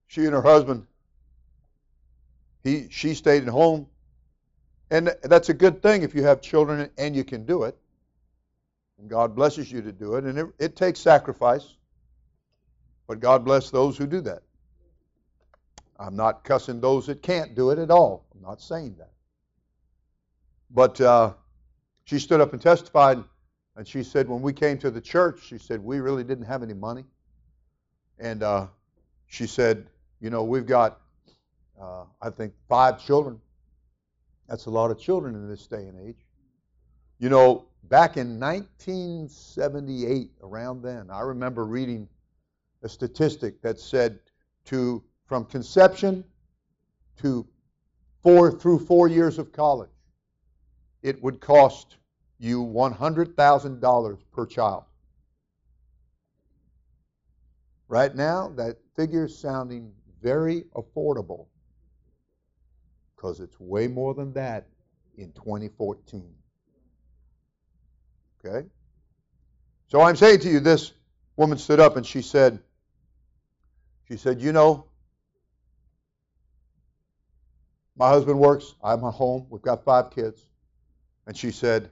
she 0.07 0.25
and 0.25 0.33
her 0.33 0.43
husband, 0.43 0.87
he 2.63 2.89
she 2.91 3.15
stayed 3.15 3.43
at 3.43 3.49
home. 3.49 3.89
And 4.91 5.15
that's 5.23 5.49
a 5.49 5.55
good 5.55 5.83
thing 5.83 6.03
if 6.03 6.15
you 6.15 6.23
have 6.23 6.41
children 6.41 6.89
and 6.97 7.15
you 7.15 7.25
can 7.25 7.45
do 7.45 7.65
it. 7.65 7.77
And 8.99 9.11
God 9.11 9.35
blesses 9.35 9.71
you 9.71 9.83
to 9.83 9.93
do 9.93 10.15
it. 10.15 10.25
And 10.25 10.39
it, 10.39 10.47
it 10.59 10.77
takes 10.77 11.01
sacrifice. 11.01 11.75
But 13.09 13.21
God 13.21 13.45
bless 13.45 13.71
those 13.71 13.97
who 13.97 14.07
do 14.07 14.21
that. 14.21 14.43
I'm 15.99 16.15
not 16.15 16.45
cussing 16.45 16.81
those 16.81 17.07
that 17.07 17.23
can't 17.23 17.57
do 17.57 17.71
it 17.71 17.79
at 17.79 17.91
all. 17.91 18.27
I'm 18.35 18.43
not 18.43 18.61
saying 18.61 18.97
that. 18.99 19.11
But 20.71 21.01
uh, 21.01 21.33
she 22.05 22.19
stood 22.19 22.41
up 22.41 22.53
and 22.53 22.63
testified, 22.63 23.25
and 23.77 23.89
she 23.89 24.03
said, 24.05 24.29
when 24.29 24.43
we 24.43 24.53
came 24.53 24.79
to 24.79 24.91
the 24.91 25.01
church, 25.01 25.41
she 25.43 25.59
said, 25.59 25.83
we 25.83 26.01
really 26.01 26.23
didn't 26.23 26.45
have 26.45 26.63
any 26.63 26.75
money. 26.75 27.05
And 28.19 28.43
uh, 28.43 28.67
she 29.27 29.47
said, 29.47 29.87
you 30.21 30.29
know, 30.29 30.45
we've 30.45 30.67
got, 30.67 31.01
uh, 31.81 32.05
I 32.21 32.29
think, 32.29 32.53
five 32.69 33.03
children. 33.03 33.41
That's 34.49 34.67
a 34.67 34.71
lot 34.71 34.91
of 34.91 35.01
children 35.01 35.35
in 35.35 35.49
this 35.49 35.67
day 35.67 35.87
and 35.87 35.99
age. 36.09 36.27
You 37.19 37.31
know, 37.31 37.65
back 37.85 38.19
in 38.19 38.39
1978, 38.39 40.31
around 40.43 40.83
then, 40.83 41.11
I 41.11 41.21
remember 41.21 41.65
reading 41.65 42.09
a 42.83 42.89
statistic 42.89 43.61
that 43.63 43.79
said 43.79 44.19
to 44.67 45.03
from 45.27 45.45
conception 45.45 46.25
to 47.17 47.47
four 48.23 48.51
through 48.51 48.79
four 48.79 49.09
years 49.09 49.39
of 49.39 49.53
college, 49.53 49.91
it 51.03 51.23
would 51.23 51.41
cost 51.41 51.97
you 52.39 52.65
$100,000 52.65 54.19
per 54.33 54.47
child. 54.47 54.85
Right 57.89 58.15
now, 58.15 58.49
that 58.57 58.77
figure 58.95 59.25
is 59.25 59.39
sounding 59.39 59.93
very 60.23 60.65
affordable 60.75 61.47
because 63.17 63.41
it's 63.41 63.59
way 63.59 63.89
more 63.89 64.15
than 64.15 64.33
that 64.35 64.67
in 65.17 65.33
2014. 65.33 66.33
Okay? 68.45 68.69
So 69.89 70.01
I'm 70.01 70.17
saying 70.17 70.41
to 70.41 70.51
you, 70.51 70.61
this 70.61 70.93
woman 71.37 71.59
stood 71.59 71.81
up 71.81 71.97
and 71.97 72.07
she 72.07 72.23
said, 72.23 72.61
she 74.09 74.17
said, 74.17 74.41
you 74.41 74.53
know, 74.53 74.87
my 77.95 78.09
husband 78.09 78.39
works, 78.39 78.75
I'm 78.83 79.05
at 79.05 79.13
home, 79.13 79.47
we've 79.51 79.61
got 79.61 79.85
five 79.85 80.11
kids. 80.11 80.47
And 81.27 81.37
she 81.37 81.51
said, 81.51 81.91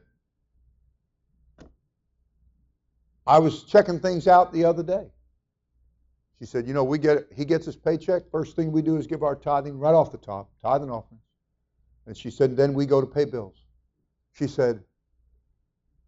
I 3.27 3.39
was 3.39 3.65
checking 3.65 4.01
things 4.01 4.27
out 4.27 4.53
the 4.53 4.65
other 4.65 4.83
day. 4.83 5.09
She 6.39 6.47
said, 6.47 6.67
you 6.67 6.73
know, 6.73 6.85
we 6.85 6.99
get 6.99 7.27
he 7.35 7.45
gets 7.45 7.67
his 7.67 7.77
paycheck. 7.77 8.31
First 8.31 8.57
thing 8.57 8.73
we 8.73 8.83
do 8.83 8.97
is 8.97 9.07
give 9.07 9.23
our 9.23 9.35
tithing 9.35 9.79
right 9.79 9.95
off 9.95 10.13
the 10.13 10.19
top, 10.19 10.51
tithing 10.63 10.91
offerings. 10.91 11.23
And 12.07 12.17
she 12.17 12.31
said, 12.31 12.57
then 12.57 12.73
we 12.73 12.87
go 12.87 13.01
to 13.01 13.07
pay 13.07 13.25
bills. 13.25 13.57
She 14.33 14.47
said, 14.47 14.83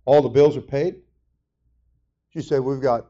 all 0.04 0.22
the 0.22 0.28
bills 0.28 0.56
are 0.56 0.62
paid. 0.62 0.96
She 2.28 2.40
said, 2.40 2.61
we've 2.61 2.80
got 2.80 3.06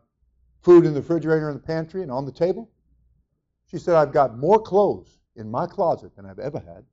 food 0.63 0.87
in 0.87 0.95
the 0.95 1.01
refrigerator 1.01 1.51
and 1.51 1.59
the 1.59 1.63
pantry 1.63 2.03
and 2.03 2.11
on 2.11 2.25
the 2.25 2.33
table. 2.33 2.71
She 3.71 3.79
said, 3.79 3.95
I've 3.95 4.13
got 4.13 4.37
more 4.37 4.61
clothes 4.61 5.19
in 5.37 5.51
my 5.51 5.67
closet 5.67 6.17
than 6.17 6.27
I've 6.27 6.39
ever 6.39 6.59
had. 6.59 6.85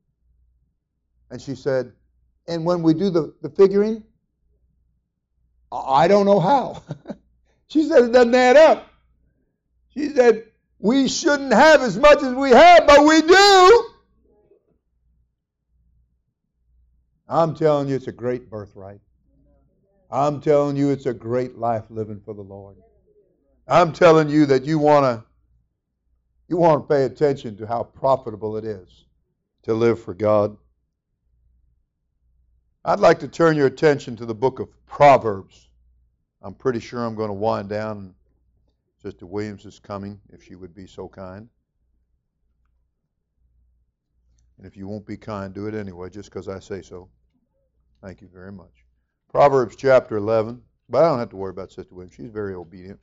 And 1.31 1.41
she 1.41 1.55
said, 1.55 1.93
and 2.47 2.65
when 2.65 2.83
we 2.83 2.93
do 2.93 3.09
the, 3.09 3.33
the 3.41 3.49
figuring, 3.49 4.03
I 5.71 6.07
don't 6.07 6.25
know 6.25 6.39
how. 6.39 6.83
she 7.67 7.87
said, 7.87 8.03
it 8.03 8.11
doesn't 8.11 8.35
add 8.35 8.57
up. 8.57 8.87
She 9.93 10.09
said, 10.09 10.45
we 10.79 11.07
shouldn't 11.07 11.53
have 11.53 11.81
as 11.81 11.97
much 11.97 12.21
as 12.21 12.33
we 12.33 12.51
have, 12.51 12.85
but 12.85 13.05
we 13.05 13.21
do. 13.21 13.89
I'm 17.27 17.55
telling 17.55 17.87
you, 17.87 17.95
it's 17.95 18.07
a 18.07 18.11
great 18.11 18.49
birthright. 18.49 18.99
I'm 20.11 20.41
telling 20.41 20.75
you, 20.75 20.91
it's 20.91 21.07
a 21.07 21.13
great 21.13 21.57
life 21.57 21.85
living 21.89 22.21
for 22.23 22.33
the 22.33 22.41
Lord. 22.41 22.75
I'm 23.67 23.93
telling 23.93 24.29
you 24.29 24.45
that 24.45 24.65
you 24.65 24.77
want 24.77 25.05
to 25.05 25.25
you 26.47 26.57
want 26.57 26.83
to 26.83 26.93
pay 26.93 27.05
attention 27.05 27.57
to 27.57 27.67
how 27.67 27.83
profitable 27.83 28.57
it 28.57 28.65
is 28.65 29.05
to 29.63 29.73
live 29.73 30.01
for 30.01 30.13
God. 30.13 30.55
I'd 32.83 32.99
like 32.99 33.19
to 33.19 33.27
turn 33.27 33.57
your 33.57 33.67
attention 33.67 34.15
to 34.17 34.25
the 34.25 34.35
book 34.35 34.59
of 34.59 34.69
Proverbs. 34.85 35.69
I'm 36.41 36.53
pretty 36.53 36.79
sure 36.79 37.03
I'm 37.03 37.15
going 37.15 37.29
to 37.29 37.33
wind 37.33 37.69
down. 37.69 38.13
Sister 39.01 39.25
Williams 39.25 39.65
is 39.65 39.79
coming, 39.79 40.19
if 40.29 40.43
she 40.43 40.55
would 40.55 40.75
be 40.75 40.85
so 40.85 41.07
kind. 41.07 41.49
And 44.57 44.67
if 44.67 44.77
you 44.77 44.87
won't 44.87 45.05
be 45.05 45.17
kind, 45.17 45.53
do 45.53 45.67
it 45.67 45.73
anyway, 45.73 46.09
just 46.09 46.29
because 46.29 46.47
I 46.47 46.59
say 46.59 46.81
so. 46.81 47.09
Thank 48.03 48.21
you 48.21 48.29
very 48.31 48.51
much. 48.51 48.85
Proverbs 49.29 49.75
chapter 49.75 50.17
11. 50.17 50.61
But 50.87 51.03
I 51.03 51.09
don't 51.09 51.19
have 51.19 51.29
to 51.29 51.35
worry 51.35 51.49
about 51.49 51.71
Sister 51.71 51.95
Williams. 51.95 52.13
She's 52.15 52.29
very 52.29 52.53
obedient. 52.53 52.99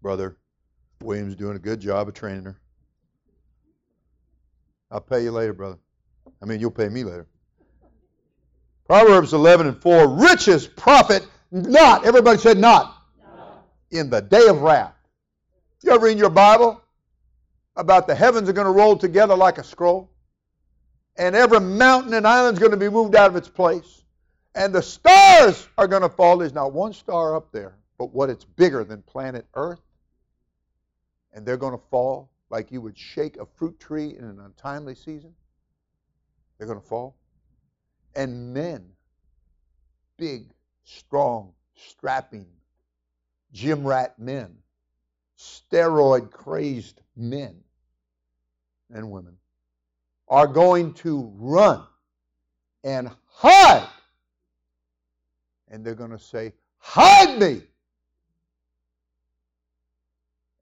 Brother 0.00 0.36
Williams 1.02 1.34
doing 1.34 1.56
a 1.56 1.60
good 1.60 1.80
job 1.80 2.08
of 2.08 2.14
training 2.14 2.44
her. 2.44 2.58
I'll 4.90 5.00
pay 5.00 5.22
you 5.24 5.30
later, 5.30 5.52
brother. 5.52 5.78
I 6.42 6.46
mean, 6.46 6.60
you'll 6.60 6.70
pay 6.70 6.88
me 6.88 7.04
later. 7.04 7.26
Proverbs 8.86 9.32
11 9.32 9.66
and 9.66 9.82
4 9.82 10.08
Riches 10.08 10.66
profit 10.66 11.26
not. 11.50 12.04
Everybody 12.04 12.38
said 12.38 12.58
not. 12.58 13.02
No. 13.20 13.48
In 13.90 14.10
the 14.10 14.20
day 14.20 14.46
of 14.46 14.62
wrath. 14.62 14.94
You 15.82 15.92
ever 15.92 16.06
read 16.06 16.18
your 16.18 16.30
Bible 16.30 16.80
about 17.76 18.06
the 18.06 18.14
heavens 18.14 18.48
are 18.48 18.52
going 18.52 18.66
to 18.66 18.72
roll 18.72 18.96
together 18.96 19.36
like 19.36 19.58
a 19.58 19.64
scroll? 19.64 20.10
And 21.18 21.34
every 21.34 21.60
mountain 21.60 22.14
and 22.14 22.26
island 22.26 22.56
is 22.56 22.58
going 22.60 22.72
to 22.72 22.76
be 22.76 22.88
moved 22.88 23.16
out 23.16 23.30
of 23.30 23.36
its 23.36 23.48
place. 23.48 24.02
And 24.54 24.74
the 24.74 24.82
stars 24.82 25.68
are 25.76 25.86
going 25.86 26.02
to 26.02 26.08
fall. 26.08 26.38
There's 26.38 26.54
not 26.54 26.72
one 26.72 26.92
star 26.92 27.36
up 27.36 27.52
there, 27.52 27.76
but 27.98 28.12
what 28.14 28.30
it's 28.30 28.44
bigger 28.44 28.84
than 28.84 29.02
planet 29.02 29.46
Earth 29.54 29.80
and 31.36 31.44
they're 31.44 31.58
going 31.58 31.78
to 31.78 31.84
fall 31.90 32.30
like 32.48 32.72
you 32.72 32.80
would 32.80 32.96
shake 32.96 33.36
a 33.36 33.44
fruit 33.44 33.78
tree 33.78 34.16
in 34.18 34.24
an 34.24 34.40
untimely 34.40 34.94
season. 34.94 35.34
They're 36.56 36.66
going 36.66 36.80
to 36.80 36.86
fall. 36.86 37.14
And 38.16 38.54
men, 38.54 38.86
big, 40.16 40.48
strong, 40.84 41.52
strapping, 41.74 42.46
gym 43.52 43.86
rat 43.86 44.18
men, 44.18 44.56
steroid 45.38 46.30
crazed 46.30 47.02
men 47.14 47.54
and 48.90 49.10
women, 49.10 49.36
are 50.28 50.46
going 50.46 50.94
to 50.94 51.30
run 51.36 51.82
and 52.82 53.10
hide. 53.26 53.86
And 55.68 55.84
they're 55.84 55.94
going 55.94 56.12
to 56.12 56.18
say, 56.18 56.54
Hide 56.78 57.38
me! 57.38 57.62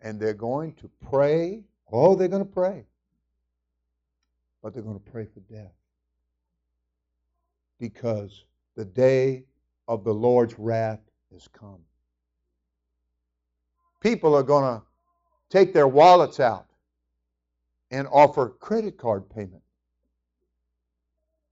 And 0.04 0.20
they're 0.20 0.34
going 0.34 0.74
to 0.74 0.88
pray. 1.10 1.64
Oh, 1.90 2.14
they're 2.14 2.28
going 2.28 2.44
to 2.44 2.48
pray. 2.48 2.84
But 4.62 4.74
they're 4.74 4.82
going 4.82 5.00
to 5.00 5.10
pray 5.10 5.24
for 5.24 5.40
death. 5.52 5.72
Because 7.80 8.44
the 8.76 8.84
day 8.84 9.44
of 9.88 10.04
the 10.04 10.12
Lord's 10.14 10.56
wrath 10.58 11.00
is 11.34 11.48
come. 11.48 11.80
People 14.00 14.34
are 14.36 14.42
going 14.42 14.78
to 14.78 14.82
take 15.48 15.72
their 15.72 15.88
wallets 15.88 16.38
out 16.38 16.66
and 17.90 18.06
offer 18.12 18.50
credit 18.50 18.98
card 18.98 19.28
payment. 19.30 19.62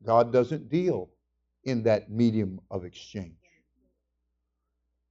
God 0.05 0.33
doesn't 0.33 0.69
deal 0.69 1.09
in 1.65 1.83
that 1.85 2.11
medium 2.11 2.61
of 2.71 2.85
exchange. 2.85 3.33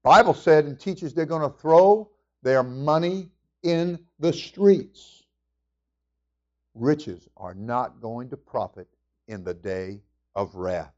Bible 0.04 0.34
said 0.34 0.66
and 0.66 0.80
teaches 0.80 1.14
they're 1.14 1.26
going 1.26 1.50
to 1.50 1.58
throw 1.58 2.12
their 2.44 2.64
money 2.64 3.30
in 3.64 4.00
the 4.20 4.34
streets. 4.34 5.24
Riches 6.74 7.28
are 7.38 7.54
not 7.54 8.02
going 8.02 8.30
to 8.30 8.38
profit 8.38 8.88
in 9.28 9.44
the 9.44 9.54
day 9.54 10.02
of 10.36 10.56
wrath. 10.56 10.94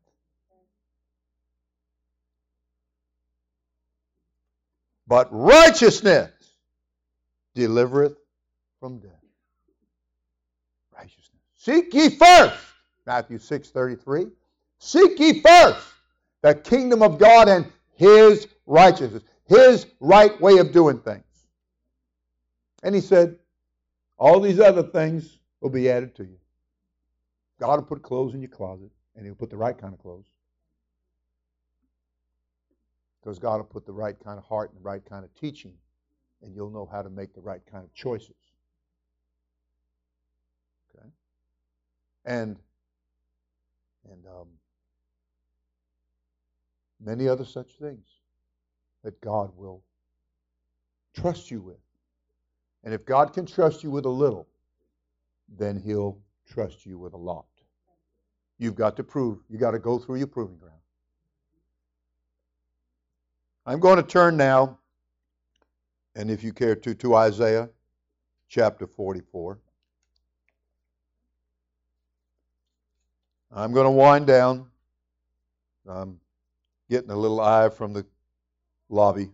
But 5.07 5.27
righteousness 5.31 6.31
delivereth 7.55 8.15
from 8.79 8.99
death. 8.99 9.11
Righteousness. 10.95 11.41
Seek 11.55 11.93
ye 11.93 12.09
first, 12.09 12.57
Matthew 13.05 13.37
6 13.37 13.69
33. 13.69 14.27
Seek 14.79 15.19
ye 15.19 15.41
first 15.41 15.87
the 16.41 16.55
kingdom 16.55 17.01
of 17.01 17.17
God 17.17 17.49
and 17.49 17.65
his 17.95 18.47
righteousness, 18.65 19.23
his 19.45 19.87
right 19.99 20.39
way 20.41 20.57
of 20.57 20.71
doing 20.71 20.99
things. 20.99 21.23
And 22.83 22.93
he 22.93 23.01
said, 23.01 23.37
all 24.17 24.39
these 24.39 24.59
other 24.59 24.83
things 24.83 25.39
will 25.61 25.69
be 25.69 25.89
added 25.89 26.15
to 26.15 26.23
you. 26.23 26.37
God 27.59 27.79
will 27.79 27.85
put 27.87 28.03
clothes 28.03 28.33
in 28.33 28.41
your 28.41 28.49
closet, 28.49 28.91
and 29.15 29.25
he'll 29.25 29.35
put 29.35 29.49
the 29.49 29.57
right 29.57 29.77
kind 29.77 29.93
of 29.93 29.99
clothes. 29.99 30.25
Because 33.21 33.39
God 33.39 33.57
will 33.57 33.63
put 33.63 33.85
the 33.85 33.93
right 33.93 34.15
kind 34.21 34.37
of 34.37 34.43
heart 34.43 34.71
and 34.71 34.79
the 34.79 34.83
right 34.83 35.03
kind 35.03 35.23
of 35.23 35.33
teaching, 35.33 35.73
and 36.41 36.53
you'll 36.53 36.69
know 36.69 36.87
how 36.91 37.01
to 37.01 37.09
make 37.09 37.33
the 37.33 37.41
right 37.41 37.61
kind 37.71 37.85
of 37.85 37.93
choices. 37.93 38.35
Okay? 40.93 41.07
And 42.25 42.59
and 44.11 44.25
um, 44.25 44.47
many 46.99 47.29
other 47.29 47.45
such 47.45 47.77
things 47.79 48.05
that 49.03 49.19
God 49.21 49.51
will 49.55 49.81
trust 51.13 51.49
you 51.49 51.61
with. 51.61 51.82
And 52.83 52.93
if 52.93 53.05
God 53.05 53.33
can 53.33 53.45
trust 53.45 53.83
you 53.83 53.91
with 53.91 54.05
a 54.05 54.09
little, 54.09 54.47
then 55.47 55.77
He'll 55.77 56.17
trust 56.47 56.85
you 56.85 56.97
with 56.97 57.13
a 57.13 57.17
lot. 57.17 57.45
You've 58.57 58.75
got 58.75 58.95
to 58.97 59.03
prove, 59.03 59.39
you've 59.49 59.61
got 59.61 59.71
to 59.71 59.79
go 59.79 59.97
through 59.99 60.17
your 60.17 60.27
proving 60.27 60.57
ground. 60.57 60.73
I'm 63.65 63.79
going 63.79 63.97
to 63.97 64.03
turn 64.03 64.35
now, 64.35 64.77
and 66.15 66.29
if 66.29 66.43
you 66.43 66.51
care 66.51 66.75
to, 66.75 66.93
to 66.95 67.15
Isaiah 67.15 67.69
chapter 68.49 68.85
44. 68.85 69.57
I'm 73.55 73.71
going 73.71 73.85
to 73.85 73.91
wind 73.91 74.27
down. 74.27 74.67
I'm 75.87 76.19
getting 76.89 77.09
a 77.09 77.15
little 77.15 77.39
eye 77.39 77.69
from 77.69 77.93
the 77.93 78.05
lobby. 78.89 79.31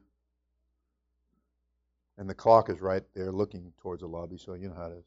And 2.19 2.29
the 2.29 2.35
clock 2.35 2.69
is 2.69 2.81
right 2.81 3.03
there 3.15 3.31
looking 3.31 3.71
towards 3.81 4.01
the 4.01 4.07
lobby, 4.07 4.37
so 4.37 4.53
you 4.53 4.67
know 4.67 4.75
how 4.75 4.87
it 4.87 4.97
is. 4.97 5.05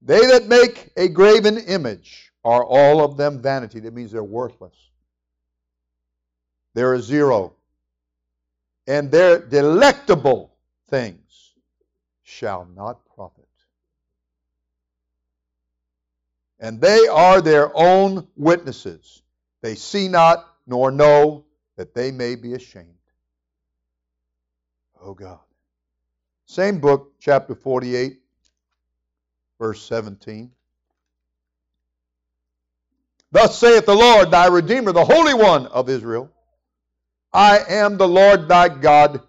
They 0.00 0.26
that 0.28 0.46
make 0.46 0.90
a 0.96 1.08
graven 1.08 1.58
image 1.58 2.32
are 2.42 2.64
all 2.64 3.04
of 3.04 3.18
them 3.18 3.42
vanity. 3.42 3.80
That 3.80 3.92
means 3.92 4.10
they're 4.10 4.24
worthless. 4.24 4.74
They're 6.72 6.94
a 6.94 7.02
zero. 7.02 7.52
And 8.86 9.10
their 9.10 9.38
delectable 9.38 10.54
things 10.88 11.52
shall 12.22 12.66
not 12.74 13.04
profit. 13.14 13.44
And 16.58 16.80
they 16.80 17.08
are 17.08 17.42
their 17.42 17.70
own 17.74 18.26
witnesses. 18.36 19.20
They 19.60 19.74
see 19.74 20.08
not 20.08 20.46
nor 20.66 20.90
know 20.90 21.44
that 21.76 21.92
they 21.92 22.10
may 22.10 22.36
be 22.36 22.54
ashamed. 22.54 22.86
Oh 25.02 25.12
God. 25.12 25.40
Same 26.50 26.80
book, 26.80 27.12
chapter 27.20 27.54
48, 27.54 28.18
verse 29.60 29.80
17. 29.82 30.50
Thus 33.30 33.56
saith 33.56 33.86
the 33.86 33.94
Lord 33.94 34.32
thy 34.32 34.48
Redeemer, 34.48 34.90
the 34.90 35.04
Holy 35.04 35.32
One 35.32 35.66
of 35.66 35.88
Israel 35.88 36.28
I 37.32 37.60
am 37.68 37.98
the 37.98 38.08
Lord 38.08 38.48
thy 38.48 38.68
God, 38.68 39.22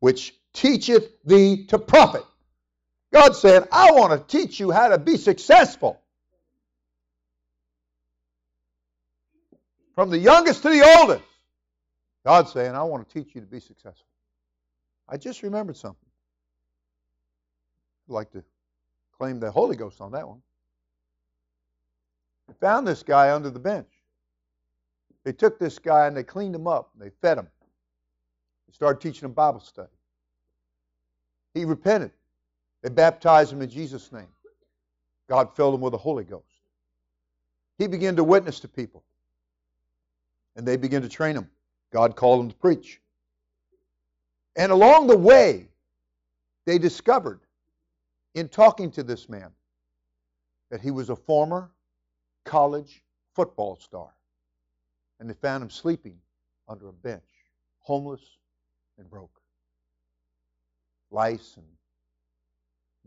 which 0.00 0.34
teacheth 0.52 1.10
thee 1.24 1.64
to 1.68 1.78
profit. 1.78 2.26
God 3.10 3.34
said, 3.34 3.66
I 3.72 3.92
want 3.92 4.12
to 4.12 4.38
teach 4.38 4.60
you 4.60 4.70
how 4.70 4.88
to 4.88 4.98
be 4.98 5.16
successful. 5.16 5.98
From 9.94 10.10
the 10.10 10.18
youngest 10.18 10.60
to 10.60 10.68
the 10.68 10.98
oldest. 10.98 11.24
God's 12.26 12.52
saying, 12.52 12.74
I 12.74 12.82
want 12.82 13.08
to 13.08 13.14
teach 13.14 13.34
you 13.34 13.40
to 13.40 13.46
be 13.46 13.60
successful. 13.60 14.04
I 15.08 15.16
just 15.16 15.42
remembered 15.42 15.78
something. 15.78 16.05
Like 18.08 18.30
to 18.32 18.42
claim 19.16 19.40
the 19.40 19.50
Holy 19.50 19.76
Ghost 19.76 20.00
on 20.00 20.12
that 20.12 20.26
one. 20.26 20.40
They 22.48 22.54
found 22.60 22.86
this 22.86 23.02
guy 23.02 23.34
under 23.34 23.50
the 23.50 23.58
bench. 23.58 23.88
They 25.24 25.32
took 25.32 25.58
this 25.58 25.78
guy 25.78 26.06
and 26.06 26.16
they 26.16 26.22
cleaned 26.22 26.54
him 26.54 26.68
up. 26.68 26.90
They 26.96 27.10
fed 27.20 27.38
him. 27.38 27.48
They 28.68 28.72
started 28.72 29.00
teaching 29.00 29.26
him 29.26 29.32
Bible 29.32 29.60
study. 29.60 29.88
He 31.54 31.64
repented. 31.64 32.12
They 32.82 32.90
baptized 32.90 33.52
him 33.52 33.62
in 33.62 33.68
Jesus' 33.68 34.12
name. 34.12 34.28
God 35.28 35.56
filled 35.56 35.74
him 35.74 35.80
with 35.80 35.92
the 35.92 35.98
Holy 35.98 36.22
Ghost. 36.22 36.44
He 37.78 37.88
began 37.88 38.14
to 38.16 38.24
witness 38.24 38.60
to 38.60 38.68
people. 38.68 39.02
And 40.54 40.66
they 40.66 40.76
began 40.76 41.02
to 41.02 41.08
train 41.08 41.36
him. 41.36 41.50
God 41.92 42.14
called 42.14 42.44
him 42.44 42.50
to 42.50 42.56
preach. 42.56 43.00
And 44.54 44.70
along 44.70 45.08
the 45.08 45.16
way, 45.16 45.68
they 46.64 46.78
discovered 46.78 47.40
in 48.36 48.50
talking 48.50 48.90
to 48.90 49.02
this 49.02 49.30
man 49.30 49.50
that 50.70 50.82
he 50.82 50.90
was 50.90 51.08
a 51.08 51.16
former 51.16 51.70
college 52.44 53.02
football 53.34 53.76
star. 53.80 54.10
And 55.18 55.28
they 55.28 55.34
found 55.34 55.62
him 55.62 55.70
sleeping 55.70 56.18
under 56.68 56.88
a 56.90 56.92
bench, 56.92 57.22
homeless 57.78 58.20
and 58.98 59.08
broke. 59.08 59.40
Lice 61.10 61.54
and 61.56 61.64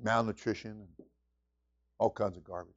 malnutrition 0.04 0.72
and 0.72 1.08
all 2.00 2.10
kinds 2.10 2.36
of 2.36 2.44
garbage. 2.44 2.74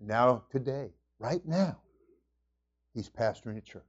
Now, 0.00 0.42
today, 0.50 0.90
right 1.20 1.46
now, 1.46 1.78
he's 2.94 3.08
pastoring 3.08 3.58
a 3.58 3.60
church. 3.60 3.84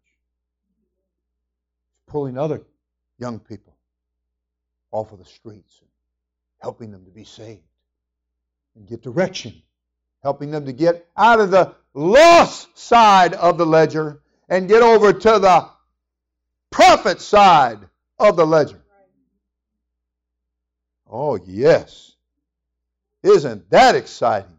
He's 1.89 2.01
pulling 2.05 2.37
other 2.37 2.61
young 3.17 3.39
people 3.39 3.75
off 4.91 5.11
of 5.11 5.17
the 5.17 5.25
streets 5.25 5.79
and 5.81 5.89
helping 6.65 6.89
them 6.89 7.05
to 7.05 7.11
be 7.11 7.23
saved 7.23 7.61
and 8.75 8.87
get 8.87 9.03
direction, 9.03 9.53
helping 10.23 10.49
them 10.49 10.65
to 10.65 10.73
get 10.73 11.07
out 11.15 11.39
of 11.39 11.51
the 11.51 11.71
lost 11.93 12.75
side 12.75 13.35
of 13.35 13.59
the 13.59 13.65
ledger 13.65 14.19
and 14.49 14.67
get 14.67 14.81
over 14.81 15.13
to 15.13 15.37
the 15.37 15.69
profit 16.71 17.21
side 17.21 17.77
of 18.17 18.35
the 18.35 18.47
ledger. 18.47 18.81
Oh, 21.07 21.37
yes. 21.45 22.15
Isn't 23.21 23.69
that 23.69 23.93
exciting? 23.93 24.57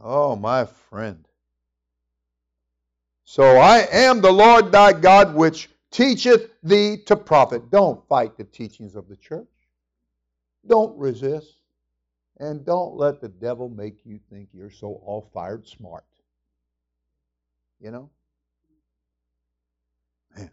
Oh, 0.00 0.36
my 0.36 0.66
friend. 0.66 1.26
So 3.24 3.42
I 3.42 3.88
am 3.90 4.20
the 4.20 4.32
Lord 4.32 4.70
thy 4.70 4.92
God 4.92 5.34
which 5.34 5.68
teacheth 5.90 6.48
thee 6.62 6.98
to 7.06 7.16
profit. 7.16 7.72
Don't 7.72 8.06
fight 8.06 8.36
the 8.36 8.44
teachings 8.44 8.94
of 8.94 9.08
the 9.08 9.16
church. 9.16 9.48
Don't 10.66 10.96
resist. 10.98 11.56
And 12.38 12.64
don't 12.64 12.96
let 12.96 13.20
the 13.20 13.28
devil 13.28 13.68
make 13.68 14.06
you 14.06 14.18
think 14.30 14.48
you're 14.52 14.70
so 14.70 15.00
all 15.04 15.30
fired 15.34 15.66
smart. 15.66 16.04
You 17.80 17.90
know? 17.90 18.10
Man. 20.36 20.50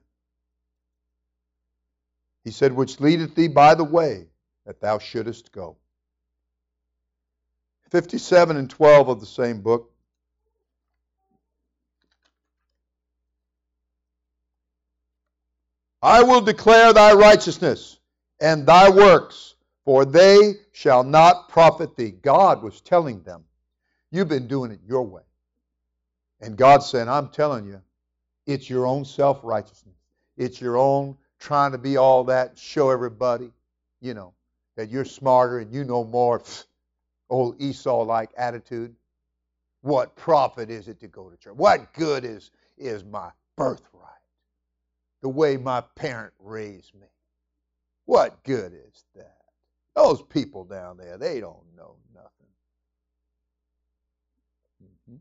He 2.44 2.52
said, 2.52 2.74
Which 2.74 3.00
leadeth 3.00 3.36
thee 3.36 3.48
by 3.48 3.74
the 3.76 3.86
way 3.86 4.28
that 4.66 4.82
thou 4.82 5.00
shouldest 5.00 5.52
go. 5.52 5.78
57 7.90 8.58
and 8.58 8.70
12 8.70 9.08
of 9.08 9.20
the 9.22 9.26
same 9.26 9.62
book. 9.62 9.92
I 16.02 16.24
will 16.24 16.42
declare 16.42 16.94
thy 16.94 17.14
righteousness 17.14 17.98
and 18.40 18.66
thy 18.66 18.90
works, 18.90 19.56
for 19.88 20.04
they 20.04 20.56
shall 20.74 21.02
not 21.02 21.48
profit 21.48 21.96
thee. 21.96 22.12
God 22.12 22.62
was 22.62 22.82
telling 22.82 23.24
them, 23.24 23.46
You've 24.12 24.28
been 24.28 24.46
doing 24.46 24.72
it 24.72 24.82
your 24.86 25.04
way. 25.04 25.22
And 26.42 26.58
God 26.58 26.80
said, 26.80 27.08
I'm 27.08 27.30
telling 27.30 27.66
you, 27.66 27.82
it's 28.46 28.70
your 28.70 28.86
own 28.86 29.06
self 29.06 29.40
righteousness. 29.44 29.96
It's 30.36 30.60
your 30.60 30.76
own 30.76 31.16
trying 31.40 31.72
to 31.72 31.78
be 31.78 31.96
all 31.96 32.26
that, 32.26 32.58
show 32.58 32.90
everybody, 32.90 33.50
you 34.02 34.14
know, 34.14 34.34
that 34.76 34.90
you're 34.90 35.06
smarter 35.06 35.60
and 35.60 35.74
you 35.74 35.86
know 35.86 36.04
more. 36.04 36.44
Old 37.30 37.62
Esau 37.62 38.04
like 38.04 38.32
attitude. 38.38 38.94
What 39.84 40.18
profit 40.18 40.70
is 40.70 40.90
it 40.90 41.00
to 41.00 41.08
go 41.08 41.30
to 41.30 41.38
church? 41.38 41.56
What 41.56 41.94
good 41.94 42.26
is, 42.26 42.52
is 42.78 43.06
my 43.06 43.30
birthright? 43.56 44.04
The 45.22 45.30
way 45.30 45.56
my 45.56 45.80
parent 45.96 46.34
raised 46.40 46.94
me. 46.94 47.08
What 48.04 48.44
good 48.44 48.74
is 48.74 49.06
that? 49.16 49.37
Those 49.98 50.22
people 50.22 50.64
down 50.64 50.96
there, 50.96 51.18
they 51.18 51.40
don't 51.40 51.64
know 51.76 51.96
nothing. 52.14 52.30
Mm-hmm. 54.84 55.16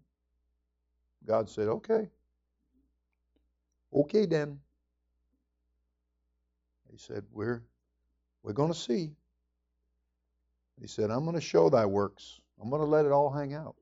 God 1.26 1.48
said, 1.48 1.68
okay. 1.68 2.10
Okay 3.94 4.26
then. 4.26 4.60
He 6.92 6.98
said, 6.98 7.24
We're 7.32 7.62
we're 8.42 8.52
going 8.52 8.70
to 8.70 8.78
see. 8.78 9.12
He 10.78 10.86
said, 10.86 11.10
I'm 11.10 11.24
going 11.24 11.36
to 11.36 11.40
show 11.40 11.70
thy 11.70 11.86
works. 11.86 12.40
I'm 12.60 12.68
going 12.68 12.82
to 12.82 12.86
let 12.86 13.06
it 13.06 13.12
all 13.12 13.30
hang 13.30 13.54
out. 13.54 13.76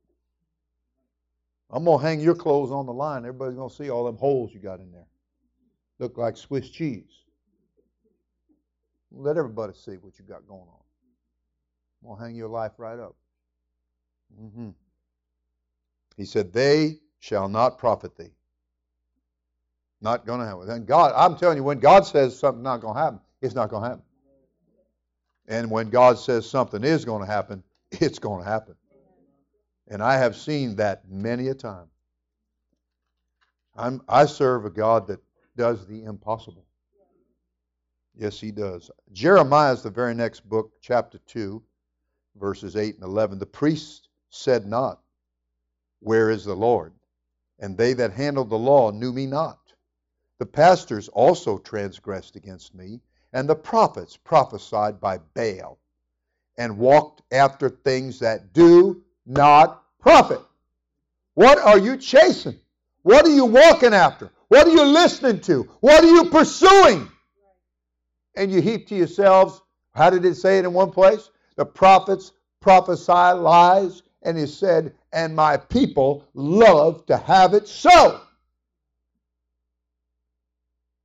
I'm 1.70 1.84
going 1.84 1.98
to 1.98 2.06
hang 2.06 2.20
your 2.20 2.36
clothes 2.36 2.70
on 2.70 2.86
the 2.86 2.92
line. 2.92 3.24
Everybody's 3.24 3.56
going 3.56 3.68
to 3.68 3.74
see 3.74 3.90
all 3.90 4.04
them 4.04 4.16
holes 4.16 4.54
you 4.54 4.60
got 4.60 4.78
in 4.78 4.92
there. 4.92 5.08
Look 5.98 6.16
like 6.18 6.36
Swiss 6.36 6.70
cheese. 6.70 7.24
Let 9.10 9.36
everybody 9.36 9.72
see 9.74 9.96
what 9.96 10.20
you 10.20 10.24
got 10.24 10.46
going 10.46 10.60
on. 10.62 10.83
To 12.04 12.14
hang 12.14 12.36
your 12.36 12.48
life 12.48 12.72
right 12.76 12.98
up. 12.98 13.16
Mm-hmm. 14.40 14.70
He 16.16 16.24
said, 16.24 16.52
They 16.52 16.98
shall 17.18 17.48
not 17.48 17.78
profit 17.78 18.16
thee. 18.16 18.34
Not 20.00 20.26
going 20.26 20.40
to 20.40 20.46
happen. 20.46 20.68
And 20.68 20.86
God, 20.86 21.14
I'm 21.16 21.36
telling 21.38 21.56
you, 21.56 21.64
when 21.64 21.78
God 21.78 22.06
says 22.06 22.38
something's 22.38 22.64
not 22.64 22.82
going 22.82 22.94
to 22.94 23.00
happen, 23.00 23.20
it's 23.40 23.54
not 23.54 23.70
going 23.70 23.82
to 23.82 23.88
happen. 23.88 24.04
And 25.46 25.70
when 25.70 25.88
God 25.88 26.18
says 26.18 26.48
something 26.48 26.84
is 26.84 27.04
going 27.04 27.20
to 27.20 27.30
happen, 27.30 27.62
it's 27.90 28.18
going 28.18 28.44
to 28.44 28.48
happen. 28.48 28.74
And 29.88 30.02
I 30.02 30.16
have 30.18 30.36
seen 30.36 30.76
that 30.76 31.08
many 31.08 31.48
a 31.48 31.54
time. 31.54 31.86
I'm, 33.76 34.02
I 34.08 34.26
serve 34.26 34.64
a 34.64 34.70
God 34.70 35.06
that 35.08 35.20
does 35.56 35.86
the 35.86 36.04
impossible. 36.04 36.64
Yes, 38.16 38.38
he 38.38 38.50
does. 38.50 38.90
Jeremiah 39.12 39.72
is 39.72 39.82
the 39.82 39.90
very 39.90 40.14
next 40.14 40.48
book, 40.48 40.70
chapter 40.80 41.18
2, 41.26 41.62
verses 42.36 42.76
8 42.76 42.96
and 42.96 43.04
11. 43.04 43.38
The 43.38 43.46
priest 43.46 44.08
said 44.30 44.66
not, 44.66 45.00
Where 46.00 46.30
is 46.30 46.44
the 46.44 46.54
Lord? 46.54 46.92
And 47.58 47.76
they 47.76 47.92
that 47.94 48.12
handled 48.12 48.50
the 48.50 48.58
law 48.58 48.90
knew 48.90 49.12
me 49.12 49.26
not. 49.26 49.58
The 50.38 50.46
pastors 50.46 51.08
also 51.08 51.58
transgressed 51.58 52.36
against 52.36 52.74
me, 52.74 53.00
and 53.32 53.48
the 53.48 53.54
prophets 53.54 54.16
prophesied 54.16 55.00
by 55.00 55.18
Baal, 55.34 55.78
and 56.58 56.78
walked 56.78 57.22
after 57.32 57.68
things 57.68 58.18
that 58.18 58.52
do 58.52 59.02
not 59.26 59.82
profit. 60.00 60.40
What 61.34 61.58
are 61.58 61.78
you 61.78 61.96
chasing? 61.96 62.58
What 63.02 63.24
are 63.24 63.34
you 63.34 63.44
walking 63.44 63.94
after? 63.94 64.30
What 64.48 64.66
are 64.66 64.70
you 64.70 64.84
listening 64.84 65.40
to? 65.42 65.62
What 65.80 66.02
are 66.04 66.10
you 66.10 66.30
pursuing? 66.30 67.08
And 68.36 68.50
you 68.50 68.60
heap 68.60 68.88
to 68.88 68.94
yourselves, 68.94 69.60
how 69.94 70.10
did 70.10 70.24
it 70.24 70.34
say 70.34 70.58
it 70.58 70.64
in 70.64 70.72
one 70.72 70.90
place? 70.90 71.30
The 71.56 71.64
prophets 71.64 72.32
prophesy 72.60 73.12
lies, 73.12 74.02
and 74.22 74.38
he 74.38 74.46
said, 74.46 74.94
and 75.12 75.36
my 75.36 75.56
people 75.56 76.26
love 76.34 77.06
to 77.06 77.16
have 77.16 77.54
it 77.54 77.68
so. 77.68 78.20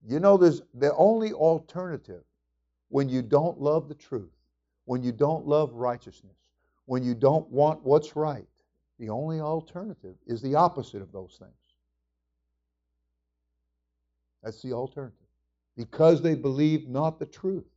You 0.07 0.19
know, 0.19 0.37
there's 0.37 0.61
the 0.73 0.95
only 0.95 1.33
alternative 1.33 2.23
when 2.87 3.09
you 3.09 3.21
don't 3.21 3.59
love 3.59 3.87
the 3.87 3.95
truth, 3.95 4.31
when 4.85 5.03
you 5.03 5.11
don't 5.11 5.45
love 5.45 5.73
righteousness, 5.73 6.37
when 6.85 7.03
you 7.03 7.13
don't 7.13 7.47
want 7.51 7.83
what's 7.83 8.15
right. 8.15 8.47
The 8.97 9.09
only 9.09 9.39
alternative 9.39 10.15
is 10.25 10.41
the 10.41 10.55
opposite 10.55 11.01
of 11.01 11.11
those 11.11 11.35
things. 11.39 11.51
That's 14.43 14.61
the 14.61 14.73
alternative. 14.73 15.15
Because 15.77 16.21
they 16.21 16.35
believed 16.35 16.89
not 16.89 17.19
the 17.19 17.25
truth, 17.25 17.69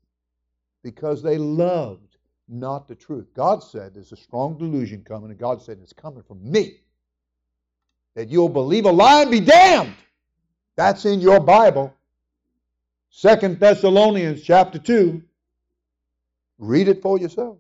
because 0.83 1.23
they 1.23 1.39
loved 1.39 2.12
not 2.53 2.87
the 2.87 2.95
truth. 2.95 3.27
God 3.35 3.63
said 3.63 3.95
there's 3.95 4.13
a 4.13 4.17
strong 4.17 4.59
delusion 4.59 5.03
coming, 5.03 5.31
and 5.31 5.39
God 5.39 5.63
said 5.63 5.79
it's 5.83 5.93
coming 5.93 6.23
from 6.23 6.39
me. 6.51 6.81
That 8.15 8.29
you'll 8.29 8.49
believe 8.49 8.85
a 8.85 8.93
lie 8.93 9.23
and 9.23 9.31
be 9.31 9.41
damned. 9.41 9.95
That's 10.77 11.05
in 11.05 11.21
your 11.21 11.41
Bible. 11.41 11.95
Second 13.11 13.59
Thessalonians 13.59 14.43
chapter 14.43 14.79
2. 14.79 15.23
Read 16.59 16.89
it 16.89 17.03
for 17.03 17.19
yourself. 17.19 17.59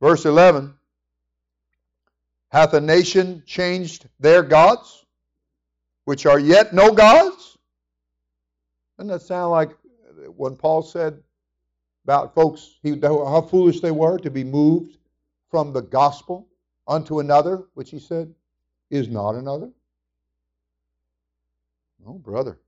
Verse 0.00 0.24
11 0.24 0.74
Hath 2.48 2.74
a 2.74 2.80
nation 2.80 3.42
changed 3.46 4.08
their 4.18 4.42
gods, 4.42 5.04
which 6.04 6.26
are 6.26 6.38
yet 6.38 6.74
no 6.74 6.92
gods? 6.92 7.56
Doesn't 8.96 9.08
that 9.08 9.22
sound 9.22 9.52
like 9.52 9.70
when 10.36 10.56
Paul 10.56 10.82
said 10.82 11.22
about 12.10 12.34
folks, 12.34 12.78
he, 12.82 12.98
how 13.00 13.40
foolish 13.40 13.78
they 13.78 13.92
were 13.92 14.18
to 14.18 14.32
be 14.32 14.42
moved 14.42 14.98
from 15.48 15.72
the 15.72 15.80
gospel 15.80 16.48
unto 16.88 17.20
another, 17.20 17.62
which 17.74 17.90
he 17.90 18.00
said 18.00 18.34
is 18.90 19.06
not 19.06 19.36
another? 19.36 19.70
No, 22.04 22.14
brother. 22.14 22.58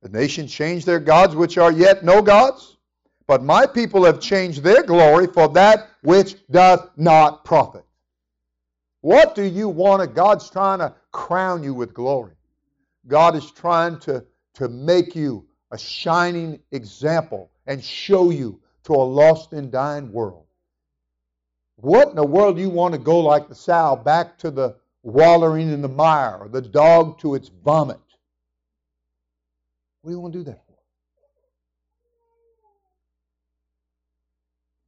The 0.00 0.08
nations 0.08 0.54
change 0.54 0.86
their 0.86 0.98
gods, 0.98 1.36
which 1.36 1.58
are 1.58 1.70
yet 1.70 2.02
no 2.02 2.22
gods. 2.22 2.78
But 3.26 3.42
my 3.42 3.66
people 3.66 4.04
have 4.04 4.20
changed 4.20 4.62
their 4.62 4.82
glory 4.82 5.26
for 5.26 5.48
that 5.48 5.90
which 6.02 6.36
doth 6.50 6.90
not 6.96 7.44
profit. 7.44 7.84
What 9.02 9.34
do 9.34 9.42
you 9.42 9.68
want? 9.68 10.14
God's 10.14 10.48
trying 10.48 10.78
to 10.78 10.94
crown 11.12 11.62
you 11.62 11.74
with 11.74 11.92
glory. 11.92 12.36
God 13.06 13.36
is 13.36 13.50
trying 13.50 13.98
to, 14.00 14.24
to 14.54 14.68
make 14.70 15.14
you 15.14 15.46
a 15.70 15.78
shining 15.78 16.60
example 16.72 17.50
and 17.66 17.82
show 17.82 18.30
you 18.30 18.60
to 18.84 18.92
a 18.92 18.96
lost 18.96 19.52
and 19.52 19.72
dying 19.72 20.12
world. 20.12 20.44
What 21.76 22.08
in 22.08 22.16
the 22.16 22.24
world 22.24 22.56
do 22.56 22.62
you 22.62 22.70
want 22.70 22.94
to 22.94 23.00
go 23.00 23.20
like 23.20 23.48
the 23.48 23.54
sow 23.54 23.96
back 23.96 24.38
to 24.38 24.50
the 24.50 24.76
wallowing 25.04 25.70
in 25.70 25.82
the 25.82 25.88
mire, 25.88 26.38
or 26.40 26.48
the 26.48 26.62
dog 26.62 27.18
to 27.20 27.34
its 27.34 27.50
vomit. 27.62 28.00
What 30.00 30.10
do 30.10 30.16
you 30.16 30.20
want 30.20 30.32
to 30.32 30.38
do 30.40 30.44
that 30.44 30.66
for? 30.66 30.74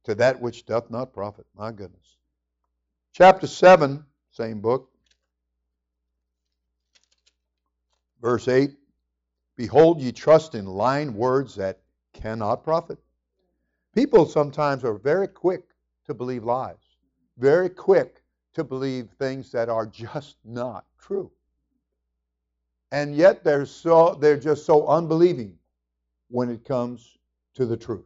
To 0.05 0.15
that 0.15 0.41
which 0.41 0.65
doth 0.65 0.89
not 0.89 1.13
profit. 1.13 1.45
My 1.55 1.71
goodness. 1.71 2.17
Chapter 3.13 3.47
7, 3.47 4.03
same 4.31 4.59
book, 4.59 4.89
verse 8.21 8.47
8 8.47 8.71
Behold, 9.57 9.99
ye 9.99 10.11
trust 10.11 10.53
in 10.53 10.67
lying 10.67 11.15
words 11.15 11.55
that 11.55 11.79
cannot 12.13 12.63
profit. 12.63 12.99
People 13.93 14.27
sometimes 14.27 14.83
are 14.83 14.93
very 14.93 15.27
quick 15.27 15.63
to 16.05 16.13
believe 16.13 16.43
lies, 16.43 16.95
very 17.37 17.67
quick 17.67 18.21
to 18.53 18.63
believe 18.63 19.09
things 19.09 19.51
that 19.51 19.67
are 19.67 19.87
just 19.87 20.37
not 20.45 20.85
true. 20.99 21.31
And 22.91 23.15
yet 23.15 23.43
they're 23.43 23.65
so 23.65 24.13
they're 24.13 24.39
just 24.39 24.65
so 24.65 24.87
unbelieving 24.87 25.57
when 26.29 26.49
it 26.49 26.63
comes 26.63 27.17
to 27.55 27.65
the 27.65 27.75
truth. 27.75 28.05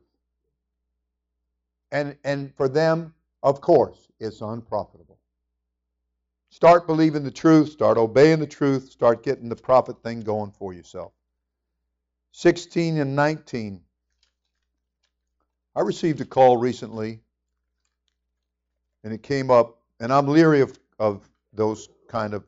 And 1.91 2.17
and 2.23 2.55
for 2.55 2.69
them, 2.69 3.13
of 3.43 3.59
course, 3.59 4.07
it's 4.19 4.39
unprofitable. 4.39 5.19
Start 6.49 6.87
believing 6.87 7.23
the 7.23 7.31
truth, 7.31 7.69
start 7.69 7.97
obeying 7.97 8.39
the 8.39 8.47
truth, 8.47 8.89
start 8.89 9.23
getting 9.23 9.49
the 9.49 9.55
profit 9.55 10.01
thing 10.01 10.21
going 10.21 10.51
for 10.51 10.73
yourself. 10.73 11.11
16 12.31 12.97
and 12.97 13.15
19. 13.15 13.81
I 15.75 15.81
received 15.81 16.21
a 16.21 16.25
call 16.25 16.57
recently, 16.57 17.19
and 19.03 19.13
it 19.13 19.23
came 19.23 19.49
up 19.49 19.81
and 20.01 20.11
I'm 20.11 20.27
leery 20.27 20.61
of, 20.61 20.77
of 20.99 21.29
those 21.53 21.87
kind 22.07 22.33
of 22.33 22.43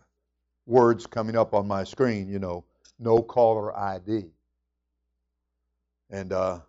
words 0.65 1.05
coming 1.05 1.37
up 1.37 1.53
on 1.53 1.67
my 1.67 1.83
screen, 1.83 2.27
you 2.27 2.39
know, 2.39 2.65
no 2.99 3.21
caller 3.21 3.77
ID. 3.77 4.25
And, 6.09 6.33
uh, 6.33 6.59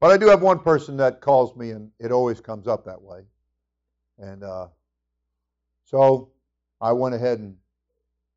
but 0.00 0.12
I 0.12 0.16
do 0.16 0.28
have 0.28 0.42
one 0.42 0.60
person 0.60 0.96
that 0.98 1.20
calls 1.20 1.56
me, 1.56 1.70
and 1.70 1.90
it 1.98 2.12
always 2.12 2.40
comes 2.40 2.68
up 2.68 2.84
that 2.84 3.00
way. 3.00 3.22
And 4.18 4.44
uh, 4.44 4.68
so 5.84 6.30
I 6.80 6.92
went 6.92 7.14
ahead 7.14 7.40
and 7.40 7.56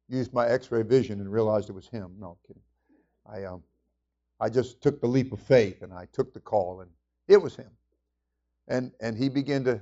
used 0.08 0.34
my 0.34 0.48
x 0.48 0.72
ray 0.72 0.82
vision 0.82 1.20
and 1.20 1.32
realized 1.32 1.70
it 1.70 1.74
was 1.74 1.88
him. 1.88 2.14
No, 2.20 2.38
kidding. 2.48 2.64
I 3.32 3.44
um, 3.44 3.62
I 4.40 4.50
just 4.50 4.82
took 4.82 5.02
the 5.02 5.08
leap 5.08 5.34
of 5.34 5.40
faith 5.40 5.82
and 5.82 5.94
I 5.94 6.08
took 6.14 6.34
the 6.34 6.40
call, 6.40 6.82
and 6.82 6.92
it 7.28 7.42
was 7.42 7.56
him. 7.56 7.72
And 8.68 8.92
and 9.02 9.18
he 9.18 9.30
began 9.30 9.64
to 9.66 9.82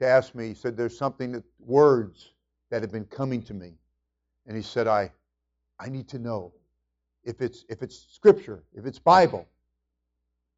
to 0.00 0.06
ask 0.06 0.34
me. 0.34 0.48
He 0.48 0.54
said, 0.54 0.76
"There's 0.76 0.96
something 0.96 1.32
that 1.32 1.44
words 1.58 2.32
that 2.70 2.82
have 2.82 2.92
been 2.92 3.06
coming 3.06 3.42
to 3.42 3.54
me," 3.54 3.78
and 4.46 4.56
he 4.56 4.62
said, 4.62 4.86
"I 4.88 5.12
I 5.78 5.88
need 5.88 6.08
to 6.08 6.18
know 6.18 6.52
if 7.22 7.40
it's 7.40 7.64
if 7.68 7.82
it's 7.82 8.06
Scripture, 8.12 8.64
if 8.72 8.86
it's 8.86 8.98
Bible." 8.98 9.46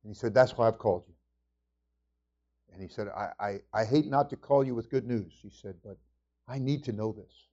And 0.02 0.10
he 0.10 0.14
said, 0.14 0.32
"That's 0.32 0.56
why 0.56 0.68
I've 0.68 0.78
called 0.78 1.04
you." 1.08 1.14
And 2.72 2.82
he 2.82 2.88
said, 2.88 3.08
I, 3.08 3.30
I, 3.40 3.60
I 3.72 3.84
hate 3.86 4.06
not 4.06 4.28
to 4.30 4.36
call 4.36 4.62
you 4.62 4.74
with 4.74 4.90
good 4.90 5.06
news. 5.06 5.32
He 5.42 5.48
said, 5.48 5.76
but 5.82 5.96
I 6.46 6.58
need 6.58 6.84
to 6.84 6.92
know 6.92 7.10
this. 7.10 7.46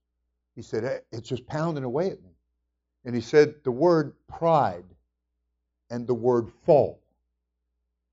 He 0.54 0.62
said, 0.62 1.02
it's 1.14 1.30
just 1.30 1.48
pounding 1.48 1.86
away 1.86 2.12
at 2.12 2.22
me. 2.22 2.32
And 3.06 3.16
he 3.16 3.22
said, 3.22 3.56
the 3.64 3.72
word 3.72 4.14
pride 4.28 4.84
and 5.90 6.08
the 6.08 6.14
word 6.14 6.50
fall. 6.66 7.02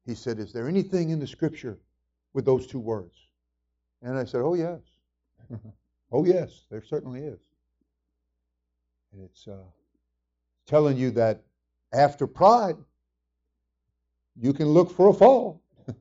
He 0.07 0.15
said, 0.15 0.39
Is 0.39 0.53
there 0.53 0.69
anything 0.69 1.11
in 1.11 1.19
the 1.19 1.27
scripture 1.27 1.79
with 2.33 2.45
those 2.45 2.67
two 2.67 2.79
words? 2.79 3.17
And 4.03 4.19
I 4.19 4.25
said, 4.25 4.41
Oh, 4.41 4.55
yes. 4.55 4.81
oh, 6.13 6.25
yes, 6.25 6.67
there 6.71 6.83
certainly 6.83 7.21
is. 7.21 7.41
And 9.13 9.23
it's 9.25 9.49
uh, 9.49 9.65
telling 10.67 10.97
you 10.97 11.11
that 11.13 11.43
after 11.93 12.27
pride, 12.27 12.77
you 14.37 14.53
can 14.53 14.69
look 14.69 14.91
for 14.91 15.09
a 15.09 15.13
fall. 15.13 15.63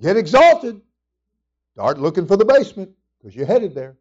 Get 0.00 0.16
exalted. 0.16 0.80
Start 1.72 1.98
looking 1.98 2.26
for 2.26 2.36
the 2.36 2.44
basement 2.44 2.90
because 3.18 3.36
you're 3.36 3.46
headed 3.46 3.74
there. 3.74 3.96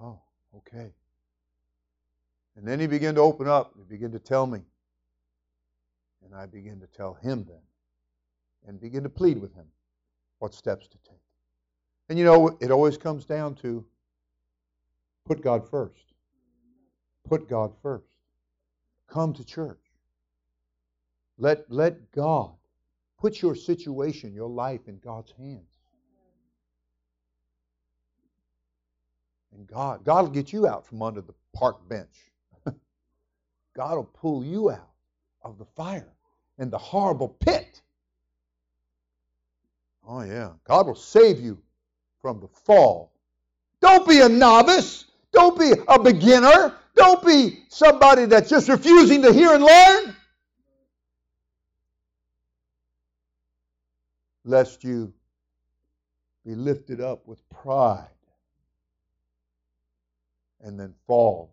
Oh, 0.00 0.20
okay. 0.58 0.92
And 2.56 2.66
then 2.66 2.78
he 2.80 2.86
began 2.86 3.14
to 3.14 3.20
open 3.20 3.48
up. 3.48 3.74
He 3.76 3.84
began 3.84 4.12
to 4.12 4.18
tell 4.18 4.46
me. 4.46 4.60
And 6.24 6.34
I 6.34 6.46
began 6.46 6.80
to 6.80 6.86
tell 6.86 7.14
him 7.14 7.44
then. 7.48 7.60
And 8.66 8.80
begin 8.80 9.02
to 9.02 9.08
plead 9.08 9.38
with 9.38 9.54
him 9.54 9.66
what 10.38 10.54
steps 10.54 10.86
to 10.88 10.98
take. 10.98 11.18
And 12.08 12.18
you 12.18 12.24
know, 12.24 12.56
it 12.60 12.70
always 12.70 12.96
comes 12.96 13.24
down 13.24 13.54
to 13.56 13.84
put 15.24 15.42
God 15.42 15.68
first. 15.68 16.12
Put 17.28 17.48
God 17.48 17.72
first. 17.82 18.16
Come 19.08 19.32
to 19.34 19.44
church. 19.44 19.78
Let, 21.38 21.70
let 21.70 22.12
God 22.12 22.52
Put 23.22 23.40
your 23.40 23.54
situation, 23.54 24.34
your 24.34 24.48
life 24.48 24.88
in 24.88 24.98
God's 24.98 25.30
hands. 25.38 25.78
And 29.54 29.64
God, 29.68 30.04
God 30.04 30.24
will 30.24 30.32
get 30.32 30.52
you 30.52 30.66
out 30.66 30.84
from 30.84 31.02
under 31.02 31.20
the 31.20 31.34
park 31.54 31.88
bench. 31.88 32.31
God 33.74 33.96
will 33.96 34.04
pull 34.04 34.44
you 34.44 34.70
out 34.70 34.90
of 35.42 35.58
the 35.58 35.64
fire 35.64 36.12
and 36.58 36.70
the 36.70 36.78
horrible 36.78 37.28
pit. 37.28 37.80
Oh, 40.06 40.22
yeah. 40.22 40.50
God 40.64 40.86
will 40.86 40.94
save 40.94 41.40
you 41.40 41.58
from 42.20 42.40
the 42.40 42.48
fall. 42.48 43.12
Don't 43.80 44.06
be 44.06 44.20
a 44.20 44.28
novice. 44.28 45.06
Don't 45.32 45.58
be 45.58 45.72
a 45.88 45.98
beginner. 45.98 46.74
Don't 46.94 47.24
be 47.24 47.64
somebody 47.68 48.26
that's 48.26 48.50
just 48.50 48.68
refusing 48.68 49.22
to 49.22 49.32
hear 49.32 49.54
and 49.54 49.64
learn. 49.64 50.16
lest 54.44 54.82
you 54.84 55.12
be 56.44 56.54
lifted 56.54 57.00
up 57.00 57.26
with 57.26 57.48
pride 57.48 58.08
and 60.60 60.78
then 60.78 60.94
fall 61.06 61.51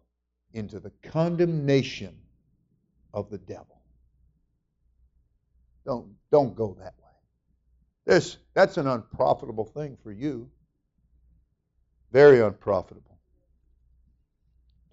into 0.54 0.80
the 0.80 0.92
condemnation 1.04 2.16
of 3.14 3.30
the 3.30 3.38
devil. 3.38 3.82
Don't, 5.86 6.08
don't 6.32 6.56
go 6.56 6.76
that 6.80 6.94
way. 7.00 7.10
This, 8.06 8.38
that's 8.54 8.78
an 8.78 8.88
unprofitable 8.88 9.66
thing 9.66 9.98
for 10.02 10.12
you. 10.12 10.50
Very 12.12 12.42
unprofitable. 12.42 13.18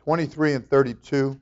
23 0.04 0.54
and 0.54 0.70
32. 0.70 1.40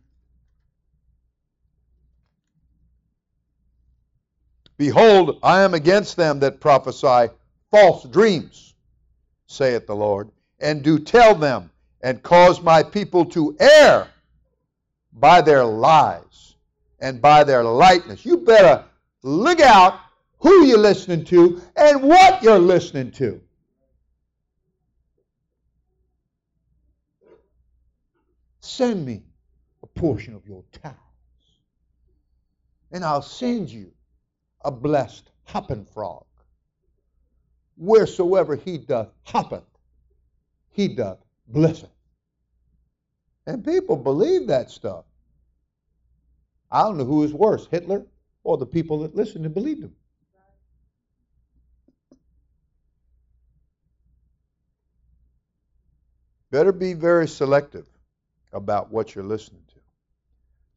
Behold, 4.76 5.38
I 5.42 5.62
am 5.62 5.74
against 5.74 6.16
them 6.16 6.40
that 6.40 6.60
prophesy 6.60 7.32
false 7.70 8.04
dreams, 8.04 8.74
saith 9.46 9.86
the 9.86 9.94
Lord, 9.94 10.30
and 10.58 10.82
do 10.82 10.98
tell 10.98 11.34
them, 11.34 11.70
and 12.04 12.22
cause 12.22 12.60
my 12.60 12.82
people 12.82 13.24
to 13.24 13.56
err 13.58 14.06
by 15.14 15.40
their 15.40 15.64
lies 15.64 16.54
and 17.00 17.20
by 17.20 17.42
their 17.42 17.64
lightness. 17.64 18.26
You 18.26 18.36
better 18.36 18.84
look 19.22 19.58
out 19.58 19.98
who 20.38 20.66
you're 20.66 20.76
listening 20.76 21.24
to 21.24 21.62
and 21.74 22.02
what 22.02 22.42
you're 22.42 22.58
listening 22.58 23.10
to. 23.12 23.40
Send 28.60 29.06
me 29.06 29.22
a 29.82 29.86
portion 29.86 30.34
of 30.34 30.46
your 30.46 30.62
tithes, 30.72 30.94
and 32.92 33.02
I'll 33.02 33.22
send 33.22 33.70
you 33.70 33.90
a 34.62 34.70
blessed 34.70 35.30
hopping 35.44 35.86
frog. 35.86 36.26
Wheresoever 37.78 38.56
he 38.56 38.76
doth 38.76 39.08
hoppeth, 39.22 39.64
he 40.70 40.88
doth 40.88 41.24
blesseth. 41.48 41.93
And 43.46 43.64
people 43.64 43.96
believe 43.96 44.46
that 44.46 44.70
stuff. 44.70 45.04
I 46.70 46.82
don't 46.82 46.96
know 46.96 47.04
who 47.04 47.22
is 47.24 47.32
worse, 47.32 47.66
Hitler 47.70 48.06
or 48.42 48.58
the 48.58 48.66
people 48.66 49.00
that 49.00 49.14
listened 49.14 49.44
and 49.44 49.54
believed 49.54 49.84
him. 49.84 49.94
Better 56.50 56.72
be 56.72 56.92
very 56.92 57.26
selective 57.26 57.86
about 58.52 58.90
what 58.90 59.14
you're 59.14 59.24
listening 59.24 59.62
to. 59.68 59.80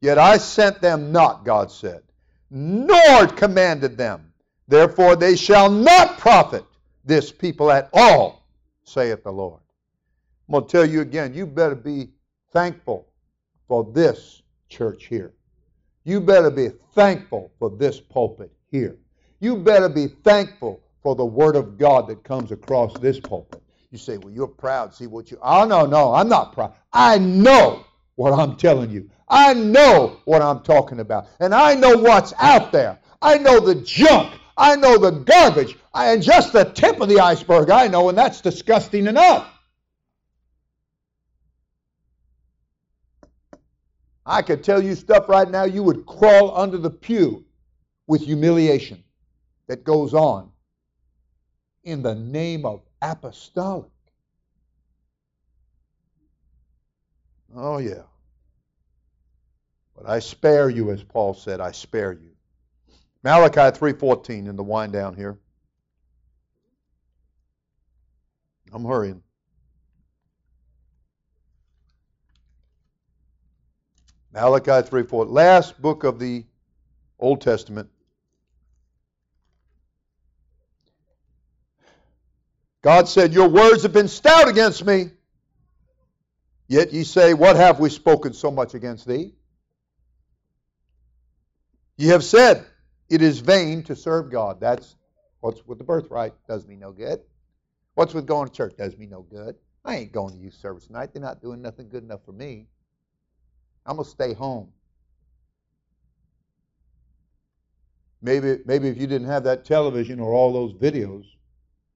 Yet 0.00 0.18
I 0.18 0.38
sent 0.38 0.80
them 0.80 1.12
not, 1.12 1.44
God 1.44 1.70
said 1.70 2.02
nor 2.50 3.26
commanded 3.26 3.96
them. 3.96 4.32
Therefore 4.66 5.16
they 5.16 5.36
shall 5.36 5.70
not 5.70 6.18
profit 6.18 6.64
this 7.04 7.32
people 7.32 7.70
at 7.70 7.88
all, 7.92 8.46
saith 8.84 9.24
the 9.24 9.32
Lord. 9.32 9.60
I'm 10.48 10.52
going 10.52 10.64
to 10.64 10.70
tell 10.70 10.84
you 10.84 11.00
again, 11.00 11.34
you 11.34 11.46
better 11.46 11.74
be 11.74 12.08
thankful 12.58 13.06
for 13.68 13.88
this 13.94 14.42
church 14.68 15.06
here. 15.06 15.32
You 16.02 16.20
better 16.20 16.50
be 16.50 16.70
thankful 16.92 17.52
for 17.60 17.70
this 17.70 18.00
pulpit 18.00 18.50
here. 18.68 18.96
You 19.38 19.58
better 19.58 19.88
be 19.88 20.08
thankful 20.24 20.82
for 21.00 21.14
the 21.14 21.24
word 21.24 21.54
of 21.54 21.78
God 21.78 22.08
that 22.08 22.24
comes 22.24 22.50
across 22.50 22.98
this 22.98 23.20
pulpit. 23.20 23.62
You 23.92 23.98
say, 23.98 24.18
well, 24.18 24.32
you're 24.32 24.48
proud. 24.48 24.92
See 24.92 25.06
what 25.06 25.30
you. 25.30 25.38
Oh, 25.40 25.66
no, 25.66 25.86
no, 25.86 26.12
I'm 26.12 26.28
not 26.28 26.52
proud. 26.52 26.74
I 26.92 27.18
know 27.18 27.84
what 28.16 28.32
I'm 28.32 28.56
telling 28.56 28.90
you. 28.90 29.08
I 29.28 29.54
know 29.54 30.18
what 30.24 30.42
I'm 30.42 30.62
talking 30.62 30.98
about. 30.98 31.28
And 31.38 31.54
I 31.54 31.74
know 31.74 31.96
what's 31.96 32.34
out 32.40 32.72
there. 32.72 32.98
I 33.22 33.38
know 33.38 33.60
the 33.60 33.76
junk. 33.76 34.34
I 34.56 34.74
know 34.74 34.98
the 34.98 35.12
garbage. 35.12 35.76
I, 35.94 36.12
and 36.12 36.20
just 36.20 36.52
the 36.52 36.64
tip 36.64 37.00
of 37.00 37.08
the 37.08 37.20
iceberg 37.20 37.70
I 37.70 37.86
know, 37.86 38.08
and 38.08 38.18
that's 38.18 38.40
disgusting 38.40 39.06
enough. 39.06 39.46
I 44.28 44.42
could 44.42 44.62
tell 44.62 44.82
you 44.82 44.94
stuff 44.94 45.26
right 45.26 45.50
now 45.50 45.64
you 45.64 45.82
would 45.82 46.04
crawl 46.04 46.54
under 46.54 46.76
the 46.76 46.90
pew 46.90 47.46
with 48.06 48.20
humiliation 48.20 49.02
that 49.68 49.84
goes 49.84 50.12
on 50.12 50.50
in 51.84 52.02
the 52.02 52.14
name 52.14 52.66
of 52.66 52.82
apostolic. 53.00 53.90
Oh, 57.56 57.78
yeah. 57.78 58.02
But 59.96 60.06
I 60.06 60.18
spare 60.18 60.68
you, 60.68 60.90
as 60.90 61.02
Paul 61.02 61.32
said, 61.32 61.62
I 61.62 61.72
spare 61.72 62.12
you. 62.12 62.32
Malachi 63.24 63.78
3.14 63.78 64.46
in 64.46 64.56
the 64.56 64.62
wind 64.62 64.92
down 64.92 65.16
here. 65.16 65.38
I'm 68.72 68.84
hurrying. 68.84 69.22
Malachi 74.40 74.86
3 74.86 75.02
4. 75.02 75.24
Last 75.24 75.82
book 75.82 76.04
of 76.04 76.20
the 76.20 76.44
Old 77.18 77.40
Testament. 77.40 77.90
God 82.82 83.08
said, 83.08 83.34
Your 83.34 83.48
words 83.48 83.82
have 83.82 83.92
been 83.92 84.06
stout 84.06 84.48
against 84.48 84.84
me. 84.86 85.10
Yet 86.68 86.92
ye 86.92 87.02
say, 87.02 87.34
What 87.34 87.56
have 87.56 87.80
we 87.80 87.90
spoken 87.90 88.32
so 88.32 88.52
much 88.52 88.74
against 88.74 89.08
thee? 89.08 89.34
Ye 91.96 92.06
have 92.08 92.22
said, 92.22 92.64
It 93.10 93.22
is 93.22 93.40
vain 93.40 93.82
to 93.84 93.96
serve 93.96 94.30
God. 94.30 94.60
That's 94.60 94.94
what's 95.40 95.66
with 95.66 95.78
the 95.78 95.84
birthright. 95.84 96.34
Does 96.46 96.64
me 96.64 96.76
no 96.76 96.92
good. 96.92 97.18
What's 97.94 98.14
with 98.14 98.26
going 98.26 98.48
to 98.48 98.54
church? 98.54 98.74
Does 98.78 98.96
me 98.96 99.06
no 99.06 99.22
good. 99.22 99.56
I 99.84 99.96
ain't 99.96 100.12
going 100.12 100.32
to 100.34 100.40
youth 100.40 100.54
service 100.54 100.86
tonight. 100.86 101.10
They're 101.12 101.20
not 101.22 101.42
doing 101.42 101.60
nothing 101.60 101.88
good 101.88 102.04
enough 102.04 102.24
for 102.24 102.32
me. 102.32 102.68
I'm 103.88 103.96
to 103.96 104.04
stay 104.04 104.34
home. 104.34 104.68
Maybe, 108.20 108.58
maybe 108.66 108.88
if 108.88 108.98
you 108.98 109.06
didn't 109.06 109.28
have 109.28 109.44
that 109.44 109.64
television 109.64 110.20
or 110.20 110.32
all 110.32 110.52
those 110.52 110.74
videos, 110.74 111.24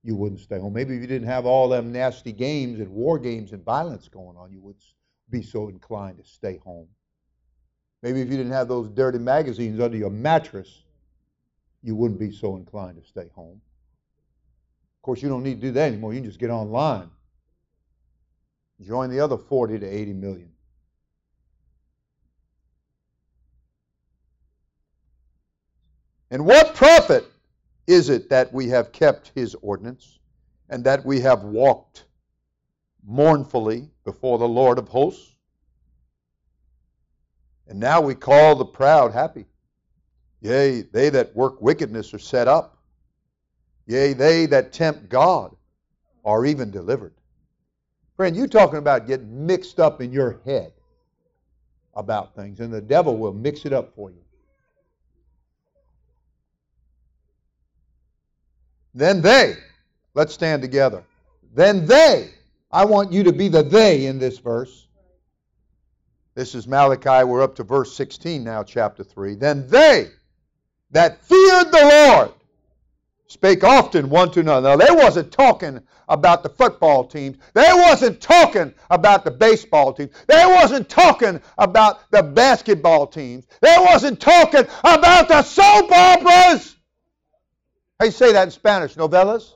you 0.03 0.17
wouldn't 0.17 0.41
stay 0.41 0.59
home. 0.59 0.73
Maybe 0.73 0.95
if 0.97 1.03
you 1.03 1.07
didn't 1.07 1.29
have 1.29 1.45
all 1.45 1.69
them 1.69 1.93
nasty 1.93 2.33
games 2.33 2.81
and 2.81 2.89
war 2.89 3.19
games 3.19 3.53
and 3.53 3.63
violence 3.63 4.09
going 4.09 4.37
on, 4.39 4.51
you 4.51 4.61
wouldn't 4.61 4.83
be 5.31 5.43
so 5.43 5.69
inclined 5.69 6.17
to 6.17 6.25
stay 6.25 6.59
home. 6.65 6.89
Maybe 8.03 8.23
if 8.23 8.31
you 8.31 8.37
didn't 8.39 8.53
have 8.53 8.69
those 8.69 8.89
dirty 8.89 9.19
magazines 9.19 9.79
under 9.79 9.97
your 9.97 10.11
mattress, 10.11 10.85
you 11.83 11.95
wouldn't 11.95 12.19
be 12.19 12.33
so 12.33 12.57
inclined 12.57 13.03
to 13.03 13.07
stay 13.07 13.29
home. 13.35 13.61
Of 14.99 15.03
course, 15.03 15.21
you 15.21 15.29
don't 15.29 15.43
need 15.43 15.61
to 15.61 15.67
do 15.67 15.73
that 15.73 15.89
anymore. 15.89 16.15
You 16.15 16.21
can 16.21 16.31
just 16.31 16.41
get 16.41 16.51
online. 16.51 17.11
Join 18.81 19.11
the 19.11 19.21
other 19.21 19.37
40 19.37 19.81
to 19.81 19.87
80 19.87 20.13
million. 20.15 20.52
And 26.33 26.47
what 26.47 26.75
profit 26.75 27.27
is 27.87 28.09
it 28.09 28.31
that 28.31 28.51
we 28.55 28.67
have 28.69 28.91
kept 28.91 29.33
his 29.35 29.55
ordinance 29.57 30.19
and 30.71 30.83
that 30.85 31.05
we 31.05 31.21
have 31.21 31.43
walked 31.45 32.07
mournfully 33.05 33.91
before 34.07 34.39
the 34.39 34.49
Lord 34.49 34.79
of 34.79 34.89
hosts? 34.89 35.35
And 37.69 37.79
now 37.79 38.01
we 38.01 38.15
call 38.15 38.57
the 38.57 38.65
proud 38.65 39.13
happy. 39.13 39.45
Yea, 40.41 40.81
they 40.81 41.11
that 41.11 41.37
work 41.37 41.61
wickedness 41.61 42.15
are 42.15 42.19
set 42.19 42.49
up. 42.49 42.79
Yea, 43.87 44.15
they 44.15 44.47
that 44.47 44.73
tempt 44.73 45.11
God 45.11 45.55
are 46.25 46.47
even 46.47 46.71
delivered. 46.71 47.13
Friend, 48.17 48.35
you're 48.35 48.47
talking 48.47 48.79
about 48.79 49.07
getting 49.07 49.45
mixed 49.47 49.79
up 49.79 50.01
in 50.01 50.11
your 50.11 50.41
head 50.47 50.73
about 51.95 52.35
things, 52.35 52.61
and 52.61 52.73
the 52.73 52.81
devil 52.81 53.19
will 53.19 53.35
mix 53.35 53.67
it 53.67 53.75
up 53.75 53.95
for 53.95 54.11
you. 54.11 54.23
Then 58.95 59.21
they, 59.21 59.57
let's 60.15 60.35
stand 60.35 60.63
together. 60.63 61.03
Then 61.55 61.87
they, 61.87 62.31
I 62.71 62.85
want 62.85 63.13
you 63.13 63.23
to 63.25 63.33
be 63.33 63.49
the 63.49 63.63
they 63.63 64.07
in 64.07 64.19
this 64.19 64.39
verse. 64.39 64.87
This 66.35 66.55
is 66.55 66.67
Malachi. 66.67 67.25
We're 67.25 67.43
up 67.43 67.55
to 67.57 67.63
verse 67.63 67.95
16 67.95 68.43
now, 68.43 68.63
chapter 68.63 69.05
3. 69.05 69.35
Then 69.35 69.67
they 69.69 70.09
that 70.91 71.23
feared 71.23 71.73
the 71.73 72.07
Lord 72.07 72.33
spake 73.33 73.65
often 73.65 74.11
one 74.11 74.31
to 74.31 74.41
another. 74.41 74.77
Now, 74.77 74.77
they 74.77 74.93
wasn't 74.95 75.33
talking 75.33 75.81
about 76.09 76.43
the 76.43 76.51
football 76.51 77.05
teams. 77.05 77.39
They 77.55 77.69
wasn't 77.73 78.21
talking 78.21 78.75
about 78.91 79.25
the 79.25 79.31
baseball 79.31 79.95
teams. 79.95 80.11
They 80.29 80.45
wasn't 80.45 80.89
talking 80.91 81.41
about 81.57 82.11
the 82.11 82.23
basketball 82.23 83.07
teams. 83.07 83.47
They 83.63 83.77
wasn't 83.79 84.21
talking 84.21 84.67
about 84.85 85.29
the 85.29 85.43
soap 85.43 85.91
operas. 85.91 86.77
You 88.05 88.11
say 88.11 88.33
that 88.33 88.45
in 88.45 88.51
Spanish? 88.51 88.95
Novelas? 88.95 89.55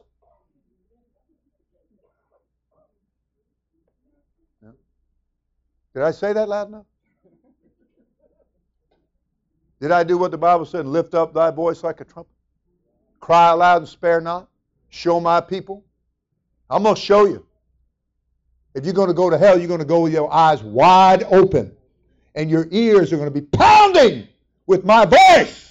Did 5.95 6.03
I 6.03 6.11
say 6.11 6.35
that 6.35 6.47
loud 6.47 6.69
enough? 6.69 6.85
Did 9.81 9.91
I 9.91 10.05
do 10.05 10.19
what 10.19 10.31
the 10.31 10.39
Bible 10.39 10.67
said? 10.67 10.87
Lift 10.87 11.15
up 11.15 11.33
thy 11.33 11.51
voice 11.51 11.83
like 11.83 12.01
a 12.03 12.05
trumpet. 12.05 12.33
Cry 13.21 13.51
aloud 13.51 13.79
and 13.79 13.89
spare 13.89 14.21
not. 14.21 14.49
Show 14.91 15.21
my 15.21 15.41
people. 15.41 15.85
I'm 16.69 16.83
going 16.83 16.95
to 16.95 17.01
show 17.01 17.25
you. 17.25 17.47
If 18.75 18.85
you're 18.85 18.95
going 18.95 19.09
to 19.09 19.15
go 19.15 19.31
to 19.31 19.39
hell, 19.39 19.59
you're 19.59 19.69
going 19.69 19.81
to 19.81 19.87
go 19.87 20.01
with 20.01 20.13
your 20.13 20.31
eyes 20.33 20.63
wide 20.63 21.25
open. 21.25 21.75
And 22.35 22.51
your 22.51 22.69
ears 22.71 23.11
are 23.13 23.17
going 23.17 23.33
to 23.33 23.41
be 23.41 23.47
pounding 23.47 24.29
with 24.67 24.85
my 24.85 25.07
voice. 25.07 25.66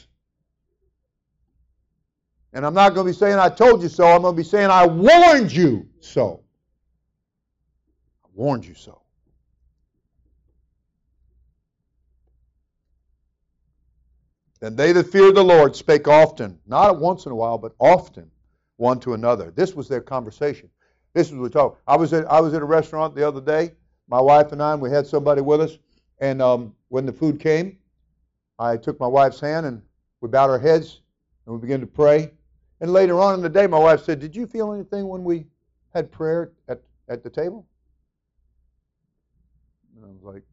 And 2.56 2.66
I'm 2.66 2.74
not 2.74 2.96
going 2.96 3.06
to 3.06 3.12
be 3.12 3.18
saying 3.18 3.38
I 3.38 3.50
told 3.50 3.84
you 3.84 3.90
so. 3.90 4.08
I'm 4.08 4.22
going 4.22 4.34
to 4.34 4.38
be 4.38 4.48
saying 4.48 4.70
I 4.70 4.88
warned 4.88 5.52
you 5.52 5.90
so. 6.00 6.42
I 8.24 8.30
warned 8.34 8.66
you 8.66 8.74
so. 8.74 9.02
Then 14.62 14.78
they 14.78 14.94
that 14.94 15.12
feared 15.12 15.36
the 15.36 15.44
Lord 15.44 15.76
spake 15.76 16.08
often, 16.08 16.58
not 16.66 16.98
once 16.98 17.26
in 17.26 17.34
a 17.34 17.36
while, 17.36 17.58
but 17.58 17.74
often, 17.78 18.32
one 18.78 19.02
to 19.02 19.16
another. 19.16 19.52
This 19.52 19.76
was 19.76 19.90
their 19.90 20.00
conversation. 20.00 20.70
This 21.14 21.32
was 21.32 21.40
what 21.42 21.52
talk. 21.52 21.82
I 21.86 21.98
was 21.98 22.14
at 22.14 22.26
I 22.32 22.40
was 22.40 22.54
at 22.54 22.62
a 22.62 22.66
restaurant 22.66 23.16
the 23.16 23.28
other 23.28 23.42
day. 23.42 23.74
My 24.08 24.22
wife 24.22 24.54
and 24.54 24.64
I, 24.64 24.72
and 24.72 24.82
we 24.82 24.90
had 24.90 25.06
somebody 25.06 25.42
with 25.42 25.60
us. 25.60 25.78
And 26.20 26.42
um, 26.42 26.74
when 26.88 27.06
the 27.06 27.12
food 27.12 27.38
came, 27.38 27.78
I 28.58 28.78
took 28.78 28.98
my 28.98 29.08
wife's 29.08 29.42
hand 29.42 29.66
and 29.66 29.82
we 30.22 30.30
bowed 30.30 30.50
our 30.50 30.60
heads 30.60 31.02
and 31.46 31.54
we 31.54 31.60
began 31.60 31.82
to 31.82 31.88
pray. 31.88 32.32
And 32.82 32.92
later 32.92 33.20
on 33.20 33.36
in 33.36 33.42
the 33.42 33.50
day, 33.50 33.68
my 33.68 33.80
wife 33.80 34.04
said, 34.04 34.20
"Did 34.20 34.36
you 34.36 34.48
feel 34.48 34.74
anything 34.74 35.08
when 35.08 35.24
we 35.24 35.48
had 35.94 36.12
prayer 36.12 36.52
at 36.68 36.82
at 37.08 37.24
the 37.24 37.30
table?" 37.30 37.66
And 39.96 40.06
I 40.06 40.10
was 40.10 40.24
like, 40.24 40.44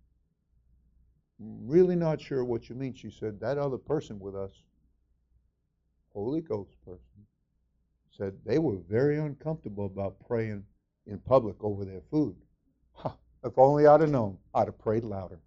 really 1.39 1.97
not 1.97 2.21
sure 2.21 2.45
what 2.45 2.69
you 2.69 2.75
mean. 2.75 2.95
She 2.95 3.11
said, 3.11 3.41
That 3.41 3.59
other 3.59 3.79
person 3.79 4.19
with 4.19 4.37
us, 4.37 4.53
Holy 6.13 6.41
Ghost 6.41 6.77
person, 6.85 7.01
said 8.17 8.35
they 8.45 8.59
were 8.59 8.77
very 8.89 9.19
uncomfortable 9.19 9.87
about 9.87 10.17
praying 10.27 10.65
in 11.07 11.19
public 11.19 11.57
over 11.61 11.85
their 11.85 12.03
food. 12.11 12.37
Huh, 12.93 13.13
if 13.45 13.59
only 13.59 13.87
I'd 13.87 14.01
have 14.01 14.11
known, 14.11 14.37
I'd 14.55 14.69
have 14.69 14.79
prayed 14.79 15.05
louder. 15.05 15.39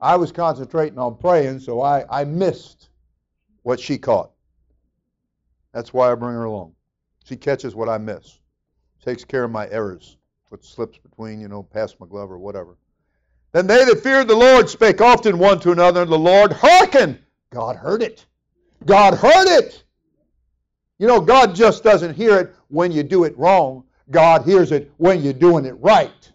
I 0.00 0.16
was 0.16 0.32
concentrating 0.32 0.98
on 0.98 1.16
praying, 1.16 1.60
so 1.60 1.80
I, 1.80 2.04
I 2.10 2.24
missed 2.24 2.88
what 3.62 3.80
she 3.80 3.98
caught. 3.98 4.30
That's 5.72 5.92
why 5.92 6.12
I 6.12 6.14
bring 6.14 6.34
her 6.34 6.44
along. 6.44 6.74
She 7.24 7.36
catches 7.36 7.74
what 7.74 7.88
I 7.88 7.98
miss, 7.98 8.38
takes 9.02 9.24
care 9.24 9.44
of 9.44 9.50
my 9.50 9.68
errors 9.70 10.16
what 10.52 10.62
slips 10.62 10.98
between, 10.98 11.40
you 11.40 11.48
know, 11.48 11.62
past 11.62 11.98
my 11.98 12.06
glove 12.06 12.30
or 12.30 12.38
whatever. 12.38 12.76
Then 13.52 13.66
they 13.66 13.86
that 13.86 14.02
feared 14.02 14.28
the 14.28 14.36
Lord 14.36 14.68
spake 14.68 15.00
often 15.00 15.38
one 15.38 15.58
to 15.60 15.72
another, 15.72 16.02
and 16.02 16.12
the 16.12 16.18
Lord 16.18 16.52
hearkened. 16.52 17.18
God 17.48 17.74
heard 17.74 18.02
it. 18.02 18.26
God 18.84 19.14
heard 19.14 19.48
it. 19.48 19.82
You 20.98 21.06
know, 21.06 21.20
God 21.20 21.54
just 21.54 21.82
doesn't 21.82 22.14
hear 22.14 22.38
it 22.38 22.54
when 22.68 22.92
you 22.92 23.02
do 23.02 23.24
it 23.24 23.36
wrong. 23.38 23.84
God 24.10 24.44
hears 24.44 24.72
it 24.72 24.92
when 24.98 25.22
you're 25.22 25.32
doing 25.32 25.64
it 25.64 25.72
right. 25.80 26.30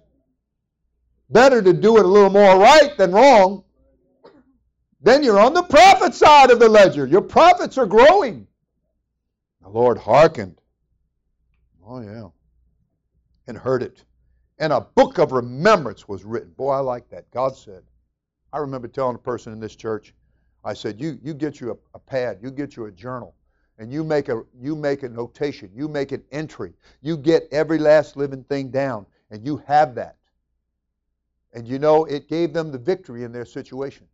Better 1.29 1.61
to 1.61 1.73
do 1.73 1.97
it 1.97 2.05
a 2.05 2.07
little 2.07 2.31
more 2.31 2.57
right 2.57 2.97
than 2.97 3.11
wrong. 3.11 3.63
Then 5.01 5.23
you're 5.23 5.39
on 5.39 5.53
the 5.53 5.63
profit 5.63 6.13
side 6.13 6.49
of 6.51 6.59
the 6.59 6.69
ledger. 6.69 7.05
Your 7.05 7.21
profits 7.21 7.77
are 7.77 7.85
growing. 7.85 8.47
The 9.61 9.69
Lord 9.69 9.97
hearkened. 9.97 10.59
Oh, 11.85 12.01
yeah. 12.01 12.29
And 13.47 13.57
heard 13.57 13.83
it 13.83 14.03
and 14.59 14.73
a 14.73 14.81
book 14.81 15.17
of 15.19 15.31
remembrance 15.31 16.07
was 16.07 16.23
written. 16.23 16.51
Boy, 16.51 16.71
I 16.71 16.79
like 16.79 17.09
that. 17.09 17.29
God 17.31 17.55
said. 17.55 17.83
I 18.53 18.59
remember 18.59 18.87
telling 18.87 19.15
a 19.15 19.19
person 19.19 19.53
in 19.53 19.59
this 19.59 19.75
church, 19.75 20.13
I 20.63 20.73
said, 20.73 20.99
you, 20.99 21.19
you 21.21 21.33
get 21.33 21.59
you 21.59 21.71
a, 21.71 21.77
a 21.95 21.99
pad, 21.99 22.39
you 22.41 22.49
get 22.49 22.75
you 22.75 22.85
a 22.85 22.91
journal, 22.91 23.35
and 23.77 23.91
you 23.91 24.03
make 24.03 24.29
a 24.29 24.41
you 24.59 24.75
make 24.75 25.03
a 25.03 25.09
notation, 25.09 25.69
you 25.75 25.87
make 25.87 26.11
an 26.11 26.23
entry, 26.31 26.73
you 27.01 27.17
get 27.17 27.47
every 27.51 27.77
last 27.77 28.17
living 28.17 28.43
thing 28.45 28.69
down, 28.69 29.05
and 29.29 29.45
you 29.45 29.57
have 29.67 29.93
that. 29.95 30.15
And 31.53 31.67
you 31.67 31.77
know, 31.77 32.05
it 32.05 32.27
gave 32.27 32.53
them 32.53 32.71
the 32.71 32.77
victory 32.77 33.23
in 33.23 33.31
their 33.31 33.45
situation. 33.45 34.07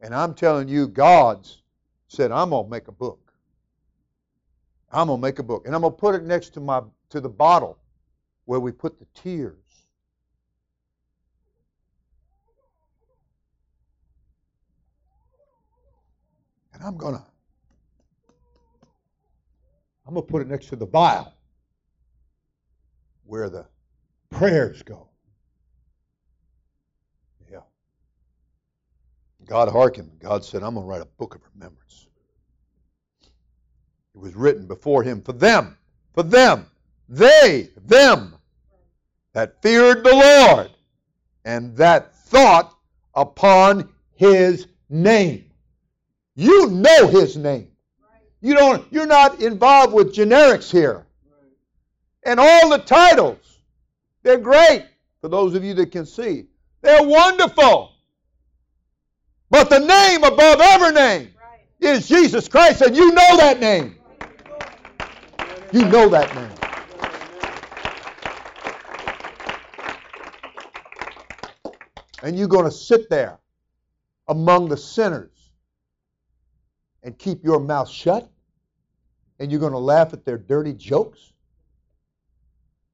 And 0.00 0.14
I'm 0.14 0.34
telling 0.34 0.68
you, 0.68 0.88
God's 0.88 1.62
said, 2.08 2.30
I'm 2.30 2.50
gonna 2.50 2.68
make 2.68 2.88
a 2.88 2.92
book. 2.92 3.32
I'm 4.90 5.08
gonna 5.08 5.20
make 5.20 5.38
a 5.38 5.42
book. 5.42 5.66
And 5.66 5.74
I'm 5.74 5.82
gonna 5.82 5.94
put 5.94 6.14
it 6.14 6.24
next 6.24 6.50
to 6.54 6.60
my 6.60 6.82
to 7.10 7.20
the 7.20 7.28
bottle 7.28 7.78
where 8.44 8.60
we 8.60 8.72
put 8.72 8.98
the 8.98 9.06
tears. 9.14 9.56
And 16.72 16.82
I'm 16.82 16.96
going 16.96 17.14
to 17.16 17.22
I'm 20.06 20.14
going 20.14 20.26
to 20.26 20.32
put 20.32 20.40
it 20.40 20.48
next 20.48 20.68
to 20.68 20.76
the 20.76 20.86
vial 20.86 21.34
where 23.24 23.50
the 23.50 23.66
prayers 24.30 24.82
go. 24.82 25.08
Yeah. 27.52 27.58
God 29.48 29.70
hearkened. 29.70 30.10
God 30.20 30.44
said, 30.44 30.62
I'm 30.62 30.74
going 30.74 30.86
to 30.86 30.90
write 30.90 31.00
a 31.00 31.06
book 31.06 31.34
of 31.34 31.40
remembrance. 31.54 32.06
It 34.14 34.20
was 34.20 34.36
written 34.36 34.66
before 34.66 35.02
him 35.02 35.22
for 35.22 35.32
them, 35.32 35.76
for 36.12 36.22
them, 36.22 36.66
they, 37.08 37.70
them 37.86 38.36
that 39.32 39.62
feared 39.62 40.04
the 40.04 40.12
Lord 40.12 40.70
and 41.44 41.74
that 41.76 42.14
thought 42.14 42.76
upon 43.14 43.88
his 44.14 44.66
name. 44.90 45.50
You 46.34 46.66
know 46.68 47.06
his 47.06 47.36
name. 47.36 47.68
You 48.40 48.54
don't 48.54 48.92
you're 48.92 49.06
not 49.06 49.40
involved 49.40 49.92
with 49.92 50.14
generics 50.14 50.70
here. 50.70 51.06
And 52.24 52.38
all 52.38 52.68
the 52.68 52.78
titles, 52.78 53.60
they're 54.22 54.38
great. 54.38 54.86
for 55.20 55.28
those 55.28 55.54
of 55.54 55.64
you 55.64 55.74
that 55.74 55.90
can 55.90 56.06
see. 56.06 56.46
They're 56.82 57.02
wonderful. 57.02 57.92
But 59.50 59.70
the 59.70 59.78
name 59.78 60.24
above 60.24 60.60
every 60.60 60.92
name 60.92 61.32
is 61.80 62.08
Jesus 62.08 62.48
Christ, 62.48 62.82
and 62.82 62.96
you 62.96 63.12
know 63.12 63.36
that 63.36 63.60
name. 63.60 63.96
You 65.72 65.84
know 65.84 66.08
that 66.08 66.34
name. 66.34 66.52
And 72.22 72.38
you're 72.38 72.48
going 72.48 72.64
to 72.64 72.70
sit 72.70 73.08
there 73.08 73.38
among 74.26 74.68
the 74.68 74.76
sinners 74.76 75.30
and 77.02 77.16
keep 77.18 77.44
your 77.44 77.60
mouth 77.60 77.88
shut? 77.88 78.30
And 79.38 79.50
you're 79.50 79.60
going 79.60 79.72
to 79.72 79.78
laugh 79.78 80.12
at 80.12 80.24
their 80.24 80.36
dirty 80.36 80.74
jokes? 80.74 81.32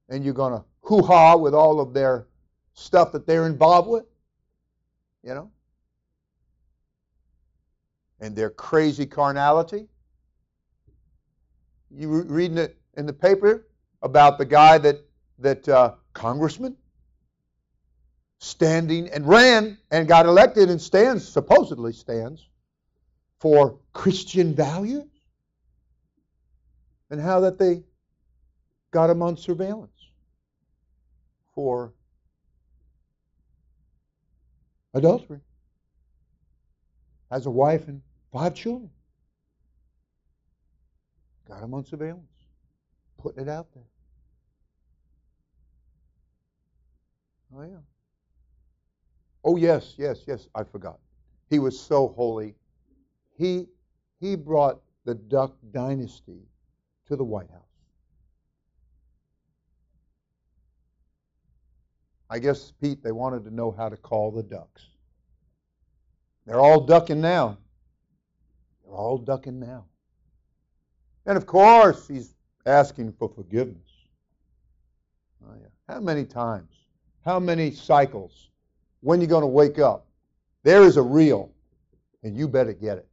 And 0.09 0.25
you're 0.25 0.35
going 0.35 0.53
to 0.53 0.65
hoo 0.83 1.03
ha 1.03 1.37
with 1.37 1.55
all 1.55 1.81
of 1.81 1.95
their 1.95 2.27
stuff 2.75 3.13
that 3.13 3.27
they're 3.27 3.47
involved 3.47 3.89
with? 3.89 4.05
You 5.23 5.35
know? 5.35 5.51
And 8.25 8.35
their 8.35 8.49
crazy 8.49 9.05
carnality? 9.05 9.87
You 11.91 12.23
reading 12.23 12.57
it 12.57 12.75
in 12.95 13.05
the 13.05 13.13
paper 13.13 13.67
about 14.01 14.39
the 14.39 14.47
guy 14.47 14.79
that, 14.79 14.97
that 15.41 15.69
uh, 15.69 15.97
congressman 16.15 16.75
standing 18.39 19.11
and 19.11 19.29
ran 19.29 19.77
and 19.91 20.09
got 20.09 20.25
elected 20.25 20.71
and 20.71 20.81
stands, 20.81 21.29
supposedly 21.29 21.93
stands, 21.93 22.49
for 23.41 23.79
Christian 23.93 24.55
values? 24.55 25.05
And 27.11 27.21
how 27.21 27.41
that 27.41 27.59
they 27.59 27.83
got 28.91 29.11
him 29.11 29.21
on 29.21 29.37
surveillance 29.37 30.09
for 31.55 31.93
adultery. 34.95 35.41
Has 37.31 37.45
a 37.45 37.51
wife 37.51 37.87
and 37.87 38.01
five 38.35 38.55
children. 38.55 38.91
Got 41.49 41.63
him 41.63 41.73
on 41.73 41.87
surveillance. 41.87 42.27
Putting 43.17 43.45
it 43.45 43.49
out 43.49 43.69
there. 43.75 43.85
Oh, 47.57 47.63
yeah. 47.63 47.77
Oh, 49.45 49.57
yes, 49.57 49.95
yes, 49.97 50.25
yes, 50.27 50.49
I 50.55 50.65
forgot. 50.65 50.99
He 51.49 51.59
was 51.59 51.79
so 51.79 52.09
holy 52.17 52.55
he, 53.37 53.67
he 54.21 54.37
brought 54.37 54.81
the 55.05 55.15
Duck 55.15 55.57
dynasty 55.73 56.43
to 57.09 57.17
the 57.17 57.25
White 57.25 57.51
House. 57.51 57.61
I 62.31 62.39
guess, 62.39 62.73
Pete, 62.81 63.03
they 63.03 63.13
wanted 63.13 63.45
to 63.45 63.55
know 63.55 63.71
how 63.71 63.89
to 63.89 63.97
call 63.97 64.31
the 64.31 64.43
ducks. 64.43 64.87
They're 66.47 66.61
all 66.61 66.81
ducking 66.81 67.21
now. 67.21 67.59
They're 68.95 69.01
all 69.01 69.19
ducking 69.19 69.59
now. 69.59 69.87
And 71.27 71.37
of 71.37 71.47
course, 71.47 72.07
he's 72.07 72.37
asking 72.65 73.15
for 73.19 73.29
forgiveness. 73.29 73.91
Oh, 75.45 75.55
yeah. 75.61 75.67
How 75.89 75.99
many 75.99 76.25
times? 76.25 76.71
How 77.25 77.41
many 77.41 77.73
cycles? 77.73 78.51
When 79.01 79.19
are 79.19 79.23
you 79.23 79.27
going 79.27 79.43
to 79.43 79.49
wake 79.49 79.81
up? 79.81 80.07
There 80.63 80.85
is 80.85 80.97
a 80.97 81.03
real, 81.03 81.51
and 82.23 82.37
you 82.37 82.47
better 82.47 82.73
get 82.73 82.99
it. 82.99 83.09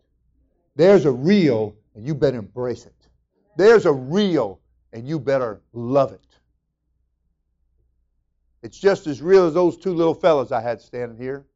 There's 0.76 1.06
a 1.06 1.12
real, 1.12 1.76
and 1.96 2.06
you 2.06 2.14
better 2.14 2.38
embrace 2.38 2.86
it. 2.86 3.08
There's 3.58 3.88
a 3.88 3.92
real, 3.92 4.60
and 4.94 5.08
you 5.08 5.20
better 5.20 5.62
love 5.74 6.12
it. 6.12 6.28
It's 8.62 8.78
just 8.78 9.08
as 9.08 9.20
real 9.20 9.48
as 9.48 9.56
those 9.56 9.78
two 9.78 9.96
little 9.96 10.14
fellas 10.14 10.52
I 10.52 10.62
had 10.62 10.80
standing 10.80 11.18
here. 11.18 11.48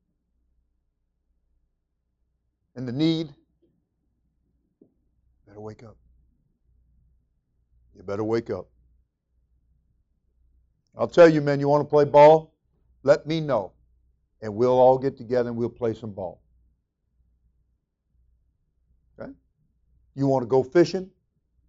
And 2.76 2.88
the 2.88 2.92
need. 2.92 3.32
Better 5.56 5.64
wake 5.64 5.84
up. 5.84 5.95
You 7.95 8.03
better 8.03 8.26
wake 8.26 8.49
up. 8.49 8.68
I'll 10.98 11.07
tell 11.07 11.30
you, 11.30 11.40
man, 11.40 11.61
you 11.61 11.69
want 11.69 11.80
to 11.80 11.90
play 11.90 12.03
ball? 12.03 12.53
Let 13.03 13.26
me 13.26 13.40
know. 13.40 13.72
And 14.41 14.53
we'll 14.53 14.77
all 14.77 14.98
get 14.98 15.15
together 15.15 15.48
and 15.48 15.57
we'll 15.57 15.69
play 15.69 15.94
some 15.94 16.11
ball. 16.11 16.41
Okay? 19.18 19.32
You 20.14 20.27
want 20.27 20.44
to 20.44 20.48
go 20.48 20.61
fishing? 20.61 21.10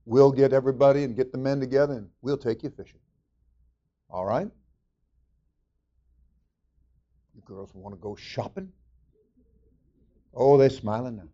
We'll 0.05 0.33
get 0.33 0.53
everybody 0.53 1.05
and 1.05 1.15
get 1.15 1.31
the 1.31 1.39
men 1.39 1.61
together 1.61 1.95
and 1.95 2.09
we'll 2.23 2.39
take 2.39 2.65
you 2.65 2.71
fishing. 2.71 2.99
All 4.11 4.25
right? 4.25 4.49
You 7.37 7.43
girls 7.45 7.71
want 7.73 7.95
to 7.95 8.01
go 8.01 8.17
shopping? 8.17 8.73
Oh, 10.35 10.57
they're 10.57 10.71
smiling 10.71 11.19
now. 11.19 11.29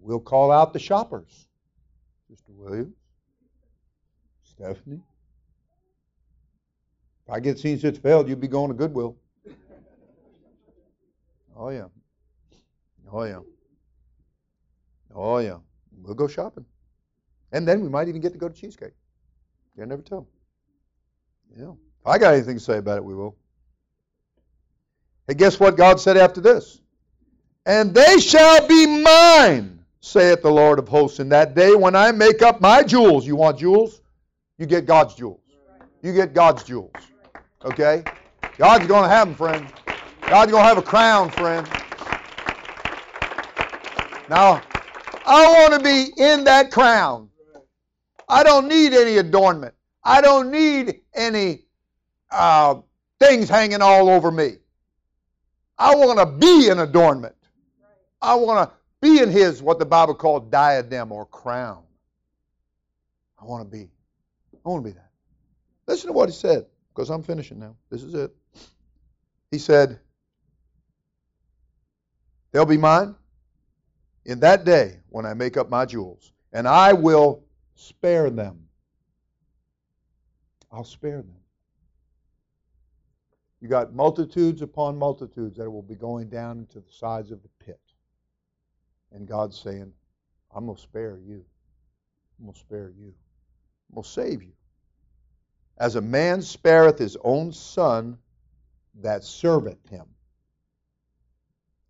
We'll 0.00 0.20
call 0.20 0.50
out 0.50 0.72
the 0.72 0.78
shoppers. 0.78 1.46
Mr. 2.32 2.50
Williams, 2.50 2.94
Stephanie. 4.44 5.00
If 7.26 7.32
I 7.32 7.40
get 7.40 7.58
seen 7.58 7.78
it's 7.82 7.98
failed, 7.98 8.28
you'd 8.28 8.40
be 8.40 8.48
going 8.48 8.68
to 8.68 8.74
Goodwill. 8.74 9.16
Oh, 11.56 11.70
yeah. 11.70 11.86
Oh, 13.10 13.24
yeah. 13.24 13.40
Oh, 15.14 15.38
yeah. 15.38 15.58
We'll 16.02 16.14
go 16.14 16.28
shopping. 16.28 16.64
And 17.52 17.66
then 17.66 17.80
we 17.80 17.88
might 17.88 18.08
even 18.08 18.20
get 18.20 18.32
to 18.32 18.38
go 18.38 18.48
to 18.48 18.54
Cheesecake. 18.54 18.92
You 19.76 19.86
never 19.86 20.02
tell. 20.02 20.28
Yeah. 21.56 21.72
If 21.72 22.06
I 22.06 22.18
got 22.18 22.34
anything 22.34 22.58
to 22.58 22.62
say 22.62 22.78
about 22.78 22.98
it, 22.98 23.04
we 23.04 23.14
will. 23.14 23.36
And 25.28 25.36
guess 25.36 25.58
what 25.58 25.76
God 25.76 26.00
said 26.00 26.16
after 26.16 26.40
this? 26.40 26.80
And 27.66 27.94
they 27.94 28.18
shall 28.18 28.66
be 28.66 29.02
mine, 29.02 29.77
saith 30.00 30.42
the 30.42 30.50
Lord 30.50 30.78
of 30.78 30.88
hosts, 30.88 31.20
in 31.20 31.28
that 31.30 31.54
day 31.54 31.74
when 31.74 31.96
I 31.96 32.12
make 32.12 32.42
up 32.42 32.60
my 32.60 32.82
jewels. 32.82 33.26
You 33.26 33.36
want 33.36 33.58
jewels? 33.58 34.00
You 34.58 34.66
get 34.66 34.86
God's 34.86 35.14
jewels. 35.14 35.40
You 36.02 36.12
get 36.12 36.34
God's 36.34 36.62
jewels. 36.64 36.92
Okay? 37.64 38.04
God's 38.56 38.86
going 38.86 39.02
to 39.02 39.08
have 39.08 39.28
them, 39.28 39.36
friend. 39.36 39.72
God's 40.22 40.52
going 40.52 40.62
to 40.62 40.68
have 40.68 40.78
a 40.78 40.82
crown, 40.82 41.30
friend. 41.30 41.66
Now, 44.28 44.62
I 45.26 45.68
want 45.68 45.74
to 45.74 45.80
be 45.80 46.12
in 46.22 46.44
that 46.44 46.70
crown. 46.70 47.30
I 48.28 48.42
don't 48.42 48.68
need 48.68 48.92
any 48.92 49.16
adornment. 49.16 49.74
I 50.04 50.20
don't 50.20 50.50
need 50.50 51.00
any 51.14 51.64
uh, 52.30 52.76
things 53.18 53.48
hanging 53.48 53.82
all 53.82 54.08
over 54.08 54.30
me. 54.30 54.56
I 55.78 55.94
want 55.94 56.18
to 56.18 56.26
be 56.26 56.68
an 56.68 56.80
adornment. 56.80 57.34
I 58.20 58.34
want 58.34 58.68
to 58.68 58.77
be 59.00 59.20
in 59.20 59.30
his, 59.30 59.62
what 59.62 59.78
the 59.78 59.86
Bible 59.86 60.14
called 60.14 60.50
diadem 60.50 61.12
or 61.12 61.26
crown. 61.26 61.82
I 63.40 63.44
want 63.44 63.64
to 63.64 63.76
be. 63.76 63.88
I 64.64 64.68
want 64.68 64.84
to 64.84 64.90
be 64.90 64.94
that. 64.94 65.10
Listen 65.86 66.08
to 66.08 66.12
what 66.12 66.28
he 66.28 66.34
said, 66.34 66.66
because 66.94 67.08
I'm 67.08 67.22
finishing 67.22 67.58
now. 67.58 67.76
This 67.90 68.02
is 68.02 68.14
it. 68.14 68.34
He 69.50 69.58
said, 69.58 70.00
They'll 72.52 72.66
be 72.66 72.78
mine 72.78 73.14
in 74.24 74.40
that 74.40 74.64
day 74.64 75.00
when 75.10 75.26
I 75.26 75.34
make 75.34 75.56
up 75.56 75.70
my 75.70 75.84
jewels, 75.84 76.32
and 76.52 76.66
I 76.66 76.92
will 76.92 77.44
spare 77.74 78.30
them. 78.30 78.64
I'll 80.72 80.84
spare 80.84 81.18
them. 81.18 81.36
You 83.60 83.68
got 83.68 83.94
multitudes 83.94 84.62
upon 84.62 84.98
multitudes 84.98 85.56
that 85.56 85.70
will 85.70 85.82
be 85.82 85.94
going 85.94 86.28
down 86.28 86.58
into 86.58 86.80
the 86.80 86.92
sides 86.92 87.30
of 87.30 87.42
the 87.42 87.48
pit. 87.64 87.80
And 89.12 89.26
God's 89.26 89.58
saying, 89.58 89.92
I'm 90.54 90.66
going 90.66 90.76
to 90.76 90.82
spare 90.82 91.18
you. 91.26 91.44
I'm 92.38 92.46
going 92.46 92.54
to 92.54 92.60
spare 92.60 92.92
you. 92.98 93.14
I'm 93.90 93.94
going 93.94 94.04
to 94.04 94.08
save 94.08 94.42
you. 94.42 94.52
As 95.78 95.96
a 95.96 96.00
man 96.00 96.42
spareth 96.42 96.98
his 96.98 97.16
own 97.22 97.52
son 97.52 98.18
that 99.00 99.24
serveth 99.24 99.88
him. 99.88 100.06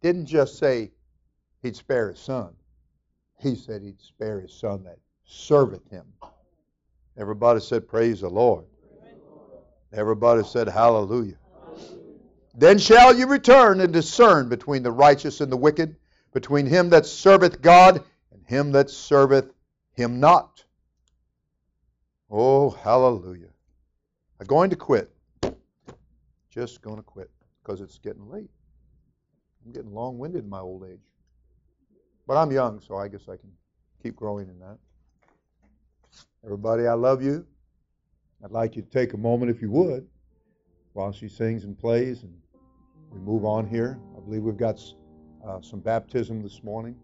Didn't 0.03 0.27
just 0.27 0.59
say 0.59 0.93
he'd 1.62 1.77
spare 1.77 2.11
his 2.11 2.20
son. 2.20 2.55
He 3.40 3.55
said 3.55 3.82
he'd 3.82 4.01
spare 4.01 4.40
his 4.40 4.53
son 4.53 4.85
that 4.85 4.99
serveth 5.24 5.89
him. 5.90 6.07
Everybody 7.16 7.61
said, 7.61 7.89
Praise 7.89 8.20
the 8.20 8.28
Lord. 8.28 8.65
Everybody 9.93 10.45
said, 10.45 10.69
Hallelujah. 10.69 11.39
Then 12.55 12.78
shall 12.78 13.16
you 13.16 13.27
return 13.27 13.81
and 13.81 13.93
discern 13.93 14.49
between 14.49 14.82
the 14.82 14.93
righteous 14.93 15.40
and 15.40 15.51
the 15.51 15.57
wicked, 15.57 15.97
between 16.39 16.66
him 16.66 16.89
that 16.90 17.05
serveth 17.05 17.60
God 17.60 18.05
and 18.31 18.47
him 18.47 18.70
that 18.70 18.89
serveth 18.89 19.51
him 19.94 20.20
not. 20.20 20.65
Oh, 22.31 22.70
hallelujah. 22.70 23.51
I'm 24.40 24.47
going 24.47 24.70
to 24.70 24.77
quit. 24.77 25.10
Just 26.48 26.81
going 26.81 26.98
to 26.98 27.02
quit 27.02 27.28
because 27.60 27.81
it's 27.81 27.98
getting 27.98 28.31
late. 28.31 28.51
I'm 29.66 29.73
getting 29.73 29.93
long 29.93 30.16
winded 30.16 30.44
in 30.44 30.48
my 30.48 30.60
old 30.60 30.85
age. 30.89 31.01
But 32.28 32.36
I'm 32.36 32.52
young, 32.52 32.81
so 32.81 32.94
I 32.94 33.09
guess 33.09 33.28
I 33.28 33.36
can 33.36 33.51
keep 34.01 34.15
growing 34.15 34.48
in 34.48 34.60
that. 34.60 34.78
Everybody, 36.44 36.86
I 36.86 36.94
love 36.94 37.20
you. 37.20 37.44
I'd 38.44 38.52
like 38.52 38.77
you 38.77 38.82
to 38.82 38.90
take 38.90 39.12
a 39.12 39.19
moment, 39.19 39.51
if 39.51 39.60
you 39.60 39.73
would, 39.73 40.06
while 40.93 41.10
she 41.10 41.28
sings 41.28 41.65
and 41.65 41.77
plays, 41.77 42.23
and 42.23 42.32
we 43.10 43.19
move 43.19 43.44
on 43.44 43.66
here. 43.66 43.98
I 44.16 44.20
believe 44.20 44.43
we've 44.43 44.56
got 44.56 44.78
uh, 45.47 45.60
some 45.60 45.81
baptism 45.81 46.43
this 46.43 46.62
morning, 46.62 46.94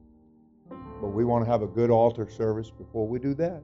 but 1.00 1.08
we 1.08 1.24
want 1.24 1.44
to 1.44 1.50
have 1.50 1.62
a 1.62 1.66
good 1.66 1.90
altar 1.90 2.28
service 2.28 2.70
before 2.70 3.06
we 3.06 3.18
do 3.18 3.34
that. 3.34 3.62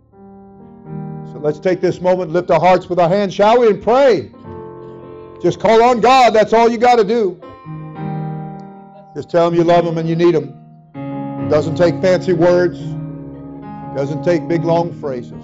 So 1.33 1.39
let's 1.39 1.59
take 1.59 1.81
this 1.81 2.01
moment, 2.01 2.33
lift 2.33 2.51
our 2.51 2.61
hearts 2.61 2.89
with 2.89 2.99
our 2.99 3.09
hands, 3.09 3.35
shall 3.35 3.61
we, 3.61 3.69
and 3.69 3.83
pray. 3.83 4.33
Just 5.43 5.61
call 5.61 5.83
on 5.83 6.01
God. 6.01 6.35
That's 6.35 6.53
all 6.53 6.69
you 6.69 6.79
got 6.79 6.97
to 6.97 7.05
do. 7.05 7.41
Just 9.15 9.31
tell 9.31 9.49
Him 9.49 9.55
you 9.55 9.65
love 9.65 9.85
Him 9.85 9.99
and 9.99 10.09
you 10.09 10.17
need 10.17 10.35
Him. 10.35 10.57
Doesn't 11.49 11.77
take 11.77 12.01
fancy 12.01 12.33
words. 12.33 12.79
Doesn't 13.97 14.23
take 14.23 14.47
big 14.47 14.65
long 14.65 14.93
phrases. 15.01 15.43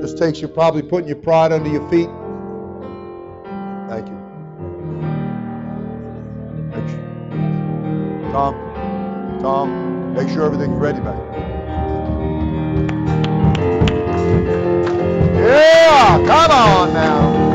Just 0.00 0.18
takes 0.18 0.40
you 0.40 0.48
probably 0.48 0.82
putting 0.82 1.08
your 1.08 1.16
pride 1.16 1.52
under 1.52 1.68
your 1.68 1.88
feet. 1.90 2.08
Tom, 8.36 9.40
Tom, 9.40 10.12
make 10.12 10.28
sure 10.28 10.44
everything's 10.44 10.76
ready, 10.78 11.00
man. 11.00 11.16
Yeah, 15.34 16.18
come 16.26 16.50
on 16.50 16.92
now. 16.92 17.45